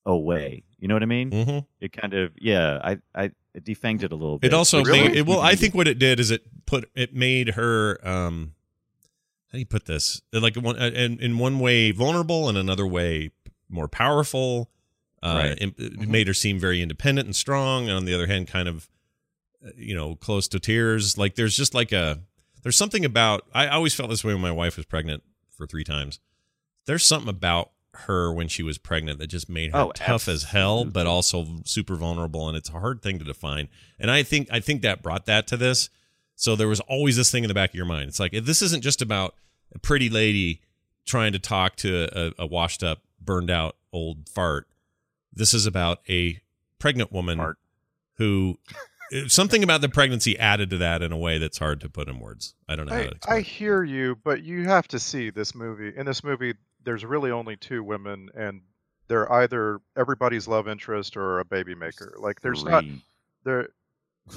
[0.07, 0.63] away.
[0.79, 1.29] You know what I mean?
[1.29, 1.65] Mhm.
[1.79, 2.79] It kind of yeah.
[2.83, 4.47] I I it defanged it a little bit.
[4.47, 5.07] It also Really?
[5.09, 5.39] made it, well.
[5.39, 7.99] I think what it did is it put it made her.
[8.07, 8.53] um
[9.47, 10.21] How do you put this?
[10.31, 13.31] Like one in in one way vulnerable, and another way
[13.69, 14.69] more powerful.
[15.23, 15.57] Uh, Right.
[15.61, 18.67] it, it made her seem very independent and strong, and on the other hand, kind
[18.67, 18.89] of
[19.65, 21.17] uh, you know close to tears.
[21.17, 22.19] Like there's just like a
[22.63, 23.45] there's something about.
[23.53, 25.21] I always felt this way when my wife was pregnant
[25.51, 26.19] for three times.
[26.87, 30.43] There's something about her when she was pregnant that just made her Oh, tough as
[30.43, 33.69] hell, but also super vulnerable, and it's a hard thing to define.
[33.99, 35.89] And I think I think that brought that to this.
[36.35, 38.09] So there was always this thing in the back of your mind.
[38.09, 39.35] It's like if this isn't just about
[39.73, 40.61] a pretty lady
[41.05, 44.67] trying to talk to a, a washed up, burned out old fart.
[45.33, 46.41] This is about a
[46.79, 47.57] pregnant woman Fart.
[48.15, 48.57] who
[49.27, 52.19] something about the pregnancy added to that in a way that's hard to put in
[52.19, 52.55] words.
[52.67, 55.53] I don't know how I, to I hear you, but you have to see this
[55.53, 55.93] movie.
[55.95, 56.53] In this movie,
[56.83, 58.61] there's really only two women, and
[59.07, 62.15] they're either everybody's love interest or a baby maker.
[62.19, 62.83] Like there's not
[63.43, 63.69] there.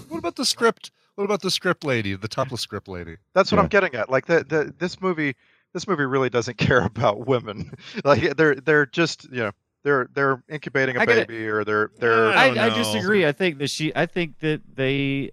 [0.09, 0.91] What about the script?
[1.15, 3.17] What about the script lady, the topless script lady?
[3.35, 3.63] That's what Yeah.
[3.63, 4.11] I'm getting at.
[4.11, 5.37] Like the, the this movie
[5.73, 7.73] this movie really doesn't care about women.
[8.05, 9.53] like they're they're just you know
[9.85, 11.29] they're they're incubating a I get it.
[11.29, 13.27] baby or they're uh, they're I oh, I, I disagree.
[13.27, 13.95] I think that she.
[13.95, 15.31] I think that they,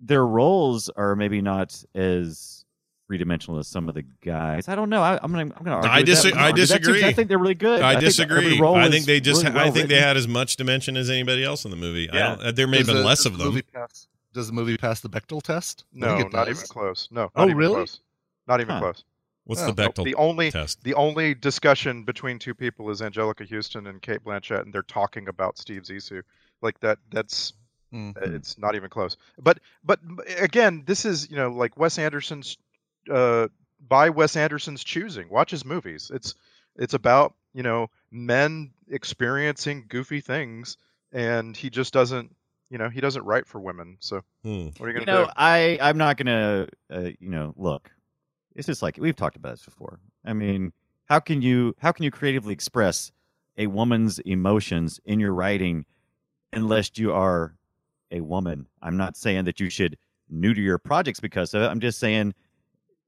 [0.00, 2.61] their roles are maybe not as
[3.12, 4.68] three dimensional as some of the guys.
[4.68, 5.02] I don't know.
[5.02, 5.52] I, I'm gonna.
[5.54, 5.76] I'm gonna.
[5.76, 6.12] Argue I with that.
[6.12, 7.04] dis- I'm gonna I argue that too, 'cause disagree.
[7.08, 7.82] I think they're really good.
[7.82, 8.60] I think that every disagree.
[8.60, 9.44] role I think they just.
[9.44, 12.08] really I well think they had as much dimension as anybody else in the movie.
[12.10, 12.36] I Yeah.
[12.36, 13.62] don't, there may have been the- less of the them.
[13.74, 15.84] Pass, does the movie pass the Bechdel test?
[15.92, 16.48] No not does.
[16.56, 17.08] even close.
[17.10, 17.74] No, not Oh, even really?
[17.74, 18.00] close.
[18.48, 18.80] Not even Huh.
[18.80, 19.04] close.
[19.44, 20.82] What's Oh, the Bechdel The only test?
[20.84, 25.28] the only discussion between two people is Anjelica Huston and Cate Blanchett, and they're talking
[25.28, 26.22] about Steve Zissou.
[26.62, 26.98] Like that.
[27.10, 27.52] That's
[27.92, 28.16] Mm.
[28.34, 29.18] it's not even close.
[29.38, 30.00] But but
[30.38, 32.56] again, this is you know like Wes Anderson's
[33.10, 33.48] uh,
[33.80, 35.28] by Wes Anderson's choosing.
[35.28, 36.10] Watch his movies.
[36.12, 36.34] It's
[36.76, 40.76] it's about you know men experiencing goofy things,
[41.12, 42.34] and he just doesn't
[42.70, 43.96] you know he doesn't write for women.
[44.00, 44.68] So Hmm.
[44.78, 45.32] what are you You gonna know, do?
[45.36, 47.90] I I'm not gonna uh, you know look.
[48.54, 49.98] It's just like we've talked about this before.
[50.24, 50.72] I mean,
[51.06, 53.12] how can you how can you creatively express
[53.56, 55.84] a woman's emotions in your writing
[56.52, 57.56] unless you are
[58.10, 58.66] a woman?
[58.82, 59.96] I'm not saying that you should
[60.28, 61.66] neuter your projects because of it.
[61.66, 62.34] I'm just saying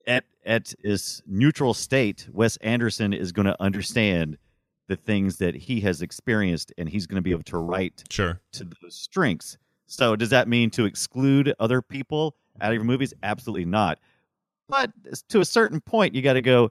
[0.07, 4.37] at at his neutral state, Wes Anderson is going to understand
[4.89, 8.41] the things that he has experienced, and he's going to be able to write Sure.
[8.53, 9.57] to those strengths.
[9.87, 13.15] So does that mean to exclude other people out of your movies?
[13.23, 13.99] Absolutely not.
[14.69, 14.93] But
[15.29, 16.71] to a certain point, you got to go.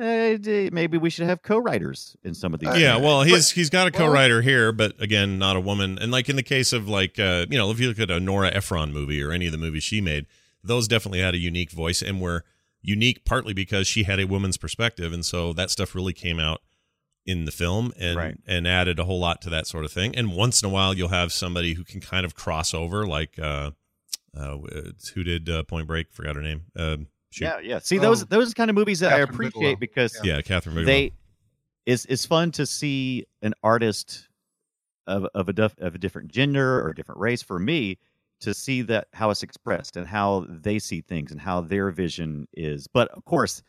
[0.00, 2.68] Eh, maybe we should have co-writers in some of these.
[2.78, 5.98] yeah, things." well, he's he's got a co-writer here, but again, not a woman.
[5.98, 8.20] And like in the case of like uh, you know, if you look at a
[8.20, 10.26] Nora Ephron movie or any of the movies she made,
[10.62, 12.44] those definitely had a unique voice and were
[12.82, 16.60] unique partly because she had a woman's perspective, and so that stuff really came out
[17.26, 18.36] in the film and Right.
[18.46, 20.16] and added a whole lot to that sort of thing.
[20.16, 23.38] And once in a while, you'll have somebody who can kind of cross over, like
[23.38, 23.72] uh,
[24.36, 26.12] uh, it's- who did uh, Point Break?
[26.12, 26.62] Forgot her name.
[26.76, 26.96] Uh,
[27.30, 27.44] shoot.
[27.44, 27.78] yeah, yeah.
[27.80, 29.76] See, those Oh, those kind of movies that I appreciate Bigelow.
[29.76, 30.84] because yeah, Kathryn Bigelow.
[30.84, 31.12] they
[31.84, 34.28] it's it's fun to see an artist
[35.06, 37.98] of of a dif- of a different gender or a different race for me
[38.40, 42.46] to see that how it's expressed and how they see things and how their vision
[42.54, 42.86] is.
[42.86, 43.62] But of course,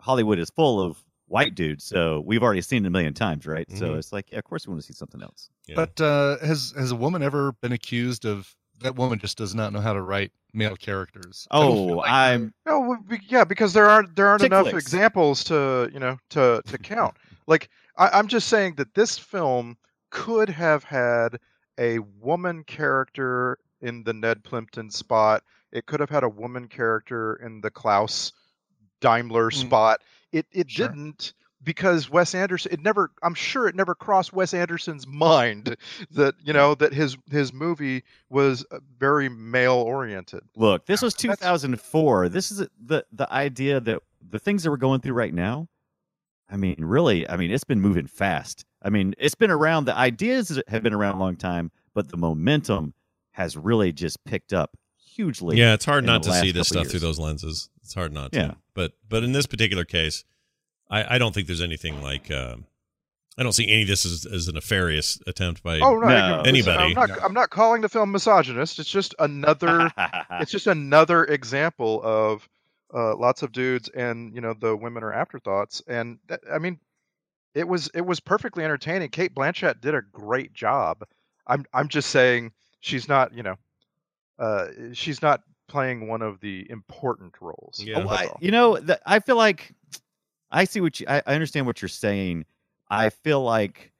[0.00, 3.66] Hollywood is full of white dudes, so we've already seen it a million times, right?
[3.76, 3.98] So Mhm.
[3.98, 5.50] it's like, yeah, of course, we want to see something else.
[5.66, 5.74] Yeah.
[5.76, 9.72] But uh, has has a woman ever been accused of that woman just does not
[9.72, 11.46] know how to write male characters?
[11.50, 12.96] I don't feel Oh, like- I'm No,
[13.28, 14.84] yeah, because there aren't there aren't enough flicks.
[14.86, 17.16] examples to you know to to count.
[17.46, 19.76] like I, I'm just saying that this film
[20.10, 21.38] could have had
[21.78, 25.42] a woman character in the Ned Plimpton spot.
[25.72, 28.32] It could have had a woman character in the Klaus
[29.00, 29.54] Daimler Mm.
[29.54, 30.00] spot.
[30.32, 30.88] It it Sure.
[30.88, 32.72] didn't because Wes Anderson.
[32.72, 33.10] It never.
[33.22, 35.76] I'm sure it never crossed Wes Anderson's mind
[36.12, 40.42] that you know that his his movie was uh, very male oriented.
[40.56, 42.28] Look, this was That's- 2004.
[42.28, 45.68] This is the the idea that the things that we're going through right now.
[46.50, 48.64] I mean, really, I mean, it's been moving fast.
[48.82, 49.84] I mean, it's been around.
[49.84, 52.94] The ideas have been around a long time, but the momentum
[53.38, 55.56] has really just picked up hugely.
[55.56, 57.70] yeah, it's hard not to see this couple stuff through those lenses.
[57.82, 58.38] It's hard not to.
[58.38, 58.54] Yeah.
[58.74, 60.24] But but in this particular case,
[60.90, 62.56] I, I don't think there's anything like uh,
[63.38, 66.42] I don't see any of this as, as a nefarious attempt by Oh no, No.
[66.44, 66.94] Anybody.
[66.96, 68.80] I'm not, I'm not calling the film misogynist.
[68.80, 69.90] It's just another.
[70.32, 72.48] it's just another example of
[72.92, 75.80] uh, lots of dudes, and you know the women are afterthoughts.
[75.86, 76.80] And that, I mean,
[77.54, 79.10] it was it was perfectly entertaining.
[79.10, 81.04] Cate Blanchett did a great job.
[81.46, 83.56] I'm I'm just saying she's not you know,
[84.38, 87.82] uh, she's not playing one of the important roles.
[87.84, 88.04] Yeah.
[88.04, 89.74] Oh, I, you know, the, I feel like
[90.50, 91.06] I see what you.
[91.08, 92.44] I, I understand what you're saying.
[92.90, 93.92] I feel like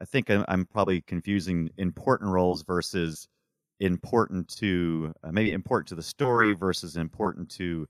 [0.00, 3.28] I think I'm, I'm probably confusing important roles versus
[3.80, 7.86] important to uh, maybe important to the story versus important to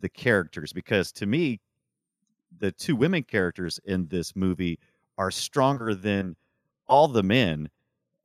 [0.00, 0.72] the characters.
[0.72, 1.60] Because to me,
[2.58, 4.78] the two women characters in this movie
[5.18, 6.36] are stronger than
[6.86, 7.68] all the men,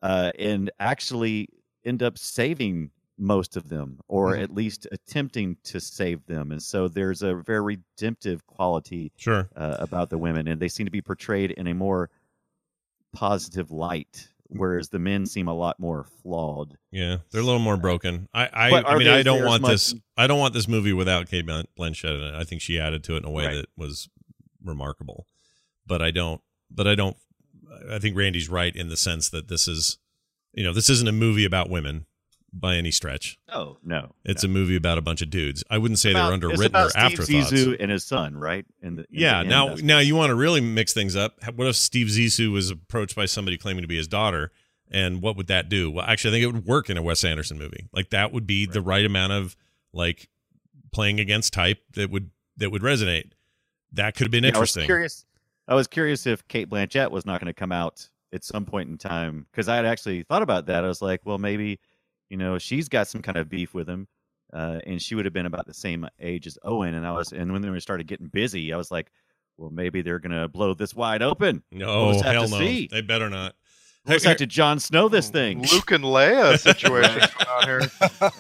[0.02, 1.48] uh, and actually
[1.86, 4.44] end up saving most of them, or Mhm.
[4.44, 6.52] at least attempting to save them.
[6.52, 9.48] And so there's a very redemptive quality Sure.
[9.56, 12.10] uh, about the women, and they seem to be portrayed in a more
[13.14, 16.78] positive light, whereas the men seem a lot more flawed.
[16.92, 18.28] Yeah, they're a little more broken.
[18.34, 21.28] I I, I mean I don't want much- this I don't want this movie without
[21.30, 22.34] Cate Blan- Blanchett in it.
[22.36, 23.56] I think she added to it in a way Right.
[23.56, 24.10] that was
[24.64, 25.28] remarkable.
[25.86, 27.18] But I don't but I don't
[27.90, 29.98] I think Randy's right in the sense that this is
[30.54, 32.06] you know, this isn't a movie about women
[32.54, 33.38] by any stretch.
[33.48, 35.64] Oh no, It's a movie about a bunch of dudes.
[35.70, 37.02] I wouldn't say they were About- underwritten it's about or Steve
[37.40, 37.52] afterthoughts.
[37.54, 38.66] Zissou and his son, right?
[38.82, 39.40] In the, in Yeah.
[39.40, 41.38] end, Now, that's now you want to really mix things up.
[41.56, 44.52] What if Steve Zissou was approached by somebody claiming to be his daughter,
[44.92, 45.90] and what would that do?
[45.90, 47.88] Well, actually, I think it would work in a Wes Anderson movie.
[47.94, 49.56] Like that would be the right amount of
[49.94, 50.28] like
[50.92, 53.32] playing against type that would that would resonate.
[53.94, 54.86] That could have been Yeah, I was interesting.
[54.88, 55.26] curious.
[55.68, 58.90] I was curious if Cate Blanchett was not going to come out at some point
[58.90, 60.84] in time because I had actually thought about that.
[60.84, 61.80] I was like, well, maybe
[62.30, 64.08] you know she's got some kind of beef with him,
[64.54, 66.94] uh, and she would have been about the same age as Owen.
[66.94, 69.12] And I was, and when they started getting busy, I was like,
[69.58, 71.64] well, maybe they're going to blow this wide open.
[71.72, 72.58] no, We'll hell no.
[72.58, 72.88] see.
[72.92, 73.56] They better not.
[74.06, 75.62] We'll just have to Jon Snow this thing.
[75.72, 77.82] Luke and Leia situation going on here.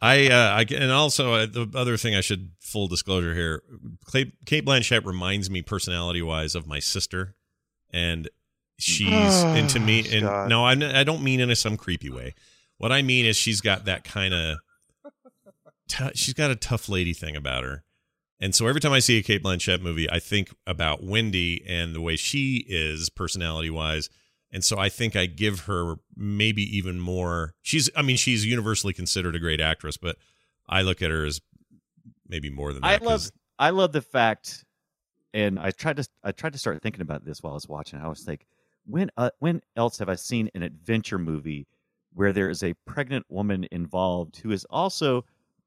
[0.00, 3.62] I, uh, I and also uh, the other thing I should full disclosure here.
[4.10, 7.34] Cate, Cate Blanchett reminds me personality wise of my sister,
[7.92, 8.28] and
[8.78, 10.48] she's into me and Scott.
[10.48, 12.34] no I, I don't mean in a some creepy way
[12.78, 14.58] what i mean is she's got that kind of
[15.88, 17.84] t- she's got a tough lady thing about her
[18.40, 21.94] and so every time i see a cate blanchett movie i think about wendy and
[21.94, 24.08] the way she is personality wise
[24.54, 28.94] and so i think i give her maybe even more she's i mean she's universally
[28.94, 30.16] considered a great actress but
[30.68, 31.42] i look at her as
[32.28, 34.64] maybe more than that I love I love the fact,
[35.32, 38.00] and I tried to I tried to start thinking about this while I was watching.
[38.00, 38.46] I was like,
[38.86, 41.66] when uh, when else have I seen an adventure movie
[42.12, 45.24] where there is a pregnant woman involved who is also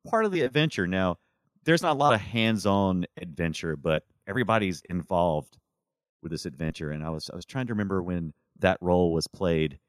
[0.07, 0.87] part of the adventure?
[0.87, 1.17] Now,
[1.63, 5.57] there's not a lot of hands-on adventure, but everybody's involved
[6.21, 6.91] with this adventure.
[6.91, 9.79] And I was I was trying to remember when that role was played.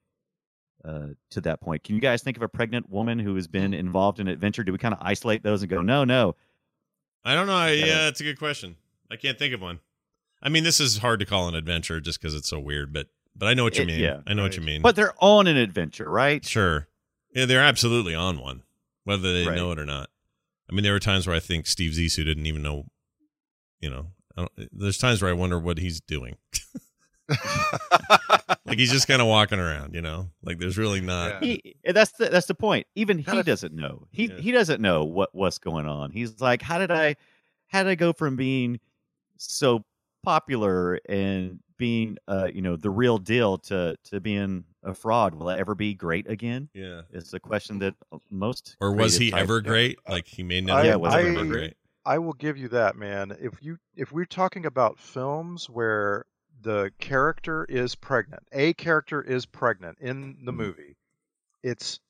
[0.85, 3.74] Uh, to that point, can you guys think of a pregnant woman who has been
[3.74, 4.62] involved in adventure?
[4.62, 6.36] Do we kind of isolate those and go, no, no,
[7.24, 7.55] I don't know.
[7.57, 7.86] I, Yeah.
[7.86, 8.77] yeah, that's a good question.
[9.11, 9.81] I can't think of one.
[10.40, 13.09] I mean, this is hard to call an adventure just because it's so weird, but
[13.35, 13.99] but I know what you It- mean.
[14.01, 14.20] yeah.
[14.27, 14.81] I know what you mean.
[14.81, 16.45] But they're on an adventure, right?
[16.45, 16.86] sure,
[17.35, 18.62] yeah, they're absolutely on one,
[19.03, 19.57] whether they Right.
[19.57, 20.11] know it or not.
[20.70, 22.86] I mean, there were times where I think Steve Zissou didn't even know.
[23.81, 26.36] You know, I don't, there's times where I wonder what he's doing.
[28.66, 29.94] like he's just kind of walking around.
[29.94, 31.42] You know, like there's really not.
[31.42, 31.56] Yeah.
[31.62, 32.86] He, that's the that's the point.
[32.94, 34.06] Even he Kinda- doesn't know.
[34.10, 34.38] He Yeah.
[34.38, 36.10] he doesn't know what what's going on.
[36.10, 37.16] He's like, how did I
[37.68, 38.80] how did I go from being
[39.36, 39.84] so
[40.24, 45.34] popular and being uh you know the real deal to to being a fraud?
[45.34, 46.68] Will I ever be great again?
[46.74, 47.02] Yeah.
[47.12, 47.94] Is the question that
[48.30, 49.98] most Or was he ever great?
[50.09, 51.74] Like he may never Yeah, was was he ever ever great.
[52.05, 53.36] I will give you that, man.
[53.40, 56.24] If you if we're talking about films where
[56.60, 60.60] the character is pregnant, a character is pregnant in the Mm-hmm.
[60.60, 60.97] movie,
[61.62, 62.01] it's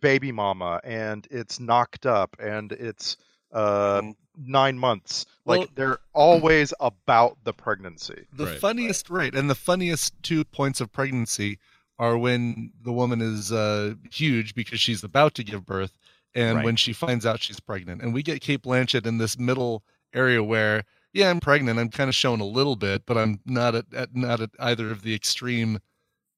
[0.00, 3.16] baby mama and it's knocked up and it's
[3.52, 4.00] uh
[4.38, 5.26] nine months.
[5.44, 8.26] Like Well- they're always about the pregnancy.
[8.32, 8.58] The Right.
[8.58, 9.34] funniest, right.
[9.34, 11.58] And the funniest two points of pregnancy
[11.98, 15.98] are when the woman is uh, huge because she's about to give birth
[16.34, 16.64] and Right.
[16.64, 18.00] when she finds out she's pregnant.
[18.00, 19.84] And we get Cate Blanchett in this middle
[20.14, 21.78] area where, yeah, I'm pregnant.
[21.78, 24.90] I'm kind of shown a little bit, but I'm not at, at not at either
[24.90, 25.78] of the extreme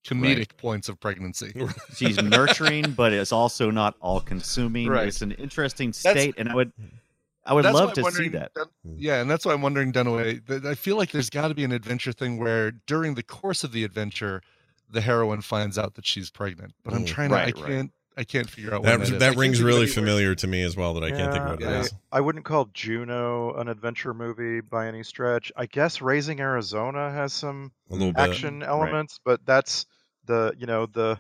[0.06, 1.52] comedic points of pregnancy.
[1.96, 4.88] She's nurturing, but it's also not all consuming.
[4.88, 5.08] Right.
[5.08, 6.72] It's an interesting That's- state, and I would
[7.46, 8.52] I would love to see that.
[8.96, 10.64] Yeah, and that's why I'm wondering, Dunaway.
[10.66, 13.72] I feel like there's got to be an adventure thing where during the course of
[13.72, 14.40] the adventure,
[14.90, 16.72] the heroine finds out that she's pregnant.
[16.84, 17.06] But I'm Mm.
[17.08, 19.18] trying to, Right, I can't, I can't figure out That when that, is.
[19.20, 20.94] That rings really anywhere- familiar to me as well.
[20.94, 21.92] That I can't think of what it Yeah, is.
[22.12, 25.50] I, I wouldn't call Juno an adventure movie by any stretch.
[25.56, 28.20] I guess Raising Arizona has some A little bit.
[28.30, 29.86] action elements, but that's
[30.26, 31.18] the you know the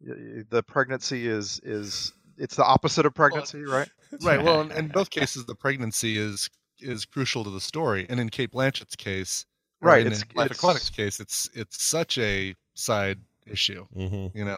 [0.00, 3.88] the pregnancy is is it's the opposite of pregnancy, right?
[4.20, 4.42] Right.
[4.42, 6.50] Well, in, in both cases, the pregnancy is
[6.80, 9.46] is crucial to the story, and in Cate Blanchett's case,
[9.80, 13.86] Right, in it's- Life it's- Aquatic's case, it's it's such a side issue.
[13.94, 14.56] hmm You know,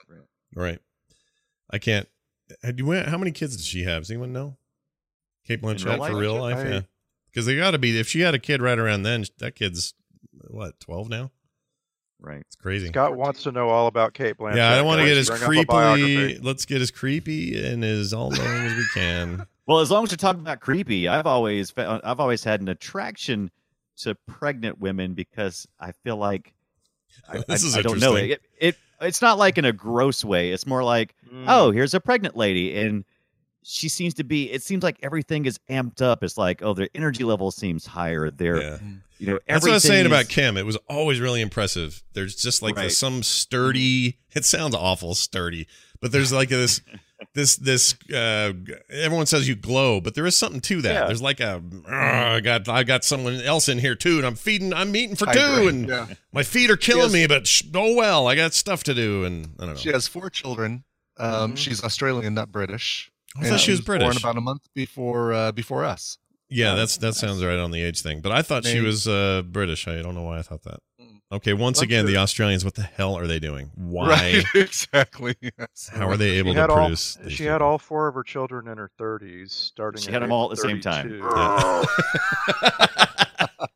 [0.56, 0.80] Right.
[1.74, 2.08] I can't.
[2.62, 4.02] Had you, how many kids does she have?
[4.02, 4.56] Does anyone know?
[5.46, 6.14] Cate Blanchett real for life?
[6.14, 6.80] real life, I- yeah.
[7.30, 7.98] Because they got to be.
[7.98, 9.92] If she had a kid right around then, that kid's
[10.48, 11.32] what twelve now.
[12.20, 12.40] Right.
[12.42, 12.88] It's crazy.
[12.88, 14.56] Scott wants to know all about Cate Blanchett.
[14.56, 16.38] yeah, I don't want to get as Bring up a creepy.
[16.38, 19.46] Let's get as creepy and as all knowing as we can.
[19.66, 22.68] Well, as long as you're talking about creepy, I've always uh, I've always had an
[22.68, 23.50] attraction
[23.96, 26.52] to pregnant women because I feel like
[27.26, 28.30] I, This I- is I don't know interesting.
[28.60, 28.76] it, it.
[29.00, 30.50] It's not like in a gross way.
[30.52, 31.44] It's more like, Mm.
[31.48, 33.04] oh, here's a pregnant lady, and
[33.62, 34.50] she seems to be.
[34.52, 36.22] It seems like everything is amped up.
[36.22, 38.30] It's like, oh, their energy level seems higher.
[38.30, 38.78] They're, Yeah.
[39.18, 40.56] you know, That's what I was saying everything about Kim.
[40.56, 42.02] It was always really impressive.
[42.12, 42.84] There's just like Right.
[42.84, 44.18] this, some sturdy.
[44.34, 45.66] It sounds awful, sturdy,
[46.00, 46.80] but there's like this,
[47.34, 47.94] this, this.
[48.12, 48.52] Uh,
[48.90, 50.92] everyone says you glow, but there is something to that.
[50.92, 51.06] Yeah.
[51.06, 51.62] There's like a.
[51.86, 55.16] "Ugh, I got, I got someone else in here too, and I'm feeding, I'm eating
[55.16, 56.06] for two, and yeah.
[56.32, 57.26] my feet are killing has- me.
[57.26, 59.80] But sh- oh well, I got stuff to do, and I don't know.
[59.80, 60.84] she has four children.
[61.16, 61.58] Um, Mhm.
[61.58, 63.10] She's Australian, not British.
[63.36, 64.18] I thought she was born British.
[64.22, 66.18] about a month before uh, before us.
[66.48, 68.20] yeah, that's that sounds right on the age thing.
[68.20, 69.88] But I thought she was uh, British.
[69.88, 70.80] I don't know why I thought that.
[71.34, 72.64] Okay, once Bunch again, of- the Australians.
[72.64, 73.70] What the hell are they doing?
[73.74, 74.08] Why?
[74.08, 75.36] Right, exactly.
[75.40, 75.90] Yes.
[75.92, 77.16] How are they able She to had all produce?
[77.16, 80.00] these she had all four of her children in her 30s, starting.
[80.00, 81.20] She at had 'em age all at the same time.
[81.20, 81.84] 32.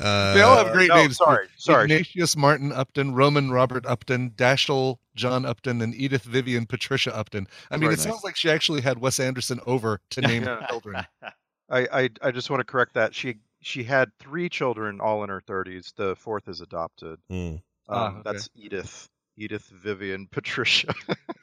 [0.00, 1.16] Uh, They all have great no, names.
[1.16, 1.82] sorry, sorry.
[1.86, 7.48] Ignatius Martin Upton, Roman Robert Upton, Dashiell John Upton, and Edith Vivian Patricia Upton.
[7.68, 8.04] I mean, Very it nice.
[8.06, 10.66] sounds like she actually had Wes Anderson over to name her Yeah.
[10.68, 11.04] children.
[11.68, 13.12] I, I I just want to correct that.
[13.12, 15.94] She she had three children, all in her 30s.
[15.94, 17.18] The fourth is adopted.
[17.28, 17.36] hmm.
[17.36, 17.60] Um,
[17.90, 18.20] Ah, okay.
[18.24, 19.08] That's Edith.
[19.36, 20.92] Edith Vivian Patricia.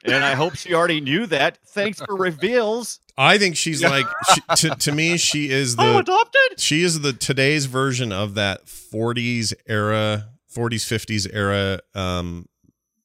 [0.04, 1.58] and I hope she already knew that.
[1.68, 3.00] Thanks for reveals.
[3.16, 5.16] I think she's like she, to to me.
[5.16, 6.60] She is I'm the adopted.
[6.60, 12.46] she is the today's version of that '40s era 40s 50s era um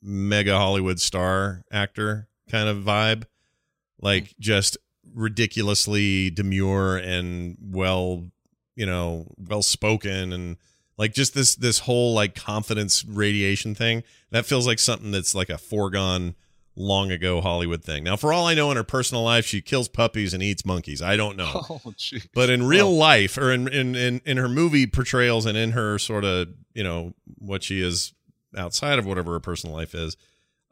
[0.02, 3.24] mega hollywood star actor kind of vibe
[4.02, 4.78] like just
[5.14, 8.30] ridiculously demure and well
[8.82, 10.58] you know well spoken and
[10.98, 14.02] like just this this whole like confidence radiation thing
[14.32, 16.34] that feels like something that's like a foregone
[16.76, 18.04] long ago hollywood thing.
[18.04, 21.00] Now for all i know in her personal life she kills puppies and eats monkeys.
[21.00, 21.62] I don't know.
[21.70, 21.94] Oh,
[22.34, 26.00] but in real life or in, in in in her movie portrayals and in her
[26.00, 28.14] sort of you know what she is
[28.58, 30.18] outside of whatever her personal life is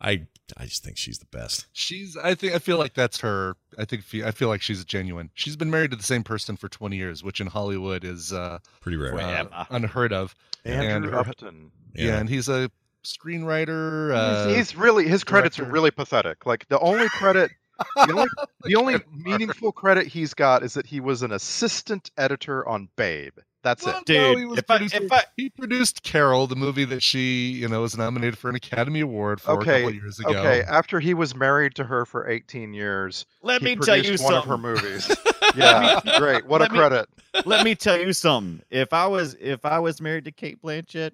[0.01, 0.26] i
[0.57, 2.17] i just think she's the best She's.
[2.17, 2.53] I think.
[2.55, 3.55] I feel like that's her.
[3.77, 4.03] I think.
[4.23, 5.30] I feel like she's genuine.
[5.34, 8.59] She's been married to the same person for 20 years, which in Hollywood is uh,
[8.81, 10.35] pretty rare uh, unheard of.
[10.65, 11.71] Andrew her- Upton.
[11.93, 12.17] Yeah.
[12.17, 12.69] and he's a
[13.03, 14.13] screenwriter.
[14.13, 16.45] Uh, he's, he's really his credits are really pathetic.
[16.45, 17.51] Like the only credit,
[17.95, 18.27] the only,
[18.63, 23.38] the only meaningful credit he's got is that he was an assistant editor on Babe.
[23.61, 24.06] That's Well, it.
[24.06, 27.68] Dude, he, was if I- if I- he produced Carol, the movie that she, you
[27.68, 30.30] know, was nominated for an Academy Award for a couple years ago.
[30.30, 34.11] Okay, after he was married to her for 18 years, Let he me tell you
[34.11, 34.38] one something.
[34.38, 35.11] of her movies.
[35.57, 36.45] yeah, great.
[36.45, 37.10] What a let me- credit.
[37.45, 38.61] Let me tell you something.
[38.72, 41.11] If I was if I was married to Cate Blanchett,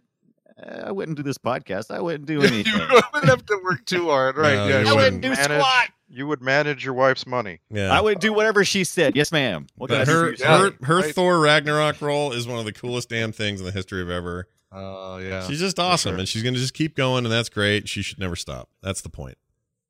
[0.64, 1.90] uh, I wouldn't do this podcast.
[1.94, 2.66] I wouldn't do anything.
[2.74, 3.02] you anything.
[3.14, 4.54] wouldn't have to work too hard, right?
[4.56, 4.96] No, yeah, you I sure.
[4.98, 5.90] wouldn't do Manage- squat.
[6.08, 7.62] You would manage your wife's money.
[7.70, 9.16] yeah I would do whatever she said.
[9.16, 9.68] Yes, ma'am.
[9.76, 11.16] What but her her her right.
[11.16, 14.48] Thor Ragnarok role is one of the coolest damn things in the history of ever.
[14.72, 15.48] Oh yeah.
[15.48, 16.20] She's just awesome, sure.
[16.20, 17.90] and she's gonna just keep going, and that's great.
[17.90, 18.70] She should never stop.
[18.84, 19.38] That's the point.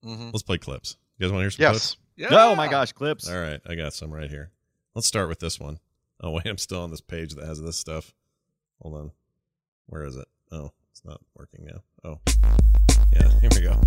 [0.05, 0.31] Mhm.
[0.31, 0.95] Let's play clips.
[1.17, 1.97] You guys want to hear some clips?
[2.15, 2.27] Yeah.
[2.31, 3.29] Oh my gosh, clips.
[3.29, 4.51] All right, I got some right here.
[4.93, 5.79] Let's start with this one.
[6.21, 8.13] Oh wait, I'm still on this page that has this stuff.
[8.81, 9.11] Hold on.
[9.87, 10.27] Where is it?
[10.51, 11.81] Oh, it's not working now.
[12.05, 12.19] Oh.
[13.13, 13.79] Yeah, here we go.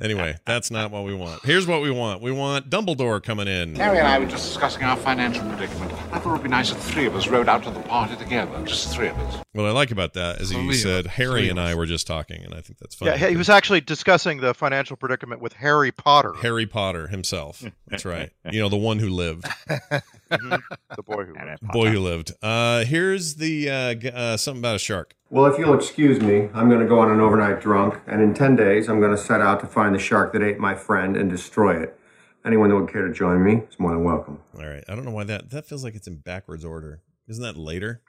[0.00, 1.44] Anyway, that's not what we want.
[1.44, 2.22] Here's what we want.
[2.22, 3.74] We want Dumbledore coming in.
[3.74, 5.92] Harry and I were just discussing our financial predicament.
[6.12, 8.14] I thought it would be nice if three of us rode out to the party
[8.16, 9.42] together, just three of us.
[9.52, 11.06] What I like about that is Three he of said.
[11.08, 13.10] Harry Three and I were just talking, and I think that's funny.
[13.10, 17.64] Yeah, he was actually discussing the financial predicament with Harry Potter, Harry Potter himself.
[17.88, 18.30] That's right.
[18.50, 19.48] You know, the one who lived.
[19.66, 21.34] the boy who.
[21.34, 21.62] lived.
[21.72, 22.32] Boy who lived.
[22.40, 25.14] Uh here's the uh, uh something about a shark.
[25.30, 28.34] Well, if you'll excuse me, I'm going to go on an overnight drunk, and in
[28.34, 31.16] 10 days, I'm going to set out to find the shark that ate my friend
[31.16, 31.98] and destroy it.
[32.44, 34.40] Anyone that would care to join me is more than welcome.
[34.58, 34.84] All right.
[34.88, 37.02] I don't know why that that feels like it's in backwards order.
[37.28, 38.02] Isn't that later?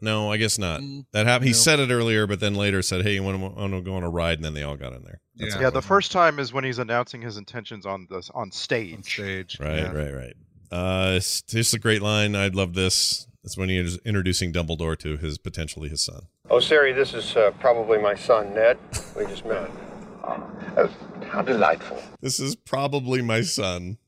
[0.00, 0.80] No, I guess not.
[0.80, 1.46] Mm, That happened.
[1.48, 1.56] He no.
[1.58, 4.02] said it earlier, but then later said, "Hey, you want to, want to go on
[4.02, 5.20] a ride?" And then they all got in there.
[5.36, 5.62] That's Yeah.
[5.62, 8.94] Yeah, the first time is when he's announcing his intentions on this on stage.
[8.96, 9.60] on stage.
[9.60, 9.92] Right, yeah.
[9.92, 10.34] right, right.
[10.72, 12.34] Uh, it's just a great line.
[12.34, 13.28] I'd love this.
[13.44, 16.22] It's when he is introducing Dumbledore to his potentially his son.
[16.50, 18.78] Oh, Siri, this is uh, probably my son, Ned.
[19.16, 19.70] We just met.
[20.24, 20.90] Oh,
[21.26, 22.02] how delightful.
[22.20, 23.98] This is probably my son.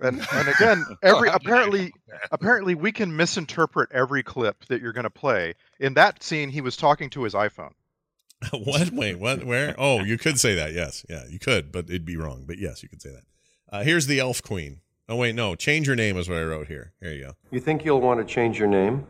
[0.00, 1.92] And and again, every apparently
[2.32, 5.54] apparently we can misinterpret every clip that you're going to play.
[5.78, 7.72] In that scene, he was talking to his iPhone.
[8.52, 8.90] what?
[8.90, 9.44] Wait, what?
[9.44, 9.74] Where?
[9.78, 10.72] Oh, you could say that.
[10.72, 12.44] Yes, yeah, you could, but it'd be wrong.
[12.46, 13.24] But yes, you could say that.
[13.70, 14.80] Uh, here's the Elf Queen.
[15.08, 16.92] Oh wait, no, change your name is what I wrote here.
[17.00, 17.32] Here you go.
[17.50, 19.06] You think you'll want to change your name?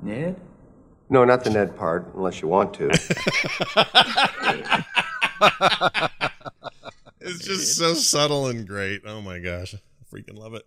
[0.00, 0.40] Ned?
[1.10, 2.88] No, not the Ned part, unless you want to.
[7.28, 9.02] It's just so subtle and great.
[9.04, 10.64] Oh my gosh, I freaking love it.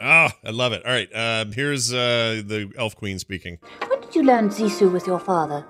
[0.00, 0.84] Oh, I love it.
[0.84, 3.58] All right, uh, here's uh, the Elf Queen speaking.
[3.86, 5.64] When did you learn Zissou was your father?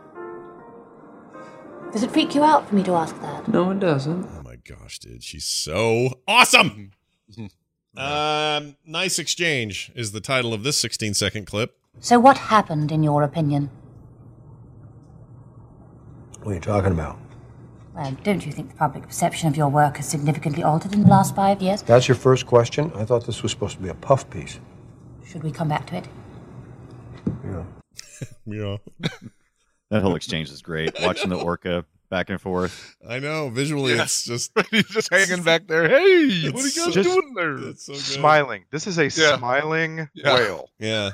[1.93, 3.49] Does it freak you out for me to ask that?
[3.49, 4.25] No, it doesn't.
[4.25, 6.93] Oh my gosh, dude, she's so awesome.
[7.97, 11.79] um, nice exchange is the title of this 16 second clip.
[12.01, 13.71] So, what happened, in your opinion?
[16.43, 17.19] what are you talking about?
[17.93, 21.09] Well, don't you think the public perception of your work has significantly altered in the
[21.09, 21.83] last five years?
[21.83, 22.93] That's your first question?
[22.95, 24.61] I thought this was supposed to be a puff piece.
[25.27, 26.09] Should we come back to it?
[27.45, 27.65] Yeah.
[28.49, 28.77] Yeah,
[29.91, 30.95] That whole exchange is great.
[31.03, 32.97] Watching the orca back and forth.
[33.09, 33.49] I know.
[33.51, 35.89] Visually, it's just He's just hanging back there.
[35.89, 37.57] Hey, what are you guys so- doing there?
[37.69, 38.03] it's so good.
[38.03, 38.65] Smiling.
[38.71, 39.37] This is a Yeah.
[39.39, 40.35] smiling Yeah.
[40.35, 40.71] whale.
[40.79, 41.11] Yeah.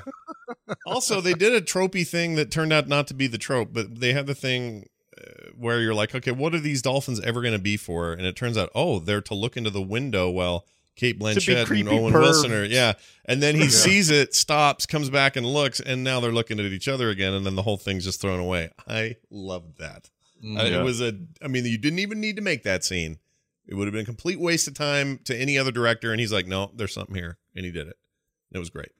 [0.85, 3.99] also, they did a tropey thing that turned out not to be the trope, but
[3.99, 4.87] they had the thing
[5.17, 8.13] uh, where you're like, okay, what are these dolphins ever going to be for?
[8.13, 10.65] And it turns out, oh, they're to look into the window while
[10.95, 12.93] Cate Blanchett and creepy Owen Wilson are, yeah.
[13.25, 16.65] And then he sees it, stops, comes back and looks, and now they're looking at
[16.67, 18.69] each other again, and then the whole thing's just thrown away.
[18.87, 20.11] I love that.
[20.43, 20.79] Mm, Uh, Yeah.
[20.79, 23.19] It was a, I mean, you didn't even need to make that scene.
[23.67, 26.11] It would have been a complete waste of time to any other director.
[26.11, 27.37] And he's like, no, there's something here.
[27.55, 27.95] And he did it.
[28.51, 28.91] It was great.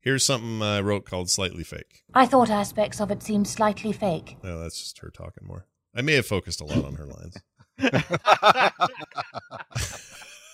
[0.00, 2.02] Here's something I wrote called Slightly Fake.
[2.12, 4.36] I thought aspects of it seemed slightly fake.
[4.42, 5.66] No, that's just her talking more.
[5.94, 7.36] I may have focused a lot on her lines.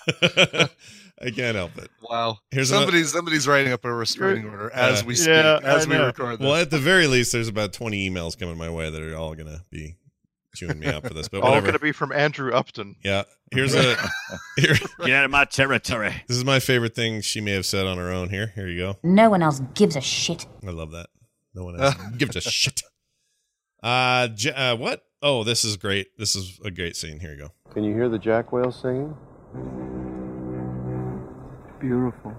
[1.21, 1.91] I can't help it.
[2.09, 2.39] Wow.
[2.51, 5.89] Here's somebody's somebody's writing up a restraining order as Uh, we speak, Yeah, as I
[5.89, 6.07] we know.
[6.07, 6.45] record this.
[6.47, 9.35] Well, at the very least, there's about 20 emails coming my way that are all
[9.35, 9.97] gonna be
[10.59, 11.29] chewing me up for this.
[11.29, 11.67] But All whatever.
[11.67, 12.97] going to be from Andrew Upton.
[13.05, 13.23] Yeah.
[13.53, 13.97] Here's a.
[14.57, 14.75] Here,
[15.05, 16.15] Get out of my territory.
[16.27, 18.29] this is my favorite thing she may have said on her own.
[18.31, 18.97] Here, here you go.
[19.03, 20.47] No one else gives a shit.
[20.67, 21.09] I love that.
[21.55, 22.83] No one else gives a shit.
[23.83, 25.05] Uh, J- uh, what?
[25.23, 26.09] Oh, this is great.
[26.19, 27.21] This is a great scene.
[27.21, 27.53] Here you go.
[27.73, 29.17] Can you hear the jack whale singing?
[31.81, 32.35] Beautiful.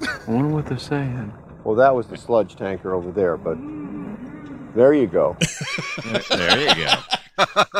[0.00, 1.32] I wonder what they're saying.
[1.64, 3.58] Well, that was the sludge tanker over there, but
[4.74, 5.36] there you go.
[6.30, 6.94] There you go.
[7.38, 7.74] Uh,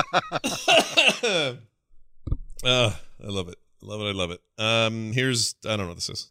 [2.64, 3.58] I love it.
[3.82, 4.04] I love it.
[4.04, 4.40] I love it.
[4.58, 6.28] Um, here's I don't know what this is.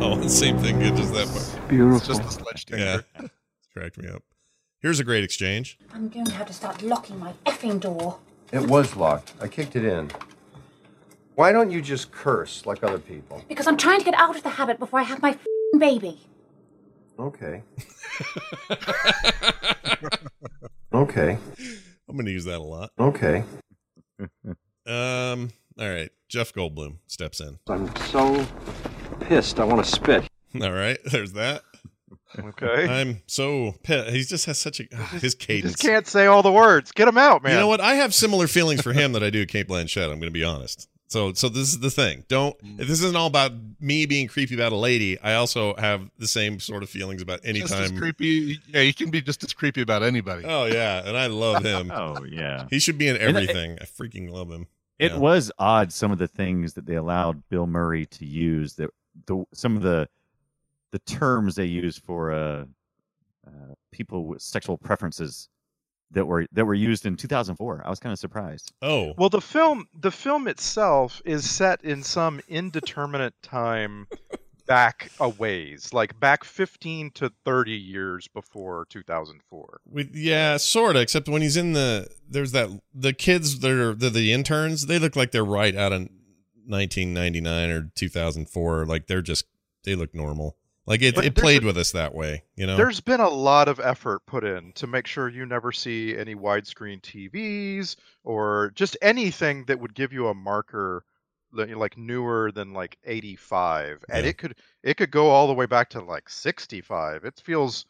[0.00, 0.80] Oh, same thing.
[0.80, 1.68] It just that part.
[1.68, 1.96] Beautiful.
[1.96, 3.04] It's just a sledge tanker.
[3.20, 3.26] Yeah,
[3.72, 4.22] cracked me up.
[4.80, 5.78] Here's a great exchange.
[5.94, 8.18] I'm going to have to start locking my effing door.
[8.50, 9.32] It was locked.
[9.40, 10.10] I kicked it in.
[11.36, 13.42] Why don't you just curse like other people?
[13.48, 16.20] Because I'm trying to get out of the habit before I have my f***ing baby.
[17.18, 17.62] Okay.
[20.92, 21.38] okay.
[22.12, 22.90] I'm gonna use that a lot.
[22.98, 23.42] Okay.
[24.86, 25.50] Um.
[25.78, 26.10] All right.
[26.28, 27.58] Jeff Goldblum steps in.
[27.68, 28.46] I'm so
[29.20, 29.58] pissed.
[29.58, 30.28] I want to spit.
[30.60, 30.98] All right.
[31.06, 31.62] There's that.
[32.38, 32.86] Okay.
[33.00, 34.10] I'm so pissed.
[34.10, 35.72] He just has such a ah, his You cadence.
[35.72, 36.92] just can't say all the words.
[36.92, 37.52] Get him out, man.
[37.52, 37.80] You know what?
[37.80, 40.04] I have similar feelings for him that I do Cate Blanchett.
[40.04, 40.88] I'm going to be honest.
[41.12, 42.24] So, so this is the thing.
[42.28, 42.56] Don't.
[42.62, 46.26] If this isn't all about me being creepy about a lady, I also have the
[46.26, 48.58] same sort of feelings about Just as creepy.
[48.66, 50.44] Yeah, you can be just as creepy about anybody.
[50.46, 51.90] Oh yeah, and I love him.
[51.90, 52.66] Oh yeah.
[52.70, 53.78] He should be in And it- everything.
[53.78, 54.68] I freaking love him.
[54.98, 55.18] It Yeah.
[55.18, 58.88] was odd some of the things that they allowed Bill Murray to use that
[59.26, 60.08] the some of the
[60.92, 62.64] the terms they use for uh,
[63.46, 65.50] uh people with sexual preferences
[66.12, 67.82] that were that were used in 2004.
[67.84, 68.72] I was kind of surprised.
[68.82, 74.06] Oh, Well, the film the film itself is set in some indeterminate time
[74.66, 79.80] back a ways, like back 15 to 30 years before 2004.
[79.90, 81.02] with, yeah, sort of.
[81.02, 84.86] Except when he's in the there's that the kids that are the, the interns.
[84.86, 86.08] They look like they're right out of
[86.66, 88.86] 1999 or 2004.
[88.86, 89.44] Like they're just
[89.84, 90.56] they look normal.
[90.86, 92.42] Like it, But it played a- with us that way.
[92.56, 92.76] You know.
[92.76, 96.34] There's been a lot of effort put in to make sure you never see any
[96.34, 101.04] widescreen TVs or just anything that would give you a marker
[101.52, 104.30] like newer than like 85 and Yeah.
[104.30, 107.84] it could it could go all the way back to like 65 it feels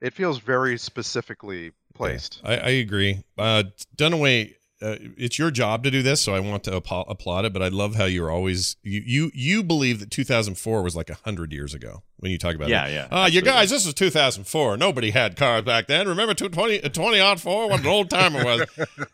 [0.00, 3.22] it feels very specifically placed I, I agree.
[3.38, 3.62] Uh,
[3.96, 4.54] Dunaway,
[4.84, 7.52] uh, it's your job to do this, so I want to appa- applaud it.
[7.52, 11.52] But I love how you're always you you you believe that 2004 was like hundred
[11.52, 12.92] years ago when you talk about Yeah, it.
[12.92, 14.76] yeah, Uh, you guys, this is 2004.
[14.76, 16.06] Nobody had cars back then.
[16.08, 17.68] Remember 20 20 odd four?
[17.68, 18.60] What an old timer it was.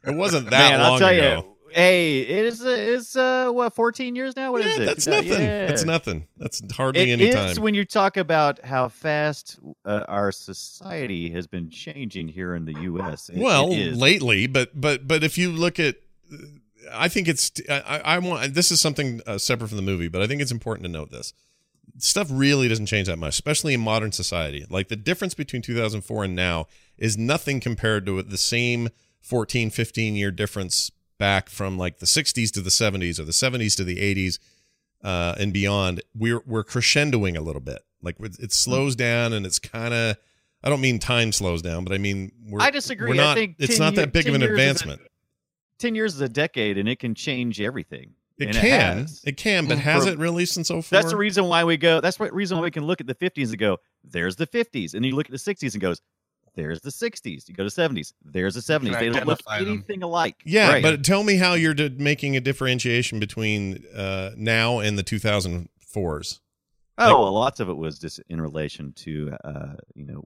[0.04, 1.46] It wasn't that Man, long I'll tell ago.
[1.46, 1.56] you.
[1.72, 2.62] Hey, it is.
[2.64, 4.52] Uh, it's uh, what 14 years now.
[4.52, 4.86] What is yeah, it?
[4.86, 5.30] that's nothing.
[5.42, 5.66] yeah.
[5.66, 6.26] That's nothing.
[6.36, 7.62] That's hardly It any is time.
[7.62, 12.74] when you talk about how fast uh, our society has been changing here in the
[12.82, 13.28] U.S.
[13.28, 13.98] It- well it is.
[13.98, 15.96] lately but but but if you look at
[16.92, 20.22] i think it's i, I want this is something uh, separate from the movie but
[20.22, 21.32] i think it's important to note this
[21.98, 26.24] stuff really doesn't change that much especially in modern society like the difference between 2004
[26.24, 26.66] and now
[26.96, 28.88] is nothing compared to the same
[29.20, 30.90] 14 15 year difference
[31.20, 34.38] back from like the 60s to the 70s or the 70s to the 80s
[35.04, 39.46] uh, and beyond we're we're crescendoing a little bit like it it slows down and
[39.46, 40.16] it's kind of
[40.62, 43.16] I don't mean time slows down, but I mean we're, I disagree.
[43.16, 45.00] We're I think it's not year- that big of an is a- advancement.
[45.78, 48.12] Ten years is a decade, and it can change everything.
[48.38, 49.22] It And can, has.
[49.24, 50.82] it can, but Mm, has for- it really since 04?
[50.90, 52.02] That's the reason why we go.
[52.02, 54.92] That's the reason why we can look at the 50s and go, "There's the 50s,"
[54.92, 56.02] and you look at the 60s and goes,
[56.54, 58.98] "There's the 60s." You go to 70s, there's the 70s.
[58.98, 59.68] They don't look identify them.
[59.74, 60.36] anything alike.
[60.44, 60.82] Yeah, Right.
[60.82, 66.40] but tell me how you're d- making a differentiation between uh, now and the 2004s.
[66.98, 70.22] Oh, well, lots of it was just in relation to, uh, you know,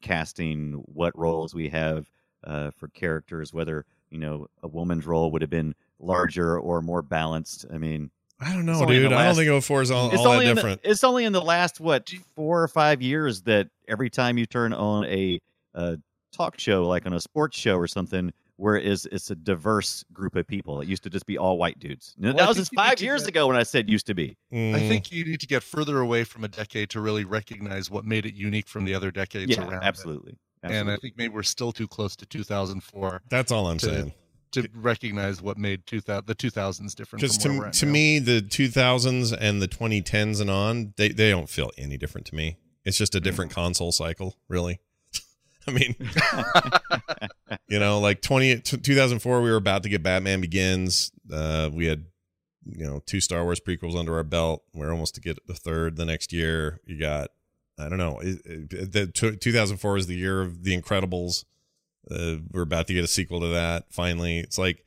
[0.00, 2.10] casting, what roles we have
[2.44, 7.02] uh, for characters, whether you know a woman's role would have been larger or more
[7.02, 7.64] balanced.
[7.72, 8.10] I mean,
[8.44, 8.88] I don't know, dude.
[8.88, 10.80] the I don't last- think 04 is all, it's all only that in the- different.
[10.84, 14.72] it's only in the last what four or five years that every time you turn
[14.72, 15.38] on a,
[15.74, 15.98] a
[16.32, 20.04] talk show, like on a sports show or something, where it is it's a diverse
[20.12, 20.80] group of people.
[20.80, 22.14] It used to just be all white dudes.
[22.18, 24.36] That Well, I was just five years get- ago when I said used to be.
[24.52, 24.88] I Mm.
[24.88, 28.24] think you need to get further away from a decade to really recognize what made
[28.26, 29.82] it unique from the other decades Yeah, around.
[29.82, 29.86] it.
[29.86, 30.36] absolutely.
[30.64, 34.14] And I think maybe we're still too close to 2004 That's all I'm to, saying.
[34.52, 37.20] To recognize what made 2000, the 2000s different.
[37.22, 37.92] Because to, we're at to now.
[37.92, 42.34] me, the 2000s and the 2010s and on, they, they don't feel any different to
[42.34, 42.56] me.
[42.84, 43.24] It's just a Mm.
[43.24, 44.80] different console cycle, really.
[45.66, 45.94] I mean,
[47.68, 51.12] you know, like 20, t- 2004, we were about to get Batman Begins.
[51.32, 52.04] Uh, we had
[52.64, 54.62] you know two Star Wars prequels under our belt.
[54.74, 56.80] We're almost to get the third the next year.
[56.86, 57.30] You got
[57.78, 58.18] I don't know.
[58.20, 61.44] It, it, the t- 2004 is the year of The Incredibles.
[62.10, 63.84] Uh, we're about to get a sequel to that.
[63.90, 64.84] Finally, it's like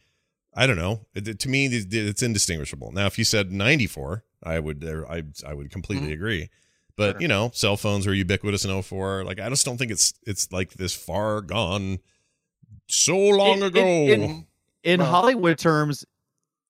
[0.53, 1.05] I don't know.
[1.13, 2.91] It, to me, it's indistinguishable.
[2.93, 6.49] Now, if you said 94, I would uh, I I would completely agree.
[6.97, 9.23] But you know, cell phones were ubiquitous in 04.
[9.25, 11.99] Like I just don't think it's it's like this far gone
[12.87, 13.85] so long In- ago.
[13.85, 14.47] in- in-
[14.83, 16.05] in Hollywood terms,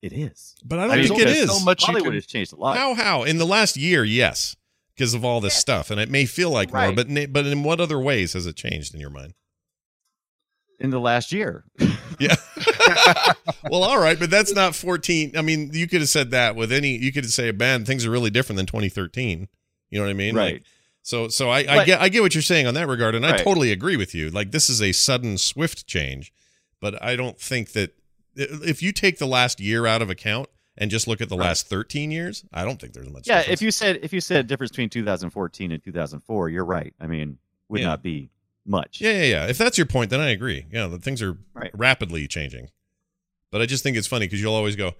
[0.01, 0.55] it is.
[0.63, 1.57] but I don't I think it there's is.
[1.59, 2.77] so much Hollywood can- has changed a lot.
[2.77, 4.05] How how in the last year?
[4.05, 4.55] Yes,
[4.95, 6.93] because of all this stuff, and it may feel like more.
[6.93, 9.33] But but in what other ways has it changed in your mind?
[10.79, 11.63] In the last year.
[12.17, 12.35] Yeah.
[13.69, 15.35] well, all right, but that's not 14.
[15.37, 16.95] I mean, you could have said that with any.
[16.95, 19.49] You could say, a "Man, things are really different than 2013."
[19.89, 20.33] You know what I mean?
[20.33, 20.53] Right.
[20.53, 20.63] Like,
[21.01, 23.35] so, so I, I get, I get what you're saying on that regard, and I
[23.35, 24.29] totally agree with you.
[24.29, 26.31] Like, this is a sudden, swift change,
[26.79, 27.93] but I don't think that
[28.35, 30.47] if you take the last year out of account
[30.77, 33.27] and just look at the last 13 years, I don't think there's much.
[33.27, 33.61] yeah, difference.
[33.61, 36.93] if you said if you said difference between 2014 and 2004, you're right.
[36.99, 37.87] I mean, would Yeah.
[37.87, 38.29] not be
[38.65, 38.99] much.
[39.01, 39.47] Yeah, yeah, yeah.
[39.47, 40.65] If that's your point, then I agree.
[40.71, 41.71] Yeah, the things are Right.
[41.73, 42.69] rapidly changing.
[43.51, 44.95] But I just think it's funny because you'll always go,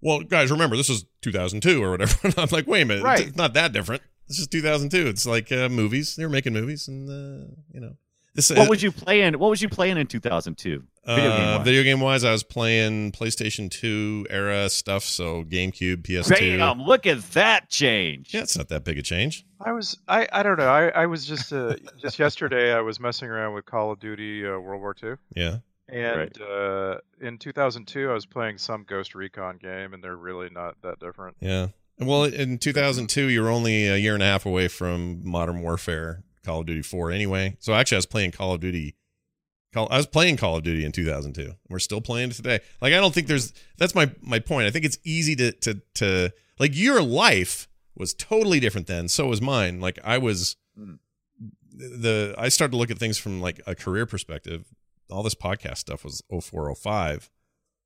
[0.00, 3.20] "Well, guys, remember this is 2002 or whatever." And I'm like, "Wait a minute, Right.
[3.20, 4.02] it's, it's not that different.
[4.28, 5.06] This is 2002.
[5.08, 6.16] It's like uh, movies.
[6.16, 7.96] They were making movies, and uh, you know,
[8.34, 8.50] this.
[8.50, 9.38] What was you playing?
[9.38, 10.82] What was you playing in 2002?
[11.06, 11.48] Video game.
[11.48, 11.64] uh, wise?
[11.64, 16.58] video game wise, I was playing PlayStation 2 era stuff, so GameCube, PS2.
[16.58, 16.82] Damn!
[16.82, 18.32] Look at that change.
[18.34, 19.44] Yeah, it's not that big a change.
[19.60, 23.00] I was I, I don't know I, I was just uh, just yesterday I was
[23.00, 25.58] messing around with Call of Duty uh, World War II Yeah.
[25.88, 30.76] and uh, in 2002 I was playing some Ghost Recon game and they're really not
[30.82, 31.36] that different.
[31.40, 31.68] Yeah.
[31.98, 36.22] Well, in 2002, you were only a year and a half away from Modern Warfare,
[36.44, 37.56] Call of Duty 4, anyway.
[37.60, 38.96] So actually, I was playing Call of Duty.
[39.72, 41.52] Call, I was playing Call of Duty in 2002.
[41.68, 42.60] We're still playing it today.
[42.80, 43.52] Like, I don't think there's.
[43.78, 44.66] That's my my point.
[44.66, 49.08] I think it's easy to to to like your life was totally different then.
[49.08, 49.80] So was mine.
[49.80, 50.56] Like I was
[51.72, 54.64] the I started to look at things from like a career perspective.
[55.10, 57.30] All this podcast stuff was 04, 05.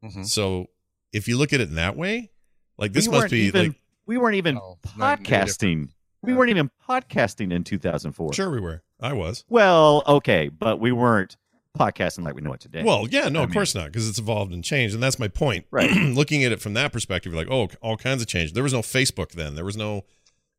[0.04, 0.26] Mhm.
[0.26, 0.66] So
[1.12, 2.30] if you look at it in that way,
[2.78, 3.76] like this We must be even, like
[4.06, 5.88] we weren't even Oh, night and day podcasting.
[6.24, 8.32] We weren't even podcasting in 2004.
[8.32, 8.82] Sure, we were.
[9.00, 9.44] I was.
[9.48, 11.36] Well, okay, but we weren't
[11.78, 12.82] podcasting like we know it today.
[12.84, 15.18] Well, yeah, no, I of mean- course not, because it's evolved and changed, and that's
[15.18, 15.66] my point.
[15.70, 15.90] Right.
[15.90, 18.52] Looking at it from that perspective, you're like, oh, all kinds of change.
[18.52, 19.54] There was no Facebook then.
[19.56, 20.02] There was no,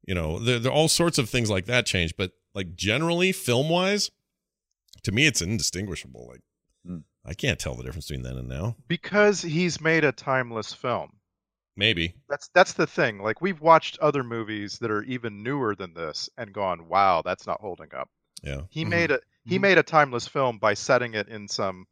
[0.05, 2.15] you know, there, there all sorts of things like that changed.
[2.17, 4.11] But like generally, film wise,
[5.03, 6.27] to me, it's indistinguishable.
[6.29, 6.41] Like,
[6.85, 6.97] Hmm.
[7.25, 8.75] I can't tell the difference between then and now.
[8.87, 11.13] Because he's made a timeless film.
[11.77, 12.15] Maybe.
[12.29, 13.19] That's that's the thing.
[13.19, 17.47] Like we've watched other movies that are even newer than this and gone, "Wow, that's
[17.47, 18.09] not holding up."
[18.43, 18.61] Yeah.
[18.69, 18.89] He Mhm.
[18.91, 19.61] made a he Mhm.
[19.61, 21.87] made a timeless film by setting it in some,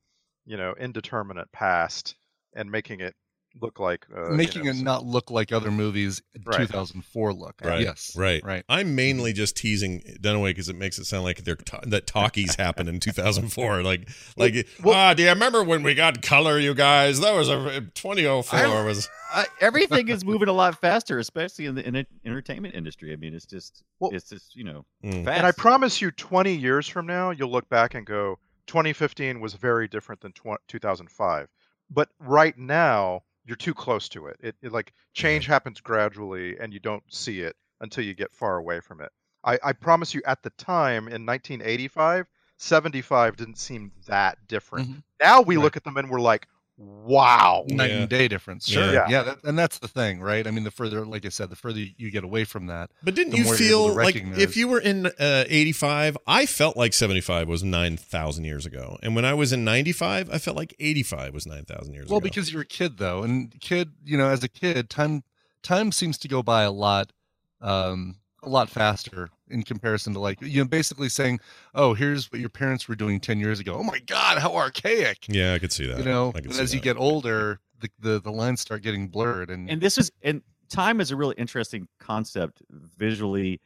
[0.46, 2.16] you know, indeterminate past
[2.56, 3.16] and making it
[3.62, 6.58] look like uh, you Making know, it some- not look like other movies Right.
[6.58, 7.62] 2004 look.
[7.64, 7.82] Right.
[7.82, 8.16] Yes.
[8.18, 8.44] Right.
[8.44, 8.64] Right.
[8.68, 12.56] I'm mainly just teasing Dunaway because it makes it sound like they're ta- that talkies
[12.60, 13.84] happened in 2004.
[13.84, 17.20] Like, like, ah, do you remember when we got color, you guys?
[17.20, 19.10] That was a 2004 was.
[19.34, 23.14] uh, everything is moving a lot faster, especially in the in the entertainment industry.
[23.14, 25.26] I mean, it's just Well- it's just you know Mm.
[25.26, 25.38] fast.
[25.38, 29.54] And I promise you 20 years from now, you'll look back and go, 2015 was
[29.54, 31.50] very different than tw- 2005.
[31.90, 34.38] But right now, you're too close to it.
[34.40, 38.58] It, it like change happens gradually and you don't see it until you get far
[38.58, 39.12] away from it.
[39.44, 44.90] I, I promise you at the time in 1985, 75 didn't seem that different.
[44.90, 45.04] Mhm.
[45.22, 45.64] Now we Right.
[45.64, 46.48] look at them and we're like,
[46.78, 47.66] wow.
[47.68, 47.98] Night Yeah.
[48.00, 48.70] and day difference.
[48.70, 48.84] Yeah.
[48.86, 48.94] Sure.
[48.94, 49.08] Yeah.
[49.10, 49.24] Yeah.
[49.24, 50.46] that, and that's the thing, right?
[50.48, 53.16] I mean, the further, like I said, the further you get away from that, But
[53.16, 56.76] didn't you more you're able feel like if you were in uh, 85, I felt
[56.78, 58.98] like 75 was 9,000 years ago.
[59.04, 62.24] And when I was in 95, I felt like 85 was 9,000 years well, ago.
[62.24, 65.24] because you're a kid though, and kid, you know, as a kid, time
[65.62, 67.14] time seems to go by a lot,
[67.62, 71.40] um, a lot faster in comparison to like you know, basically saying,
[71.74, 73.76] oh, here's what your parents were doing 10 years ago.
[73.76, 75.26] Oh my God, how archaic.
[75.30, 76.00] yeah, I could see that.
[76.00, 76.84] You know, I could but as you that.
[76.84, 81.00] get older, the, the the lines start getting blurred, and, and this is and time
[81.00, 82.62] is a really interesting concept
[82.98, 83.62] visually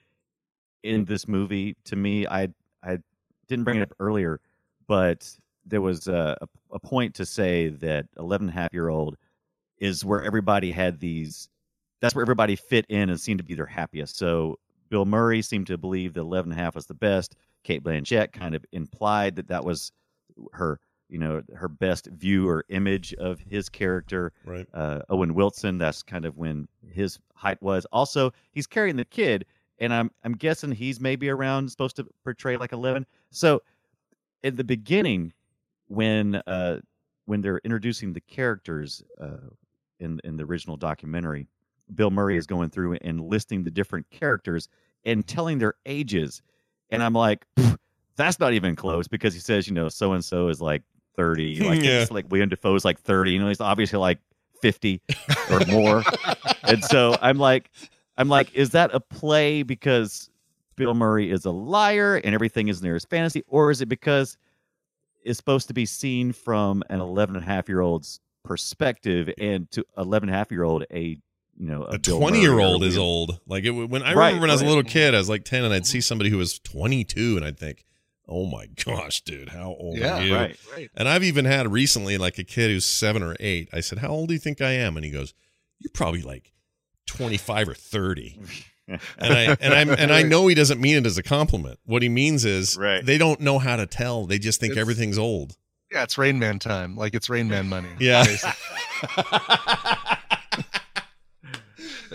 [0.83, 2.47] in this movie to me i
[2.83, 2.97] i
[3.47, 4.39] didn't bring it up earlier
[4.87, 5.29] but
[5.65, 9.17] there was a, a, a point to say that 11 and a half year old
[9.79, 11.49] is where everybody had these
[12.01, 14.57] that's where everybody fit in and seemed to be their happiest so
[14.89, 18.31] bill murray seemed to believe that 11 and a half was the best cate blanchett
[18.31, 19.91] kind of implied that that was
[20.53, 24.67] her you know her best view or image of his character Right.
[24.73, 25.77] uh, Owen Wilson.
[25.77, 27.85] That's kind of when his height was.
[27.93, 29.45] Also, he's carrying the kid,
[29.79, 33.05] and I'm I'm guessing he's maybe around supposed to portray like 11.
[33.31, 33.61] So,
[34.43, 35.31] in the beginning,
[35.87, 36.81] when uh
[37.25, 39.47] when they're introducing the characters, uh,
[40.01, 41.47] in in the original documentary,
[41.93, 44.67] Bill Murray is going through and listing the different characters
[45.05, 46.41] and telling their ages,
[46.89, 47.45] and I'm like,
[48.15, 50.83] that's not even close because he says, you know, so and so is like
[51.15, 52.01] 30, like Yeah.
[52.01, 54.19] it's like William Dafoe's like 30, you know, he's obviously like
[54.61, 55.01] 50
[55.51, 56.03] or more,
[56.63, 57.69] and so I'm like,
[58.17, 60.29] I'm like, is that a play because
[60.75, 64.37] Bill Murray is a liar and everything is near his fantasy, or is it because
[65.23, 69.69] it's supposed to be seen from an 11 and a half year old's perspective and
[69.71, 71.17] to 11 and a half year old a
[71.57, 73.39] you know a Bill 20 Murray year or old is old.
[73.47, 75.43] Like it, when I Right, remember when I was a little kid, I was like
[75.43, 77.83] 10 and I'd see somebody who was 22 and I'd think,
[78.27, 80.35] oh my gosh, dude, how old Yeah, are you?
[80.35, 80.57] right.
[80.73, 80.91] Right.
[80.95, 83.69] And I've even had recently like a kid who's seven or eight.
[83.73, 84.97] I said, how old do you think I am?
[84.97, 85.33] And he goes,
[85.79, 86.51] you're probably like
[87.07, 88.39] 25 or 30.
[88.87, 91.77] and I and I and I know he doesn't mean it as a compliment.
[91.85, 93.05] What he means is Right.
[93.05, 94.25] they don't know how to tell.
[94.25, 95.57] They just think It's- everything's old.
[95.91, 96.95] Yeah, it's Rain Man time.
[96.97, 97.87] Like it's Rain Man money.
[97.99, 98.25] Yeah.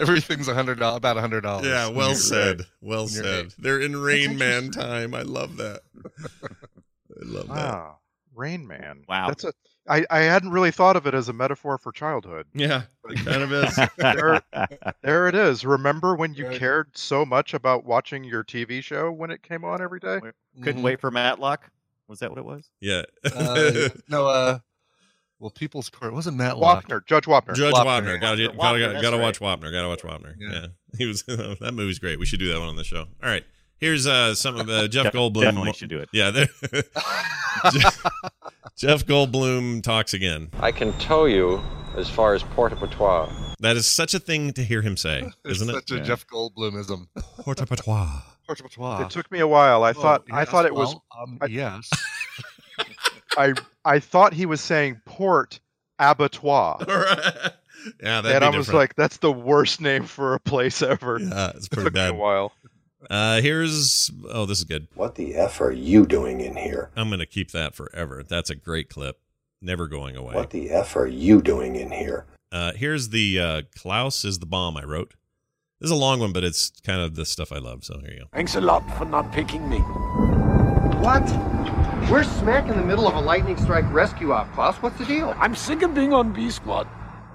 [0.06, 0.12] basically.
[0.16, 1.66] Everything's a hundred dollars, about a hundred dollars.
[1.66, 2.58] Yeah, well said.
[2.60, 2.66] right.
[2.80, 3.44] Well When said.
[3.46, 3.54] eight.
[3.58, 5.14] They're in Rain Man time.
[5.14, 5.80] I love that.
[6.04, 7.54] I love that.
[7.56, 7.98] Wow,
[8.34, 9.04] Rain Man.
[9.08, 9.28] Wow.
[9.28, 9.52] That's a.
[9.88, 12.46] I, I hadn't really thought of it as a metaphor for childhood.
[12.54, 13.76] Yeah, it kind of is.
[13.98, 14.40] There,
[15.02, 15.64] there it is.
[15.64, 16.56] Remember when you Right.
[16.58, 20.20] cared so much about watching your TV show when it came on every day?
[20.62, 20.84] couldn't Mhm.
[20.84, 21.68] wait for Matlock
[22.06, 23.02] was that what it was Yeah.
[23.24, 24.58] Uh, no, uh,
[25.42, 27.54] well, People's Court it wasn't Matt Wapner, Judge Wapner.
[27.54, 28.18] Judge Wapner.
[28.18, 28.20] Wapner.
[28.20, 29.22] Gotta, Wapner, gotta, that's gotta right.
[29.22, 29.70] watch Wapner.
[29.72, 30.34] Gotta watch Wapner.
[30.38, 30.48] Yeah.
[30.52, 30.66] Yeah.
[30.98, 32.18] He was that movie's great.
[32.18, 33.00] We should do that one on the show.
[33.22, 33.44] All right.
[33.78, 35.42] Here's uh some of uh, Jeff Goldblum.
[35.42, 36.30] definitely should do it Yeah.
[37.72, 38.02] Jeff,
[38.76, 40.50] Jeff Goldblum talks again.
[40.60, 41.62] I can tow you
[41.96, 43.30] as far as Port-au-Patois.
[43.60, 45.72] That is such a thing to hear him say, isn't it?
[45.72, 46.02] such a Yeah.
[46.02, 47.06] Jeff Goldblumism.
[47.40, 48.20] Porte-a-patois.
[48.46, 49.02] Port-au-Patois.
[49.06, 49.84] It took me a while.
[49.84, 51.88] I thought Oh, I thought it was well, um, I- yes.
[53.36, 53.54] I
[53.84, 55.60] I thought he was saying Port
[55.98, 56.78] Abattoir.
[56.88, 61.18] yeah, that'd and be I was like, that's the worst name for a place ever.
[61.18, 62.52] yeah, it's it pretty took me a while.
[63.10, 64.86] Uh, here's oh, this is good.
[64.94, 66.90] What the F are you doing in here?
[66.96, 68.22] I'm gonna keep that forever.
[68.22, 69.18] That's a great clip,
[69.60, 70.34] never going away.
[70.34, 72.26] What the F are you doing in here?
[72.52, 75.14] Uh, here's the uh, Klaus is the bomb I wrote.
[75.80, 77.84] This is a long one, but it's kind of the stuff I love.
[77.84, 78.26] So here you go.
[78.32, 79.78] Thanks a lot for not picking me.
[81.00, 81.26] What?
[82.10, 84.76] We're smack in the middle of a lightning strike rescue op, Klaus.
[84.76, 85.34] What's the deal?
[85.38, 86.86] I'm sick of being on B Squad.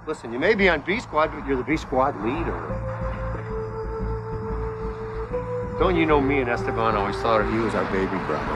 [0.06, 2.88] Listen, you may be on B Squad, but you're the B Squad leader.
[5.80, 8.56] Don't you know me and Esteban always thought of you as our baby brother?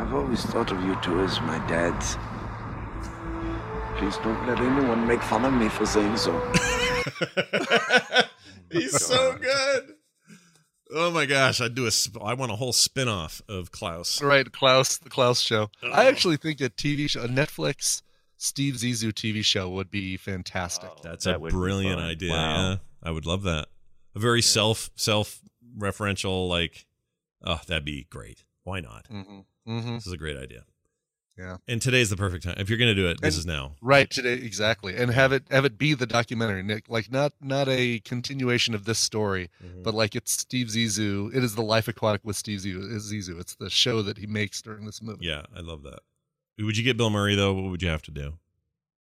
[0.00, 2.16] I've always thought of you two as my dads.
[3.98, 6.32] Please don't let anyone make fun of me for saying so.
[8.72, 9.96] He's so good.
[10.92, 11.90] Oh my gosh, I'd do a.
[12.22, 14.20] I want a whole spin-off of Klaus.
[14.22, 15.70] Right, Klaus, the Klaus show.
[15.82, 15.90] Oh.
[15.90, 18.02] I actually think a TV show, a Netflix
[18.36, 20.90] Steve Zissou TV show would be fantastic.
[21.02, 22.32] That's That a brilliant idea.
[22.32, 22.70] Wow.
[22.70, 23.68] Yeah, I would love that.
[24.14, 25.40] A very self self
[25.78, 26.86] referential like.
[27.44, 28.44] Oh, that'd be great.
[28.64, 29.06] Why not?
[29.08, 30.64] hmm hmm This is a great idea.
[31.40, 31.56] Yeah.
[31.66, 32.56] And today's the perfect time.
[32.58, 33.76] If you're going to do it, this is now.
[33.80, 36.90] Right today, exactly, and have it have it be the documentary, Nick.
[36.90, 39.82] Like not not a continuation of this story, Mm-hmm.
[39.82, 41.34] but like it's Steve Zissou.
[41.34, 42.92] It is the Life Aquatic with Steve Zissou.
[42.96, 43.40] Zissou.
[43.40, 45.24] It's the show that he makes during this movie.
[45.26, 46.00] Yeah, I love that.
[46.58, 47.54] Would you get Bill Murray though?
[47.54, 48.34] What would you have to do?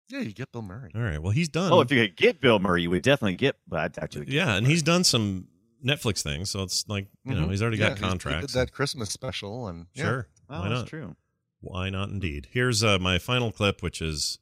[0.09, 0.93] Yeah, you get Bill Murray.
[0.94, 1.20] All right.
[1.20, 1.73] Well, he's done.
[1.73, 4.35] oh if you could get Bill Murray you would definitely get but I'd actually get
[4.35, 5.48] yeah, and he's done some
[5.85, 7.51] Netflix things, so it's like you know Mhm.
[7.51, 8.52] he's already Yeah, got he's- he contracts.
[8.52, 10.05] did that Christmas special, and yeah.
[10.05, 10.28] Sure.
[10.48, 10.86] oh, Why that's not?
[10.89, 11.16] true
[11.60, 12.08] Why not?
[12.08, 12.48] Indeed.
[12.52, 14.38] Here's uh, my final clip, which is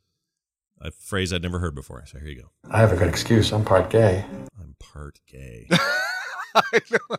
[0.81, 2.05] a phrase I'd never heard before.
[2.07, 2.51] So here you go.
[2.71, 3.53] I have a good excuse.
[3.53, 4.25] I'm part gay.
[4.61, 5.67] I'm part gay.
[6.55, 7.17] I, know.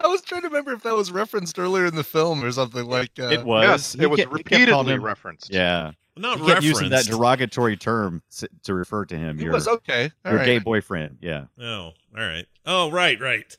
[0.00, 2.84] I was trying to remember if that was referenced earlier in the film or something
[2.86, 3.10] like.
[3.18, 5.52] Uh, it was yes, it was kept- he kept calling repeatedly him- referenced.
[5.52, 9.52] yeah Not he kept using that derogatory term to, to refer to him It your,
[9.52, 10.10] was okay.
[10.24, 10.46] All your right.
[10.46, 12.46] gay boyfriend yeah Oh, all right.
[12.66, 13.56] Oh, right, right.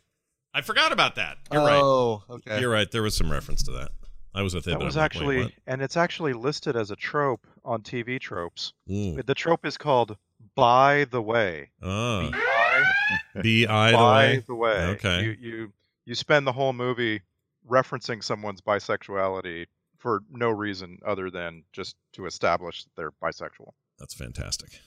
[0.54, 1.38] I forgot about that.
[1.52, 1.80] You're right.
[1.82, 2.60] Oh, okay.
[2.62, 2.90] You're right.
[2.90, 3.92] There was some reference to that.
[4.34, 4.72] I was with it.
[4.72, 8.74] That was I'm like, actually, and it's actually listed as a trope on TV tropes.
[8.92, 9.22] Ooh.
[9.22, 10.18] The trope is called
[10.56, 14.44] "By the Way." Oh, By, B I the by way.
[14.48, 14.78] the way.
[14.96, 15.24] Okay.
[15.24, 15.74] You you
[16.06, 17.22] you spend the whole movie
[17.70, 19.66] referencing someone's bisexuality
[19.98, 23.72] for no reason other than just to establish that they're bisexual.
[23.98, 24.80] That's fantastic.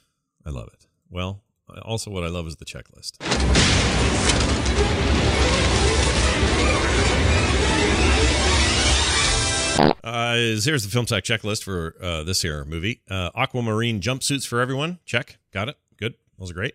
[0.46, 0.86] I love it.
[1.10, 1.42] Well,
[1.82, 3.16] also what I love is the checklist.
[10.02, 13.02] Uh, is- here's the film sack checklist for uh, this here movie.
[13.10, 14.98] Uh, aquamarine jumpsuits for everyone.
[15.04, 15.38] Check.
[15.52, 15.76] Got it.
[15.98, 16.14] Good.
[16.38, 16.74] Those are great.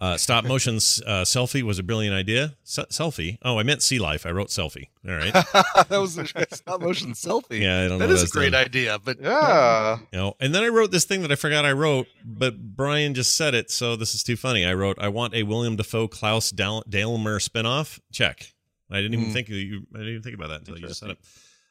[0.00, 2.54] Uh, stop motion uh, selfie was a brilliant idea.
[2.62, 3.36] Se- selfie.
[3.42, 4.26] Oh, I meant sea life.
[4.26, 4.90] I wrote selfie.
[5.04, 5.32] All right.
[5.88, 6.24] that was a
[6.54, 7.60] stop motion selfie.
[7.62, 8.64] Yeah, I don't know That what is I a was great doing.
[8.64, 9.98] idea, but Yeah.
[10.12, 13.14] You know, and then I wrote this thing that I forgot I wrote, but Brian
[13.14, 14.64] just said it, so this is too funny.
[14.64, 18.52] I wrote, "I want a William Dafoe Klaus Dal- Daimler spinoff." Check.
[18.92, 19.32] I didn't even Hmm.
[19.32, 19.84] think you.
[19.92, 21.18] I didn't even think about that until you just said it.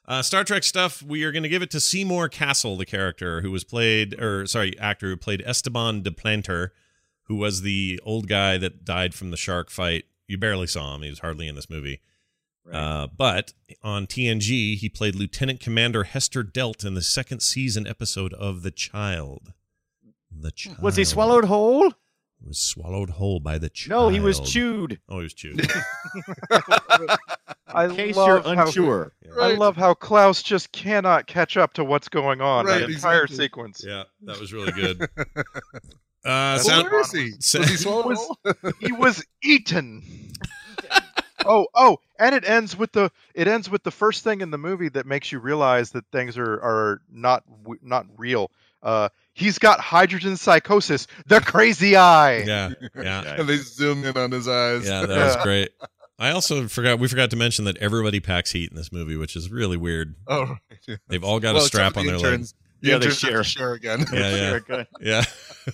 [0.08, 1.02] Uh, Star Trek stuff.
[1.02, 4.46] We are going to give it to Seymour Cassel, the character who was played, or
[4.46, 6.70] sorry, actor who played Esteban du Plantier,
[7.24, 10.06] who was the old guy that died from the shark fight.
[10.26, 12.00] You barely saw him; he was hardly in this movie.
[12.72, 13.52] Uh, but
[13.82, 18.70] on TNG, he played Lieutenant Commander Hester Dealt in the second season episode of The
[18.70, 19.52] Child.
[20.30, 20.80] The Child.
[20.80, 21.92] Was he swallowed whole?
[22.40, 23.90] He was swallowed whole by the child.
[23.90, 25.00] No, he was chewed.
[25.08, 25.66] Oh, he was chewed.
[27.68, 29.12] I In case love you're how- unsure.
[29.40, 32.64] I love how Klaus just cannot catch up to what's going on.
[32.66, 33.36] Right, the entire exactly.
[33.36, 33.84] sequence.
[33.86, 35.08] yeah, that was really good.
[36.24, 37.30] Uh, Well, sound, where is he?
[37.38, 38.72] sa- Was he swallowed was- whole?
[38.80, 40.02] he was eaten.
[41.46, 44.58] oh, oh, and it ends with the it ends with the first thing in the
[44.58, 48.50] movie that makes you realize that things are are not w- not real.
[48.82, 49.08] Uh,
[49.38, 52.38] he's got hydrogen psychosis, the crazy eye.
[52.38, 54.86] yeah, yeah, and they zoom in on his eyes.
[54.86, 55.70] yeah, that was great.
[56.18, 59.36] I also forgot we forgot to mention that everybody packs heat in this movie, which
[59.36, 60.16] is really weird.
[60.26, 60.58] Oh, right.
[60.88, 60.96] yeah.
[61.06, 62.40] They've all got Well, a strap on the their interns.
[62.40, 62.54] legs.
[62.80, 63.44] The Yeah, they interns have to share.
[63.44, 64.04] share again.
[64.12, 64.84] Yeah, yeah.
[65.00, 65.22] Yeah,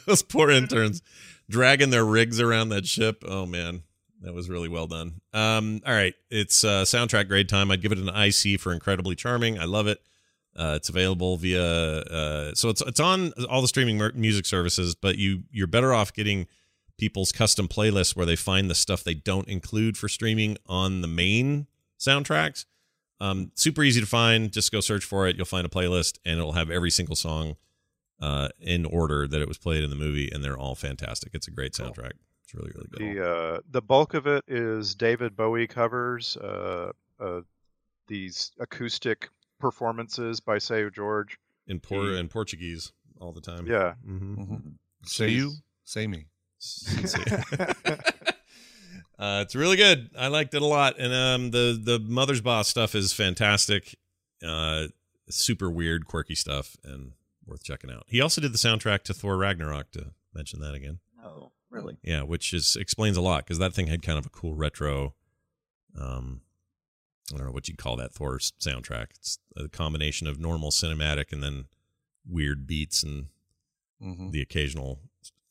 [0.07, 1.01] those poor interns
[1.49, 3.23] dragging their rigs around that ship.
[3.27, 3.85] Oh man,
[4.21, 5.21] that was really well done.
[5.33, 7.71] Um, all right, it's uh, soundtrack grade time.
[7.71, 9.59] I'd give it an IC for incredibly charming.
[9.59, 9.99] I love it.
[10.57, 15.19] Uh, it's available via uh, so it's it's on all the streaming music services, but
[15.19, 16.47] you you're better off getting
[16.97, 21.09] people's custom playlists where they find the stuff they don't include for streaming on the
[21.09, 21.67] main
[21.99, 22.67] soundtracks.
[23.21, 24.53] Um, super easy to find.
[24.53, 25.37] Just go search for it.
[25.37, 27.57] You'll find a playlist, and it'll have every single song
[28.21, 31.31] uh, in order that it was played in the movie, and they're all fantastic.
[31.35, 32.13] It's a great soundtrack.
[32.45, 33.17] It's really really good.
[33.17, 36.37] The uh, the bulk of it is David Bowie covers.
[36.37, 37.41] Uh, uh,
[38.07, 41.35] these acoustic performances by Seu Jorge.
[41.67, 43.67] in por- he- in Portuguese all the time.
[43.67, 43.95] Yeah.
[44.05, 44.73] hmm Mhm.
[45.05, 45.53] Say you,
[45.85, 46.27] say me.
[49.19, 50.11] uh, it's really good.
[50.19, 53.97] I liked it a lot, and um, the the Mothersbaugh stuff is fantastic.
[54.45, 54.89] Uh,
[55.29, 57.13] super weird, quirky stuff, and
[57.47, 58.05] worth checking out.
[58.09, 59.91] He also did the soundtrack to Thor Ragnarok.
[59.93, 61.97] To mention that again, Oh, really?
[62.03, 65.15] yeah, which is explains a lot because that thing had kind of a cool retro.
[65.99, 66.41] Um,
[67.33, 69.07] I don't know what you'd call that Thor soundtrack.
[69.17, 71.67] It's a combination of normal cinematic and then
[72.27, 73.27] weird beats and
[74.03, 74.31] Mhm.
[74.33, 75.01] the occasional.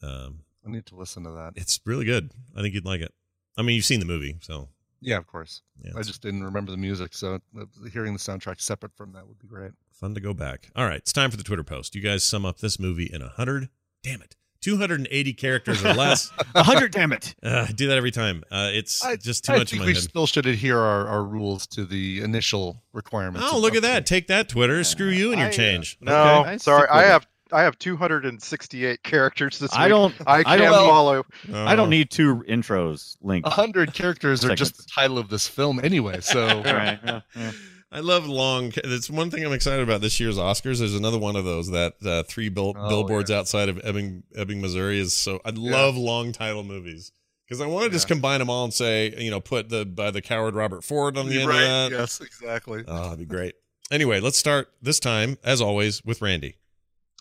[0.01, 1.53] Um, I need to listen to that.
[1.55, 2.31] it's really good.
[2.55, 3.13] I think you'd like it.
[3.57, 4.69] I mean, you've seen the movie, so
[5.01, 5.61] Yeah, of course.
[5.83, 9.27] yeah, I just didn't remember the music, so uh, hearing the soundtrack separate from that
[9.27, 9.71] would be great.
[9.91, 10.69] fun to go back.
[10.75, 11.95] All right, it's time for the Twitter post.
[11.95, 13.69] You guys sum up this movie in a hundred.
[14.01, 16.31] Damn it, two hundred and eighty characters or less.
[16.55, 17.35] A hundred, damn it.
[17.43, 18.43] Uh, I do that every time.
[18.49, 20.03] Uh, it's I, just too I much in think my we head.
[20.03, 23.47] still should adhere our, our rules to the initial requirements.
[23.51, 24.05] Oh, of- look at that!
[24.05, 24.83] Take that, Twitter.
[24.83, 25.97] Screw you and your I, uh, change.
[26.01, 26.49] No, Okay.
[26.51, 26.87] I sorry.
[26.89, 29.79] I have I have 268 characters this week.
[29.79, 30.15] I don't.
[30.25, 30.89] I I can't don't.
[30.89, 31.23] follow.
[31.53, 33.47] I don't need two intros linked.
[33.47, 36.19] A hundred characters are just the title of this film anyway.
[36.21, 37.51] So Right, yeah, yeah.
[37.93, 38.73] I love long.
[38.75, 40.79] It's one thing I'm excited about this year's Oscars.
[40.79, 44.61] There's another one of those that uh, three bill- Oh, billboards outside of Ebbing, Ebbing,
[44.61, 45.39] Missouri is so.
[45.45, 47.11] I love long title movies
[47.45, 50.09] because I want to just combine them all and say, you know, put the by
[50.09, 51.61] the coward Robert Ford on the end right.
[51.61, 51.91] of that.
[51.91, 52.83] Yes, exactly.
[52.87, 53.53] Oh, that'd be great.
[53.91, 56.55] Anyway, let's start this time, as always, with Randy.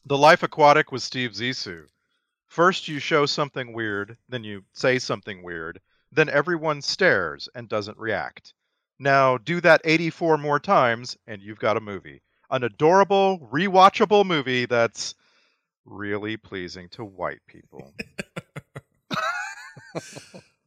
[0.07, 1.85] The Life Aquatic with Steve Zissou.
[2.47, 5.81] First, you show something weird, then you say something weird,
[6.11, 8.55] then everyone stares and doesn't react.
[9.03, 12.23] Now, do that 84 more times, and you've got a movie.
[12.51, 15.17] An adorable, rewatchable movie that's
[15.85, 17.93] really pleasing to white people.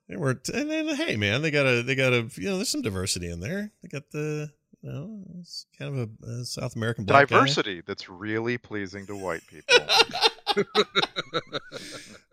[0.07, 2.69] They were, and then hey, man, they got a, they got a, you know, there's
[2.69, 3.71] some diversity in there.
[3.81, 4.51] They got the,
[4.83, 7.37] you know, it's kind of a, a South American black guy.
[7.37, 10.65] Diversity that's really pleasing to white people.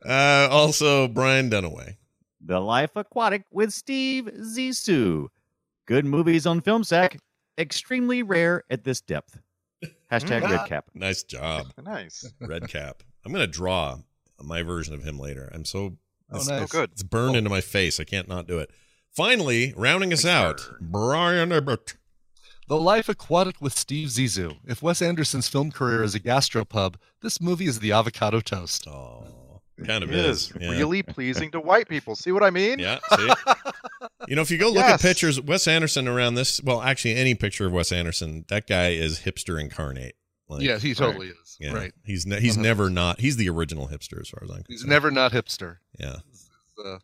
[0.04, 1.96] Uh, also, Brian Dunaway.
[2.40, 5.28] The Life Aquatic with Steve Zissou.
[5.86, 7.18] Good movies on Film Sack.
[7.59, 9.38] Extremely rare at this depth.
[10.10, 10.50] Hashtag mm.
[10.50, 10.86] red cap.
[10.94, 12.30] Nice job, nice.
[12.40, 13.02] Red Cap.
[13.24, 13.98] I'm gonna draw
[14.40, 15.50] my version of him later.
[15.52, 15.96] I'm so,
[16.30, 16.62] Oh, it's, nice.
[16.62, 16.90] Oh, good.
[16.92, 17.38] it's burned oh.
[17.38, 18.00] into my face.
[18.00, 18.70] I can't not do it.
[19.10, 21.96] Finally, rounding us out, Brian Ibbott.
[22.68, 24.56] The Life Aquatic with Steve Zissou.
[24.66, 28.86] If Wes Anderson's film career is a gastropub, this movie is the avocado toast.
[28.88, 29.26] Oh,
[29.85, 30.51] kind of It is.
[30.51, 30.70] is yeah.
[30.70, 32.15] really pleasing to white people.
[32.15, 32.78] See what I mean?
[32.78, 32.99] Yeah.
[33.16, 33.28] See?
[34.28, 37.35] you know, if you go look at pictures, Wes Anderson around this, well, actually, any
[37.35, 40.15] picture of Wes Anderson, that guy is hipster incarnate.
[40.49, 41.57] Like, yeah, he totally is.
[41.61, 41.93] yeah, Right.
[42.05, 42.61] He's ne- he's 100%.
[42.62, 43.20] never not.
[43.20, 44.66] He's the original hipster, as far as I'm concerned.
[44.69, 45.78] He's never not hipster.
[45.99, 46.16] Yeah.
[46.85, 46.99] Uh,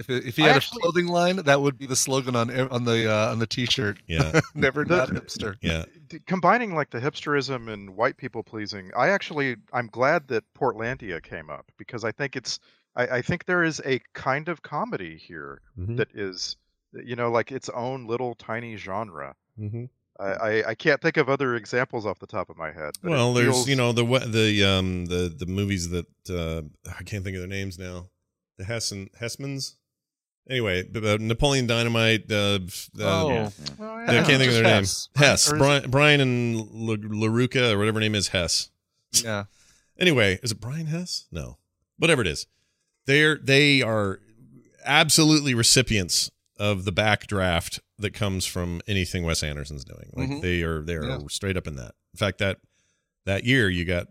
[0.00, 2.34] if it, if he I had actually- a clothing line, that would be the slogan
[2.34, 3.98] on on the uh, on the T-shirt.
[4.08, 4.40] Yeah.
[4.54, 5.56] never The- not hipster.
[5.62, 5.84] Yeah.
[6.26, 11.48] Combining like the hipsterism and white people pleasing i actually i'm glad that portlandia came
[11.50, 12.58] up because i think it's
[12.96, 15.96] i, I think there is a kind of comedy here Mhm.
[15.98, 16.56] that is
[16.92, 19.84] you know like its own little tiny genre Mm-hmm.
[20.18, 23.08] I, I i can't think of other examples off the top of my head but
[23.08, 26.62] it Well, there's feels- you know the the um the the movies that uh
[26.98, 28.08] I can't think of their names now.
[28.58, 29.76] The Hessen Hessmans.
[30.50, 32.30] Anyway, the, the Napoleon Dynamite.
[32.30, 32.58] Uh, uh,
[33.00, 33.30] Oh.
[33.30, 33.50] Yeah.
[33.78, 34.82] Well, I can't think of their name.
[34.82, 35.50] Just Hess.
[35.52, 38.28] Or is Brian, Brian and La- Laruca or whatever her name is.
[38.28, 38.70] Hess.
[39.12, 39.44] Yeah.
[39.98, 41.26] Anyway, is it Brian Hess?
[41.30, 41.58] No,
[41.98, 42.46] whatever it is.
[43.06, 44.20] They're they are
[44.84, 50.10] absolutely recipients of the backdraft that comes from anything Wes Anderson's doing.
[50.14, 50.42] Like Mhm.
[50.42, 51.18] they are they are Yeah.
[51.28, 51.94] straight up in that.
[52.14, 52.58] In fact, that
[53.26, 54.08] that year you got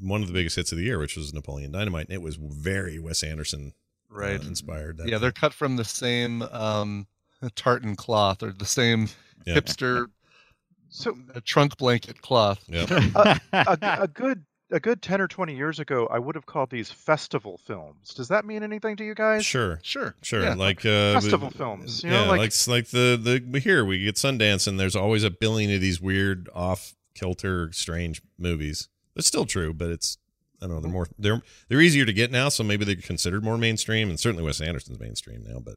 [0.00, 2.36] one of the biggest hits of the year, which was Napoleon Dynamite, and it was
[2.36, 3.72] very Wes Anderson
[4.12, 4.42] uh, Right.
[4.42, 4.96] inspired.
[4.98, 7.06] That Yeah, they're cut from the same um,
[7.54, 9.08] tartan cloth or the same
[9.46, 9.54] Yeah.
[9.54, 10.06] hipster
[10.92, 12.64] so uh, trunk blanket cloth.
[12.72, 16.70] a, a, a good a good 10 or 20 years ago i would have called
[16.70, 20.42] these festival films does that mean anything to you guys Sure, sure, sure.
[20.44, 20.54] Yeah.
[20.54, 23.84] Like uh, Festival we- films, you yeah, know, like like- like the the we here
[23.84, 28.88] we get Sundance, and there's always a billion of these weird, off kilter, strange movies.
[29.16, 30.18] It's still true, but it's
[30.62, 30.80] I don't know.
[30.80, 34.10] They're more they're they're easier to get now, so maybe they're considered more mainstream.
[34.10, 35.76] And certainly Wes Anderson's mainstream now, but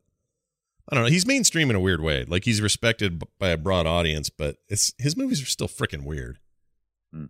[0.89, 1.09] I don't know.
[1.09, 2.25] He's mainstream in a weird way.
[2.25, 6.39] Like he's respected by a broad audience, but it's his movies are still freaking weird.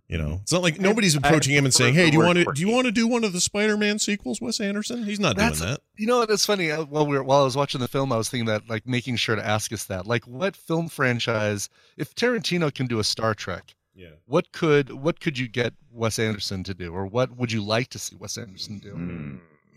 [0.08, 2.44] You know, it's not like nobody's approaching him and saying, "Hey, do you want to
[2.54, 5.58] do you want to do one of the Spider-Man sequels, Wes Anderson?" He's not That's
[5.58, 5.80] doing that.
[5.98, 6.30] You know what?
[6.30, 6.70] It's funny.
[6.70, 8.86] uh, While we were, while I was watching the film, I was thinking that like
[8.86, 11.68] making sure to ask us that, like, what film franchise,
[11.98, 14.10] if Tarantino can do a Star Trek, Yeah.
[14.26, 17.88] what could what could you get Wes Anderson to do, or what would you like
[17.90, 18.94] to see Wes Anderson do?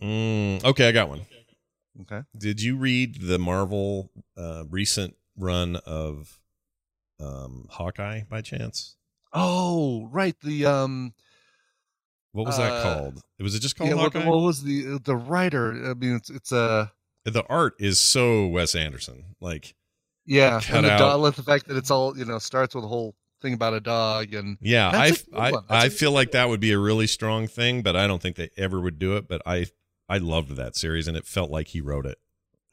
[0.05, 1.21] Mm, okay, I got one.
[2.01, 2.21] Okay.
[2.37, 6.39] Did you read the Marvel uh, recent run of
[7.19, 8.95] um, Hawkeye by chance?
[9.33, 10.35] Oh, right.
[10.43, 11.13] The um,
[12.31, 13.21] What was that Uh, called?
[13.39, 13.95] Was it just called yeah.
[13.95, 14.27] What, Hawkeye?
[14.27, 15.71] what was the the writer?
[15.89, 16.91] I mean, it's it's a
[17.23, 19.35] the art is so Wes Anderson.
[19.41, 19.75] Like,
[20.25, 20.99] yeah, cut and the out.
[20.99, 23.79] dog, the fact that it's all you know starts with a whole thing about a
[23.79, 25.63] dog and Yeah, I That's a good I, one.
[25.69, 28.21] That's I a- feel like that would be a really strong thing, but I don't
[28.21, 29.27] think they ever would do it.
[29.27, 29.67] But I
[30.09, 32.17] I loved that series, and it felt like he wrote it.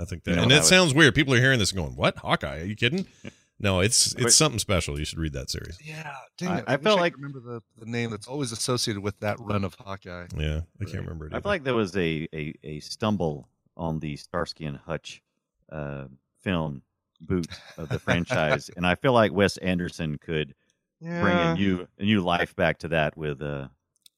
[0.00, 1.14] I think that, You know, and that it was- sounds weird.
[1.14, 2.60] People are hearing this and going, "What Hawkeye?
[2.60, 3.06] Are you kidding?"
[3.60, 4.98] No, it's But- it's something special.
[4.98, 5.78] You should read that series.
[5.82, 6.12] yeah.
[6.38, 9.18] Dang I- it, I felt could like- remember the, the name that's always associated with
[9.20, 10.26] that run of Hawkeye.
[10.36, 11.32] Yeah, I can't remember it.
[11.32, 11.42] I either.
[11.42, 15.22] feel like there was a, a, a stumble on the Starsky and Hutch
[15.70, 16.06] uh,
[16.42, 16.82] film
[17.20, 17.46] boot
[17.78, 20.54] of the franchise, and I feel like Wes Anderson could
[21.00, 23.68] bring a new a new life back to that with uh,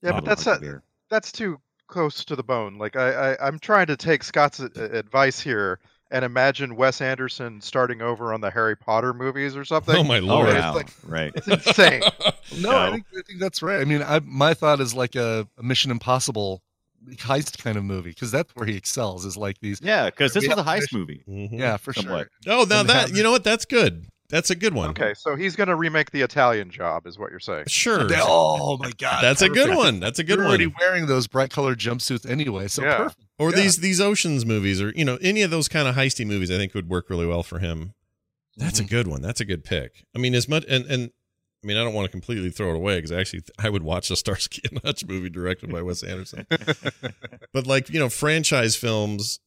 [0.03, 0.83] Yeah, but that's a, beer.
[1.11, 1.59] that's too
[1.89, 2.79] close to the bone.
[2.79, 5.79] Like I, I I'm trying to take Scott's a- a- advice here
[6.13, 9.97] and imagine Wes Anderson starting over on the Harry Potter movies or something.
[9.97, 10.49] Oh my Oh lord!
[10.51, 11.33] it's like- right.
[11.35, 12.03] It's insane.
[12.61, 13.81] No, I think I think that's right.
[13.81, 16.63] I mean, I, my thought is like a, a Mission Impossible
[17.15, 19.25] heist kind of movie because that's where he excels.
[19.25, 19.81] Is like these.
[19.83, 21.25] Yeah, because this We was a heist finish- movie.
[21.29, 21.59] Mhm.
[21.59, 22.29] Yeah, for Somewhat.
[22.45, 22.53] sure.
[22.55, 23.45] Oh, now And that you know what?
[23.45, 24.07] That's good.
[24.29, 24.91] That's a good one.
[24.91, 27.67] Okay, so he's going to remake the Italian Job, is what you're saying.
[27.69, 28.09] Sure.
[28.17, 30.01] Oh my god, That's a good one.
[30.01, 32.97] That's a good You're already wearing those bright colored jumpsuits anyway, so Yeah.
[32.97, 33.23] perfect.
[33.39, 33.57] Or Yeah.
[33.57, 36.57] these these oceans movies, or you know, any of those kind of heisty movies, I
[36.57, 37.93] think would work really well for him.
[38.57, 38.87] That's Mm-hmm.
[38.87, 39.23] a good one.
[39.23, 40.05] That's a good pick.
[40.15, 41.11] I mean, as much and and
[41.67, 44.09] I mean, I don't want to completely throw it away because actually I would watch
[44.09, 46.47] the Starsky and Hutch movie directed by Wes Anderson.
[47.53, 49.41] but like you know, franchise films,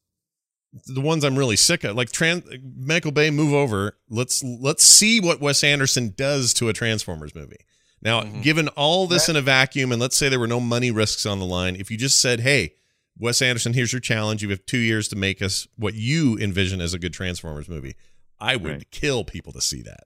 [0.85, 2.43] the ones I'm really sick of, like Trans
[2.77, 3.97] Michael Bay, move over.
[4.09, 7.55] Let's let's see what Wes Anderson does to a Transformers movie.
[8.01, 8.41] Now, Mm-hmm.
[8.41, 11.39] given all this in a vacuum, and let's say there were no money risks on
[11.39, 12.73] the line, if you just said, "Hey,
[13.17, 14.43] Wes Anderson, here's your challenge.
[14.43, 17.95] You have two years to make us what you envision as a good Transformers movie,"
[18.39, 18.91] I would Right.
[18.91, 20.03] kill people to see that.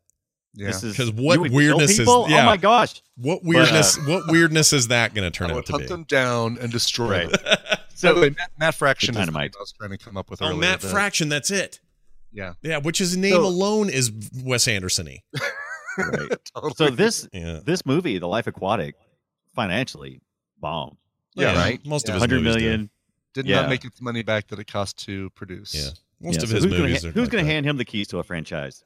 [0.55, 0.67] Yeah.
[0.67, 2.27] This is Because what you would kill weirdness is- people?
[2.30, 2.43] yeah.
[2.43, 3.01] Oh my gosh!
[3.17, 3.97] What weirdness?
[3.97, 5.88] uh, what weirdness is that going to turn I out to hunt be?
[5.88, 7.31] them down and destroy Right.
[7.31, 7.57] them.
[7.95, 9.55] So By the way, Matt, Matt Fraction is dynamite.
[9.57, 10.59] I was trying to come up with Oh, earlier.
[10.59, 11.30] Matt The- Fraction.
[11.30, 11.80] That's it.
[12.31, 12.53] Yeah.
[12.61, 14.11] Yeah, which his name So- alone is
[14.43, 15.19] Wes Anderson-y.
[15.97, 16.30] right.
[16.55, 16.73] Totally.
[16.75, 17.59] So this Yeah.
[17.65, 18.95] this movie, The Life Aquatic,
[19.55, 20.21] financially
[20.59, 20.97] bombed.
[21.35, 21.84] Yeah, right.
[21.85, 22.13] Most of Yeah.
[22.15, 22.89] his Hundred movies do.
[23.34, 23.61] did yeah.
[23.61, 25.73] not make its money back that it cost to produce.
[25.73, 25.89] Yeah,
[26.21, 27.11] most Yeah, of so his who's gonna movies are.
[27.11, 28.84] who's like going to hand him the keys to a franchise?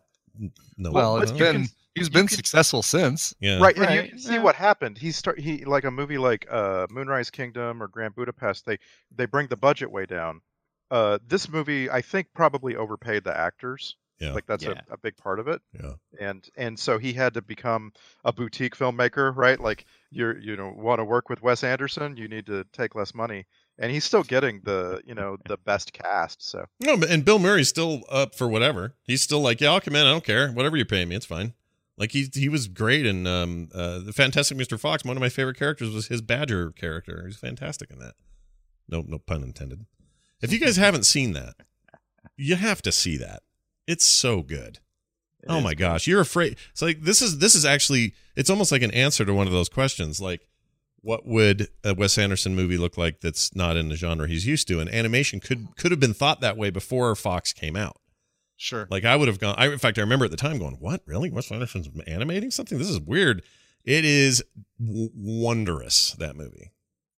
[0.77, 3.33] No, Well, But it's you been can- he's been successful since.
[3.39, 3.59] yeah.
[3.59, 4.97] Right, and you can see what happened.
[4.97, 8.65] He start he like a movie like uh, Moonrise Kingdom or Grand Budapest.
[8.65, 8.77] They
[9.15, 10.41] they bring the budget way down.
[10.89, 13.95] Uh, this movie, I think, probably overpaid the actors.
[14.19, 14.31] Yeah.
[14.33, 14.81] Like that's Yeah.
[14.89, 15.61] a, a big part of it.
[15.73, 15.93] Yeah.
[16.19, 17.91] And and so he had to become
[18.23, 19.59] a boutique filmmaker, right?
[19.59, 23.13] Like you're you know want to work with Wes Anderson, you need to take less
[23.13, 23.45] money.
[23.79, 26.47] And he's still getting the you know the best cast.
[26.47, 28.95] So No, and Bill Murray's still up for whatever.
[29.03, 30.05] He's still like, yeah, I'll come in.
[30.05, 30.51] I don't care.
[30.51, 31.53] Whatever you're paying me, it's fine.
[31.97, 34.79] Like he he was great in um uh, the Fantastic Mr.
[34.79, 35.03] Fox.
[35.03, 37.21] One of my favorite characters was his Badger character.
[37.21, 38.13] He was fantastic in that.
[38.87, 39.85] No no pun intended.
[40.41, 41.55] If you guys haven't seen that,
[42.35, 43.41] you have to see that.
[43.87, 44.79] It's so good.
[45.47, 46.57] oh my gosh, you're afraid.
[46.71, 49.53] It's like this is this is actually it's almost like an answer to one of
[49.53, 50.21] those questions.
[50.21, 50.47] Like,
[51.01, 54.67] what would a Wes Anderson movie look like that's not in the genre he's used
[54.67, 54.79] to?
[54.79, 57.97] And animation could could have been thought that way before Fox came out.
[58.57, 58.87] Sure.
[58.89, 59.55] Like I would have gone.
[59.57, 61.01] I, in fact, I remember at the time going, "What?
[61.05, 61.29] Really?
[61.29, 62.77] Wes Anderson's animating something?
[62.77, 63.43] This is weird."
[63.85, 64.43] It is
[64.83, 66.11] w- wondrous.
[66.13, 66.71] That movie,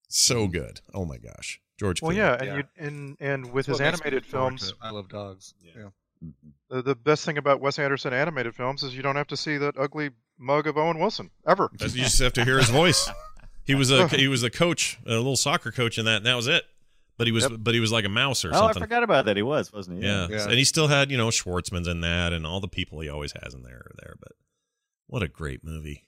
[0.10, 0.52] so mm-hmm.
[0.52, 0.82] good.
[0.94, 2.02] Oh my gosh, George.
[2.02, 2.18] well, Clooney.
[2.18, 5.08] yeah, and you and and with That's his what makes me animated films, I love
[5.10, 5.54] dogs.
[5.64, 5.90] Yeah.
[6.22, 6.50] Mm-hmm.
[6.76, 9.58] the, the best thing about Wes Anderson animated films is you don't have to see
[9.58, 11.70] that ugly mug of Owen Wilson ever.
[11.80, 13.10] You just have to hear his voice.
[13.70, 16.36] He was a he was a coach, a little soccer coach in that, and that
[16.36, 16.64] was it.
[17.20, 18.64] But he was but he was like a mouse or something.
[18.64, 19.38] Oh, I forgot about that.
[19.38, 20.08] He was, wasn't he?
[20.08, 20.28] Yeah.
[20.32, 23.32] and he still had you know Schwartzman's in that, and all the people he always
[23.44, 24.16] has in there are there.
[24.20, 24.32] But
[25.06, 26.08] what a great movie!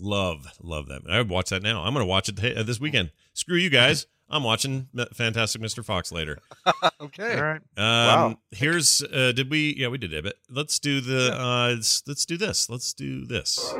[0.00, 1.02] Love, love that.
[1.08, 1.84] I would watch that now.
[1.84, 3.12] I'm going to watch it uh, this weekend.
[3.32, 4.08] Screw you guys.
[4.28, 5.84] I'm watching Fantastic Mr.
[5.84, 6.38] Fox later.
[7.00, 7.36] okay.
[7.38, 8.24] All right.
[8.24, 9.76] Um, Here's uh, did we?
[9.78, 10.24] Yeah, we did it.
[10.24, 11.32] But let's do the.
[11.32, 12.68] Uh, let's, let's do this.
[12.68, 13.72] Let's do this.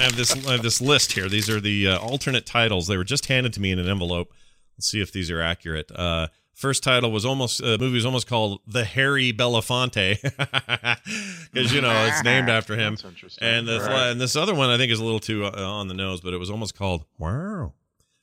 [0.00, 0.46] I have this.
[0.46, 1.28] I have this list here.
[1.28, 2.86] These are the uh, alternate titles.
[2.86, 4.32] They were just handed to me in an envelope.
[4.78, 5.90] Let's see if these are accurate.
[5.94, 7.62] Uh, first title was almost.
[7.62, 10.22] Uh, movie was almost called The Harry Belafonte,
[11.52, 12.94] because you know it's named after him.
[12.94, 13.46] That's interesting.
[13.46, 14.08] And this Right.
[14.08, 16.32] and this other one I think is a little too uh, on the nose, but
[16.32, 17.74] it was almost called Wow.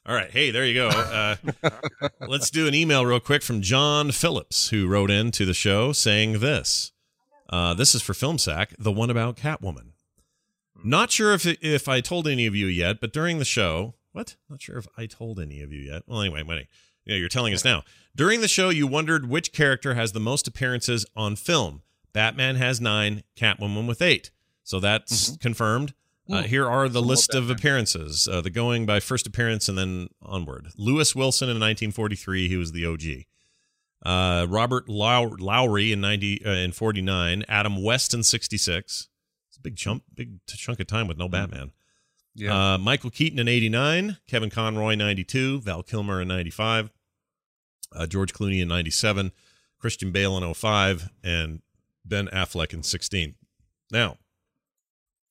[0.08, 0.88] All right, hey, there you go.
[0.88, 1.36] Uh,
[2.28, 5.92] let's do an email real quick from John Phillips, who wrote in to the show
[5.92, 6.94] saying this.
[7.50, 9.87] Uh, this is for Film Sack, the one about Catwoman.
[10.84, 14.36] Not sure if if I told any of you yet, but during the show, what?
[14.50, 16.04] Not sure if I told any of you yet.
[16.08, 16.68] Well, anyway, wait,
[17.06, 17.84] yeah, you're telling us now.
[18.16, 21.82] During the show, you wondered which character has the most appearances on film.
[22.14, 24.32] Batman has nine, Catwoman with eight.
[24.64, 25.94] So that's confirmed.
[26.30, 28.28] Uh, here are the list of appearances.
[28.28, 30.68] Uh, the going by first appearance and then onward.
[30.76, 33.04] Lewis Wilson in 1943, he was the OG.
[34.06, 37.44] Uh, Robert Low- Lowery in 90 uh, in 49.
[37.48, 39.08] Adam West in 66.
[39.58, 41.72] It's a big chunk, big chunk of time with no Batman.
[42.36, 42.74] Yeah.
[42.74, 44.18] Uh, Michael Keaton in 89.
[44.28, 45.62] Kevin Conroy 92.
[45.62, 46.92] Val Kilmer in 95.
[47.96, 49.32] Uh, George Clooney in 97.
[49.80, 51.10] Christian Bale in 05.
[51.24, 51.62] And
[52.06, 53.36] Ben Affleck in 16.
[53.92, 54.18] Now,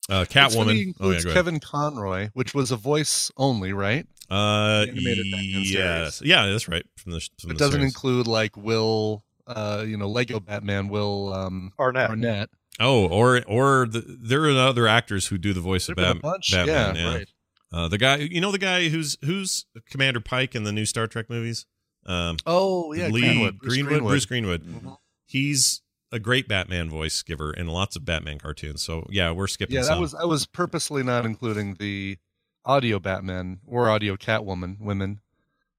[0.09, 0.73] uh, It's funny Catwoman.
[0.73, 1.37] he Oh, yeah, includes go ahead.
[1.37, 4.05] Kevin Conroy, which was a voice only, right?
[4.29, 6.85] Uh, The yes, yeah, that's right.
[6.97, 7.93] From the from It the doesn't series.
[7.93, 12.09] include like Will, uh, you know, Lego Batman, Will um, Arnett.
[12.09, 12.49] Arnett.
[12.79, 16.17] Oh, or or the, there are other actors who do the voice of There've been
[16.17, 16.95] Bat- bunch, Batman.
[16.95, 17.27] yeah, right.
[17.71, 21.07] Uh, the guy, you know, the guy who's who's Commander Pike in the new Star
[21.07, 21.65] Trek movies.
[22.05, 24.11] Um, Oh, yeah, Lee Greenwood, Bruce Greenwood, Greenwood.
[24.11, 24.63] Bruce Greenwood.
[24.63, 24.89] Mm-hmm.
[25.25, 25.81] He's
[26.11, 28.81] a great Batman voice giver in lots of Batman cartoons.
[28.81, 29.75] So yeah, we're skipping.
[29.75, 29.99] Yeah, that some.
[30.01, 32.17] was I was purposely not including the
[32.63, 35.19] audio Batman or audio Catwoman women.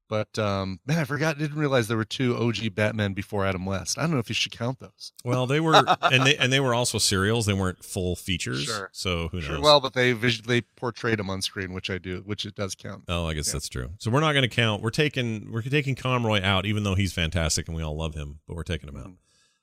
[0.08, 1.38] But um, man, I forgot.
[1.38, 3.98] Didn't realize there were two OG Batman before Adam West.
[3.98, 5.12] I don't know if you should count those.
[5.24, 7.46] Well, they were, and they and they were also serials.
[7.46, 8.64] They weren't full features.
[8.64, 8.88] Sure.
[8.92, 9.46] So who knows?
[9.46, 12.74] Sure, Well, but they visually portrayed them on screen, which I do, which it does
[12.74, 13.04] count.
[13.08, 13.90] Oh, I guess that's true.
[13.98, 14.82] So we're not going to count.
[14.82, 18.40] We're taking we're taking Conroy out, even though he's fantastic and we all love him,
[18.46, 19.10] but we're taking him out.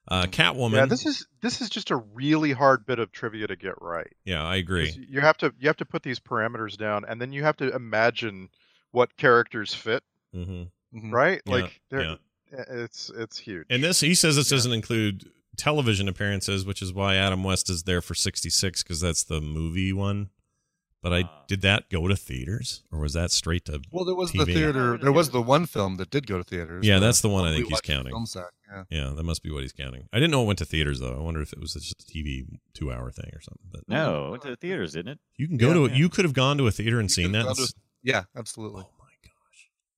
[0.07, 0.73] Uh, Catwoman.
[0.73, 4.13] Yeah, this is this is just a really hard bit of trivia to get right.
[4.23, 4.95] Yeah, I agree.
[5.09, 7.73] You have to you have to put these parameters down, and then you have to
[7.73, 8.49] imagine
[8.91, 10.03] what characters fit.
[10.35, 10.69] Mhm.
[11.11, 11.41] Right?
[11.45, 12.15] Yeah, Like yeah.
[12.53, 13.65] Eh, it's it's huge.
[13.69, 17.83] And this, he says this doesn't include television appearances, which is why Adam West is
[17.83, 20.29] there for 66 because that's the movie one.
[21.01, 21.43] But I ah.
[21.47, 24.45] did that go to theaters or was that straight to Well, there was TV?
[24.45, 24.97] the theater.
[24.97, 26.83] There was the one film that did go to theaters.
[26.85, 28.11] Yeah, that's the one I think he's counting.
[28.11, 28.49] Film sack.
[28.67, 28.83] Yeah.
[28.89, 30.09] Yeah, that must be what he's counting.
[30.11, 31.15] I didn't know it went to theaters though.
[31.15, 33.67] I wonder if it was just a TV two hour thing or something.
[33.71, 35.19] But No, it went to the theaters, didn't it?
[35.37, 35.95] you can go Yeah, to yeah.
[35.95, 37.45] you could have gone to a theater and seen that.
[37.45, 38.83] Gone to- yeah, absolutely.
[38.87, 39.04] Oh,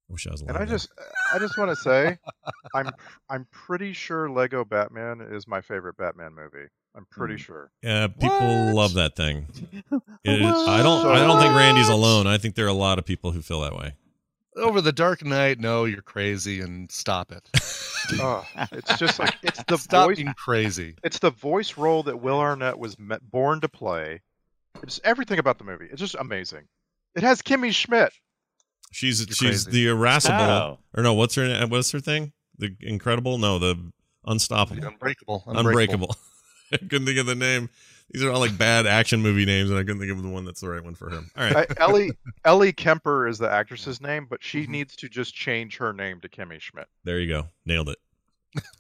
[0.10, 0.42] I wish I was.
[0.42, 0.68] And I then.
[0.70, 0.90] just
[1.34, 2.18] I just want to say,
[2.74, 2.90] I'm
[3.30, 6.68] I'm pretty sure Lego Batman is my favorite Batman movie.
[6.96, 7.38] I'm pretty Hmm.
[7.40, 7.72] sure.
[7.84, 9.48] Yeah, people love that thing.
[10.24, 11.06] It is- I don't.
[11.08, 12.28] I don't think Randy's alone.
[12.28, 13.94] I think there are a lot of people who feel that way.
[14.58, 17.50] Over the Dark Knight, no, you're crazy, and stop it.
[18.22, 20.16] Oh, it's just like it's the Stop voice.
[20.16, 20.96] being crazy.
[21.04, 24.22] It's the voice role that Will Arnett was me- born to play.
[24.82, 25.88] It's everything about the movie.
[25.92, 26.70] It's just amazing.
[27.16, 28.14] It has Kimmy Schmidt.
[28.92, 29.72] She's You're she's crazy.
[29.72, 30.80] the irascible, Oh.
[30.96, 31.14] or no?
[31.14, 31.68] What's her?
[31.68, 32.32] What's her thing?
[32.58, 33.38] The incredible?
[33.38, 33.92] No, the
[34.26, 35.44] unstoppable, The unbreakable.
[35.48, 36.16] unbreakable.
[36.74, 37.70] I couldn't think of the name.
[38.12, 40.46] These are all like bad action movie names, and I couldn't think of the one
[40.46, 41.30] that's the right one for him.
[41.38, 41.56] All right.
[41.56, 42.12] Uh, Ellie
[42.46, 44.72] Ellie Kemper is the actress's name, but she Mm-hmm.
[44.72, 46.88] needs to just change her name to Kimmy Schmidt.
[47.04, 47.48] There you go.
[47.66, 47.98] Nailed it.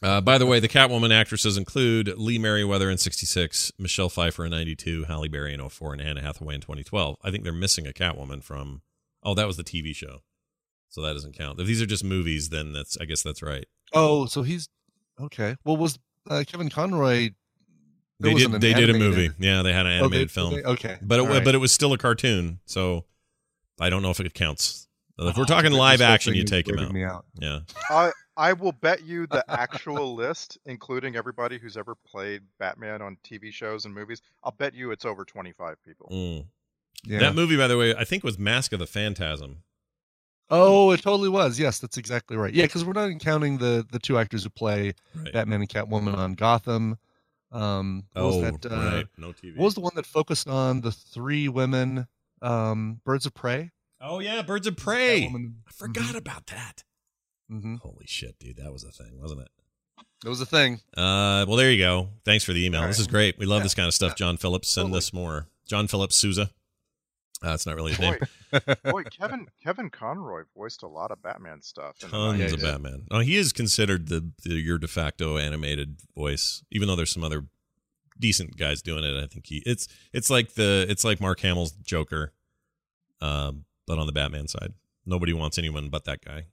[0.01, 4.51] Uh, by the way, the Catwoman actresses include Lee Meriwether in 66, Michelle Pfeiffer in
[4.51, 7.17] 92, Halle Berry in 04, and Anna Hathaway in 2012.
[7.23, 8.81] I think they're missing a Catwoman from.
[9.27, 10.21] Oh, that was the TV show.
[10.89, 11.59] So that doesn't count.
[11.59, 13.65] If these are just movies, then that's I guess that's right.
[13.93, 14.69] Oh, so he's
[15.21, 15.57] okay.
[15.65, 15.99] Well, was
[16.29, 17.31] uh, Kevin Conroy?
[18.19, 18.53] They did.
[18.53, 19.29] an They did a movie.
[19.37, 20.53] Yeah, they had an Oh, they- animated film.
[20.55, 20.63] they?
[20.63, 20.97] Okay.
[21.01, 21.43] but it, All right.
[21.43, 22.59] but it was still a cartoon.
[22.65, 23.05] So
[23.79, 24.87] I don't know if it counts.
[25.19, 26.91] If we're Oh, talking this live action, you take him out.
[26.93, 27.25] me out.
[27.39, 27.59] Yeah.
[27.89, 33.17] I I will bet you the actual list, including everybody who's ever played Batman on
[33.23, 34.21] TV shows and movies.
[34.43, 36.07] I'll bet you it's over twenty five people.
[36.11, 36.45] Mm.
[37.05, 37.19] Yeah.
[37.19, 39.63] That movie, by the way, I think was Mask of the Phantasm.
[40.49, 41.59] Oh, it totally was.
[41.59, 42.53] Yes, that's exactly right.
[42.53, 45.33] Yeah, because we're not counting the the two actors who play Right.
[45.33, 46.97] Batman and Catwoman on Gotham.
[47.51, 48.71] Um, Oh, was that?
[48.71, 49.07] Uh, right.
[49.17, 49.55] No TV.
[49.57, 52.07] What was the one that focused on the three women,
[52.41, 53.71] um, Birds of Prey?
[54.01, 55.27] Oh yeah, Birds of Prey.
[55.29, 56.83] Catwoman- I forgot about that.
[57.51, 57.79] Mhm.
[57.79, 59.49] Holy shit, dude, that was a thing, wasn't it?
[60.25, 60.75] It was a thing.
[60.95, 62.09] Uh, well, there you go.
[62.25, 62.81] Thanks for the email.
[62.81, 63.37] All This is great.
[63.37, 63.63] We love Yeah.
[63.63, 64.15] this kind of stuff.
[64.15, 64.97] John Phillips, send Totally.
[64.97, 65.47] us more.
[65.67, 66.51] John Phillips Souza.
[67.43, 68.17] Uh, that's not really his name.
[68.51, 71.99] Boy, boy, Kevin Kevin Conroy voiced a lot of Batman stuff.
[71.99, 72.53] Tons 90s.
[72.53, 73.05] of Batman.
[73.11, 77.23] Oh, he is considered the, the your de facto animated voice, even though there's some
[77.23, 77.45] other
[78.19, 79.23] decent guys doing it.
[79.23, 82.33] I think he it's it's like the it's like Mark Hamill's Joker,
[83.21, 84.73] um, but on the Batman side.
[85.05, 86.47] Nobody wants anyone but that guy.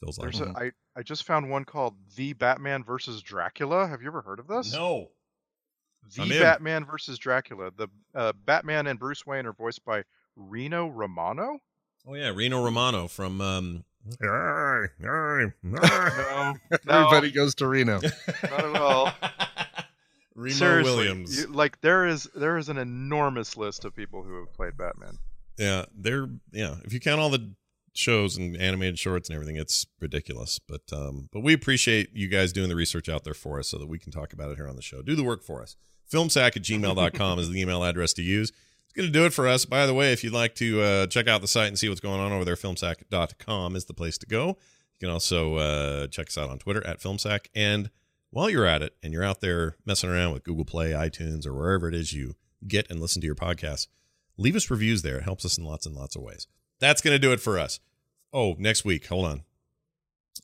[0.00, 3.86] Feels like There's a, I, I just found one called The Batman versus Dracula.
[3.86, 4.72] Have you ever heard of this?
[4.72, 5.10] no.
[6.16, 7.70] The Batman versus Dracula.
[7.76, 10.02] The uh, Batman and Bruce Wayne are voiced by
[10.36, 11.60] Rino Romano.
[12.06, 13.84] Oh yeah, Rino Romano from um.
[14.20, 14.86] No,
[16.88, 18.00] Everybody goes to Reno.
[18.42, 19.12] not at all.
[20.34, 21.38] Reno Seriously, Williams.
[21.40, 25.18] you- like there is there is an enormous list of people who have played Batman.
[25.58, 26.76] Yeah, they're yeah.
[26.84, 27.52] If you count all the
[27.94, 30.58] shows and animated shorts and everything, it's ridiculous.
[30.58, 33.78] But um, but we appreciate you guys doing the research out there for us so
[33.78, 35.02] that we can talk about it here on the show.
[35.02, 35.76] Do the work for us.
[36.10, 38.52] Filmsack at gmail.com is the email address to use.
[38.92, 39.64] It's going to do it for us.
[39.64, 42.02] By the way, if you'd like to uh, check out the site and see what's
[42.02, 44.48] going on over there, filmsack.com is the place to go.
[44.48, 47.46] You can also uh, check us out on Twitter at Filmsack.
[47.54, 47.88] And
[48.28, 51.54] while you're at it and you're out there messing around with Google Play, iTunes, or
[51.54, 52.34] wherever it is you
[52.68, 53.86] get and listen to your podcasts,
[54.36, 55.16] leave us reviews there.
[55.16, 56.46] It helps us in lots and lots of ways.
[56.78, 57.80] That's going to do it for us.
[58.30, 59.42] Oh, next week, hold on.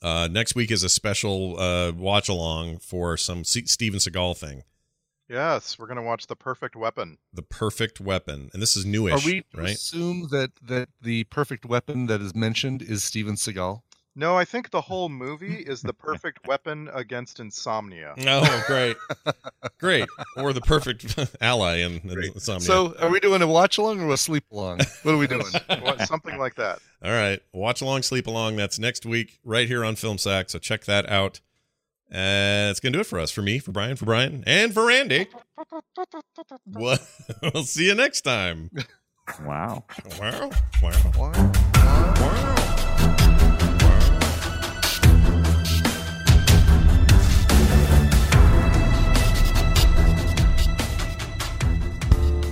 [0.01, 4.63] Uh, next week is a special uh, watch along for some C- Steven Seagal thing,
[5.29, 7.19] Yes, we're gonna watch The Perfect Weapon.
[7.35, 9.71] The Perfect Weapon, and this is newish, Are we to right?
[9.71, 13.83] assume that that the perfect weapon that is mentioned is Steven Seagal?
[14.17, 18.15] No, I think the whole movie is the perfect weapon against insomnia.
[18.27, 18.97] Oh, great,
[19.79, 20.07] great,
[20.37, 22.61] or the perfect ally in, in Insomnia.
[22.63, 24.79] So, are we doing a watch along or a sleep along?
[25.03, 25.45] What are we doing?
[26.07, 26.79] Something like that.
[27.05, 27.41] All right.
[27.53, 28.57] Watch along, sleep along.
[28.57, 30.51] That's next week right here on Film Sack.
[30.51, 31.41] So check that out.
[32.11, 34.73] Uh, it's going to do it for us, for me, for Brian, for Brian, and
[34.73, 35.27] for Randy.
[36.65, 37.07] What?
[37.55, 38.71] we'll see you next time.
[39.45, 39.85] Wow.
[40.19, 40.51] Wow.
[40.83, 41.13] Wow.
[41.19, 42.59] Wow.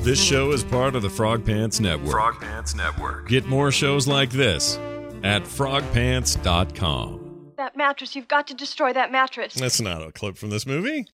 [0.03, 2.13] This show is part of the Frog Pants Network.
[2.13, 3.29] Frog Pants Network.
[3.29, 4.79] Get more shows like this
[5.25, 7.26] at frogpants.com.
[7.57, 9.55] That mattress, you've got to destroy that mattress.
[9.55, 11.07] That's not a clip from this movie.